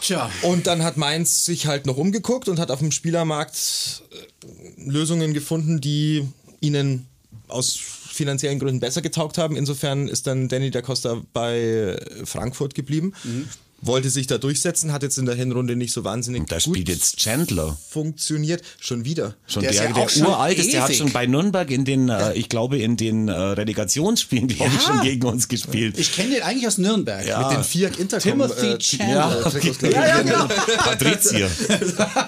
Tja. 0.00 0.30
Und 0.40 0.66
dann 0.66 0.82
hat 0.82 0.96
Mainz 0.96 1.44
sich 1.44 1.66
halt 1.66 1.84
noch 1.84 1.98
umgeguckt 1.98 2.48
und 2.48 2.58
hat 2.58 2.70
auf 2.70 2.78
dem 2.78 2.92
Spielermarkt 2.92 4.02
äh, 4.10 4.90
Lösungen 4.90 5.34
gefunden, 5.34 5.82
die 5.82 6.26
ihnen 6.60 7.06
aus 7.48 7.78
finanziellen 8.12 8.58
Gründen 8.58 8.80
besser 8.80 9.02
getaugt 9.02 9.38
haben. 9.38 9.56
Insofern 9.56 10.08
ist 10.08 10.26
dann 10.26 10.48
Danny 10.48 10.70
da 10.70 10.82
Costa 10.82 11.22
bei 11.32 11.98
Frankfurt 12.24 12.74
geblieben. 12.74 13.12
Wollte 13.82 14.10
sich 14.10 14.26
da 14.26 14.38
durchsetzen, 14.38 14.92
hat 14.92 15.02
jetzt 15.02 15.16
in 15.18 15.24
der 15.26 15.34
Hinrunde 15.34 15.74
nicht 15.76 15.92
so 15.92 16.04
wahnsinnig 16.04 16.46
da 16.48 16.56
gut 16.56 16.62
spielt 16.64 16.88
jetzt 16.88 17.16
Chandler. 17.18 17.76
funktioniert. 17.88 18.62
Schon 18.78 19.04
wieder. 19.04 19.34
Schon 19.46 19.62
Der 19.62 19.72
der, 19.72 19.80
ist 19.80 19.88
der, 19.88 19.96
ja 19.96 20.04
auch 20.04 20.08
schon 20.10 20.26
uralt 20.26 20.58
ist, 20.58 20.72
der 20.72 20.82
hat 20.82 20.90
ewig. 20.90 20.98
schon 20.98 21.12
bei 21.12 21.26
Nürnberg 21.26 21.70
in 21.70 21.84
den, 21.84 22.08
äh, 22.10 22.34
ich 22.34 22.48
glaube, 22.48 22.78
in 22.78 22.96
den 22.96 23.28
äh, 23.28 23.32
Relegationsspielen, 23.32 24.48
glaube 24.48 24.72
ich, 24.76 24.82
Ja. 24.86 24.86
schon 24.94 25.00
gegen 25.02 25.26
uns 25.26 25.48
gespielt. 25.48 25.98
Ich 25.98 26.14
kenne 26.14 26.34
den 26.34 26.42
eigentlich 26.42 26.66
aus 26.66 26.78
Nürnberg. 26.78 27.26
Ja. 27.26 27.48
Mit 27.48 27.56
den 27.58 27.64
Fiat 27.64 27.96
Intercom. 27.98 28.32
Timothy 28.32 28.66
äh, 28.66 28.78
Chandler. 28.78 29.08
Ja, 29.14 29.50
äh, 29.50 29.68
ich. 29.68 29.80
Ja, 29.82 30.06
ja, 30.06 30.22
genau. 30.22 30.46
Patrizier. 30.76 31.50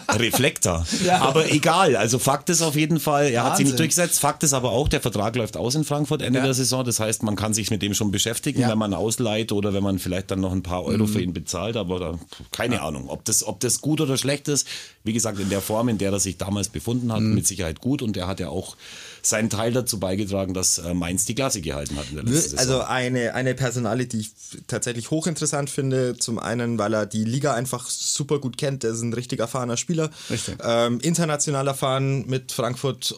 Reflektor. 0.08 0.86
Aber 1.20 1.50
egal, 1.52 1.96
also 1.96 2.18
Fakt 2.18 2.50
ist 2.50 2.62
auf 2.62 2.76
jeden 2.76 3.00
Fall, 3.00 3.26
er 3.26 3.44
hat 3.44 3.56
sich 3.56 3.64
Wahnsinn. 3.64 3.66
nicht 3.66 3.78
durchgesetzt. 3.78 4.20
Fakt 4.20 4.42
ist 4.42 4.52
aber 4.54 4.70
auch, 4.72 4.88
der 4.88 5.00
Vertrag 5.00 5.36
läuft 5.36 5.56
aus 5.56 5.74
in 5.74 5.84
Frankfurt 5.84 6.22
Ende 6.22 6.38
Ja. 6.38 6.44
der 6.44 6.54
Saison. 6.54 6.84
Das 6.84 7.00
heißt, 7.00 7.22
man 7.22 7.36
kann 7.36 7.54
sich 7.54 7.70
mit 7.70 7.82
dem 7.82 7.94
schon 7.94 8.10
beschäftigen, 8.10 8.60
Ja. 8.60 8.70
wenn 8.70 8.78
man 8.78 8.94
ausleiht 8.94 9.52
oder 9.52 9.72
wenn 9.74 9.82
man 9.82 9.98
vielleicht 9.98 10.30
dann 10.30 10.40
noch 10.40 10.52
ein 10.52 10.62
paar 10.62 10.84
Euro 10.84 11.06
für 11.06 11.20
ihn 11.20 11.32
bezahlt, 11.32 11.41
aber 11.76 11.98
da, 11.98 12.18
keine 12.50 12.82
Ahnung, 12.82 13.08
ob 13.08 13.24
das, 13.24 13.44
ob 13.46 13.60
das 13.60 13.80
gut 13.80 14.00
oder 14.00 14.16
schlecht 14.16 14.48
ist. 14.48 14.66
Wie 15.04 15.12
gesagt, 15.12 15.38
in 15.38 15.48
der 15.50 15.60
Form, 15.60 15.88
in 15.88 15.98
der 15.98 16.12
er 16.12 16.20
sich 16.20 16.36
damals 16.38 16.68
befunden 16.68 17.12
hat, 17.12 17.20
Mhm. 17.20 17.34
mit 17.34 17.46
Sicherheit 17.46 17.80
gut 17.80 18.02
und 18.02 18.16
er 18.16 18.26
hat 18.26 18.40
ja 18.40 18.48
auch 18.48 18.76
seinen 19.22 19.50
Teil 19.50 19.72
dazu 19.72 20.00
beigetragen, 20.00 20.54
dass 20.54 20.78
äh, 20.78 20.94
Mainz 20.94 21.24
die 21.24 21.34
Klasse 21.34 21.60
gehalten 21.60 21.96
hat 21.96 22.08
in 22.10 22.16
der 22.16 22.24
letzten 22.24 22.56
Saison. 22.56 22.58
Also 22.58 22.80
eine, 22.82 23.34
eine 23.34 23.54
Personale, 23.54 24.06
die 24.06 24.20
ich 24.20 24.32
tatsächlich 24.66 25.10
hochinteressant 25.10 25.70
finde. 25.70 26.16
Zum 26.16 26.38
einen, 26.38 26.78
weil 26.78 26.92
er 26.94 27.06
die 27.06 27.24
Liga 27.24 27.54
einfach 27.54 27.88
super 27.88 28.40
gut 28.40 28.58
kennt. 28.58 28.84
Er 28.84 28.90
ist 28.90 29.02
ein 29.02 29.12
richtig 29.12 29.40
erfahrener 29.40 29.76
Spieler. 29.76 30.10
Richtig. 30.28 30.56
Ähm, 30.62 31.00
international 31.00 31.68
erfahren, 31.68 32.26
mit 32.26 32.52
Frankfurt 32.52 33.14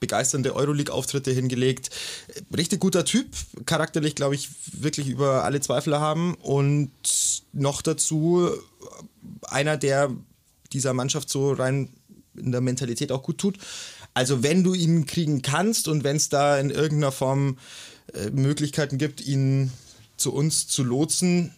begeisternde 0.00 0.54
Euroleague-Auftritte 0.54 1.30
hingelegt. 1.30 1.90
Richtig 2.56 2.80
guter 2.80 3.04
Typ. 3.04 3.26
Charakterlich, 3.66 4.14
glaube 4.14 4.34
ich, 4.34 4.48
wirklich 4.72 5.08
über 5.08 5.44
alle 5.44 5.60
Zweifel 5.60 5.98
haben. 5.98 6.34
Und 6.34 6.90
noch 7.52 7.82
dazu 7.82 8.50
einer, 9.42 9.76
der 9.76 10.10
dieser 10.72 10.92
Mannschaft 10.92 11.28
so 11.28 11.52
rein 11.52 11.90
in 12.36 12.52
der 12.52 12.60
Mentalität 12.60 13.12
auch 13.12 13.22
gut 13.22 13.38
tut. 13.38 13.58
Also 14.14 14.42
wenn 14.42 14.64
du 14.64 14.74
ihn 14.74 15.06
kriegen 15.06 15.42
kannst 15.42 15.88
und 15.88 16.04
wenn 16.04 16.16
es 16.16 16.28
da 16.28 16.58
in 16.58 16.70
irgendeiner 16.70 17.12
Form 17.12 17.58
äh, 18.12 18.30
Möglichkeiten 18.30 18.98
gibt, 18.98 19.20
ihn 19.20 19.72
zu 20.16 20.32
uns 20.32 20.66
zu 20.68 20.82
lotsen, 20.82 21.52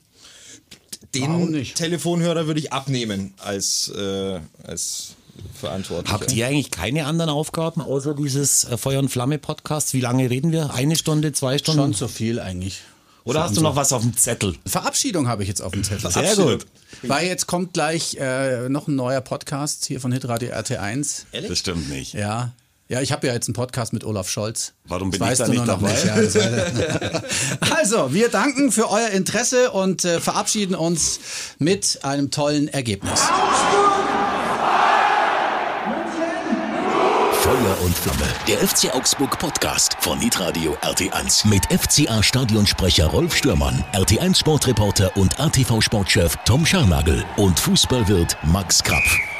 den? 1.14 1.64
Telefonhörer 1.74 2.46
würde 2.46 2.60
ich 2.60 2.72
abnehmen 2.72 3.34
als, 3.38 3.88
äh, 3.88 4.40
als 4.64 5.14
Verantwortlicher. 5.54 6.12
Habt 6.12 6.32
ihr 6.32 6.46
eigentlich 6.46 6.70
keine 6.70 7.06
anderen 7.06 7.30
Aufgaben 7.30 7.80
außer 7.80 8.14
dieses 8.14 8.64
äh, 8.64 8.76
Feuer 8.76 8.98
und 8.98 9.08
Flamme 9.08 9.38
Podcast? 9.38 9.94
Wie 9.94 10.00
lange 10.00 10.30
reden 10.30 10.52
wir? 10.52 10.72
Eine 10.74 10.96
Stunde, 10.96 11.32
zwei 11.32 11.58
Stunden? 11.58 11.80
Schon 11.80 11.94
so 11.94 12.08
viel 12.08 12.38
eigentlich. 12.38 12.80
Oder 13.24 13.44
hast 13.44 13.56
du 13.56 13.60
noch 13.60 13.76
was 13.76 13.92
auf 13.92 14.02
dem 14.02 14.16
Zettel? 14.16 14.56
Verabschiedung 14.66 15.28
habe 15.28 15.42
ich 15.42 15.48
jetzt 15.48 15.62
auf 15.62 15.72
dem 15.72 15.84
Zettel. 15.84 16.10
Sehr 16.10 16.36
gut. 16.36 16.66
Weil 17.02 17.26
jetzt 17.26 17.46
kommt 17.46 17.72
gleich 17.72 18.16
äh, 18.18 18.68
noch 18.68 18.88
ein 18.88 18.96
neuer 18.96 19.20
Podcast 19.20 19.86
hier 19.86 20.00
von 20.00 20.12
Hitradio 20.12 20.52
RT1. 20.52 21.24
Das 21.48 21.58
stimmt 21.58 21.88
nicht. 21.88 22.14
Ja. 22.14 22.52
Ja, 22.88 23.00
ich 23.00 23.10
habe 23.10 23.26
ja 23.26 23.32
jetzt 23.32 23.48
einen 23.48 23.54
Podcast 23.54 23.94
mit 23.94 24.04
Olaf 24.04 24.28
Scholz. 24.28 24.74
Warum 24.84 25.10
bin 25.10 25.20
das 25.20 25.26
ich 25.26 25.30
weißt 25.30 25.40
da 25.40 25.44
du 25.46 25.50
nicht 25.52 25.66
nur 25.66 25.76
noch 25.76 25.80
dabei? 25.80 26.20
Nicht. 26.20 26.34
Ja, 26.34 27.22
also, 27.76 28.12
wir 28.12 28.28
danken 28.28 28.70
für 28.70 28.90
euer 28.90 29.08
Interesse 29.08 29.70
und 29.70 30.04
äh, 30.04 30.20
verabschieden 30.20 30.74
uns 30.74 31.18
mit 31.58 32.00
einem 32.02 32.30
tollen 32.30 32.68
Ergebnis. 32.68 33.22
Feuer 37.62 37.80
und 37.82 37.96
Flamme. 37.96 38.28
Der 38.48 38.66
FC 38.66 38.92
Augsburg 38.92 39.38
Podcast 39.38 39.96
von 40.00 40.18
Hitradio 40.18 40.76
RT1 40.82 41.46
mit 41.46 41.64
FCA 41.66 42.20
Stadionsprecher 42.20 43.06
Rolf 43.06 43.36
Stürmann, 43.36 43.84
RT1 43.92 44.38
Sportreporter 44.38 45.16
und 45.16 45.38
ATV 45.38 45.80
Sportchef 45.80 46.36
Tom 46.44 46.66
Scharnagel 46.66 47.24
und 47.36 47.60
Fußballwirt 47.60 48.36
Max 48.42 48.82
Krapf. 48.82 49.31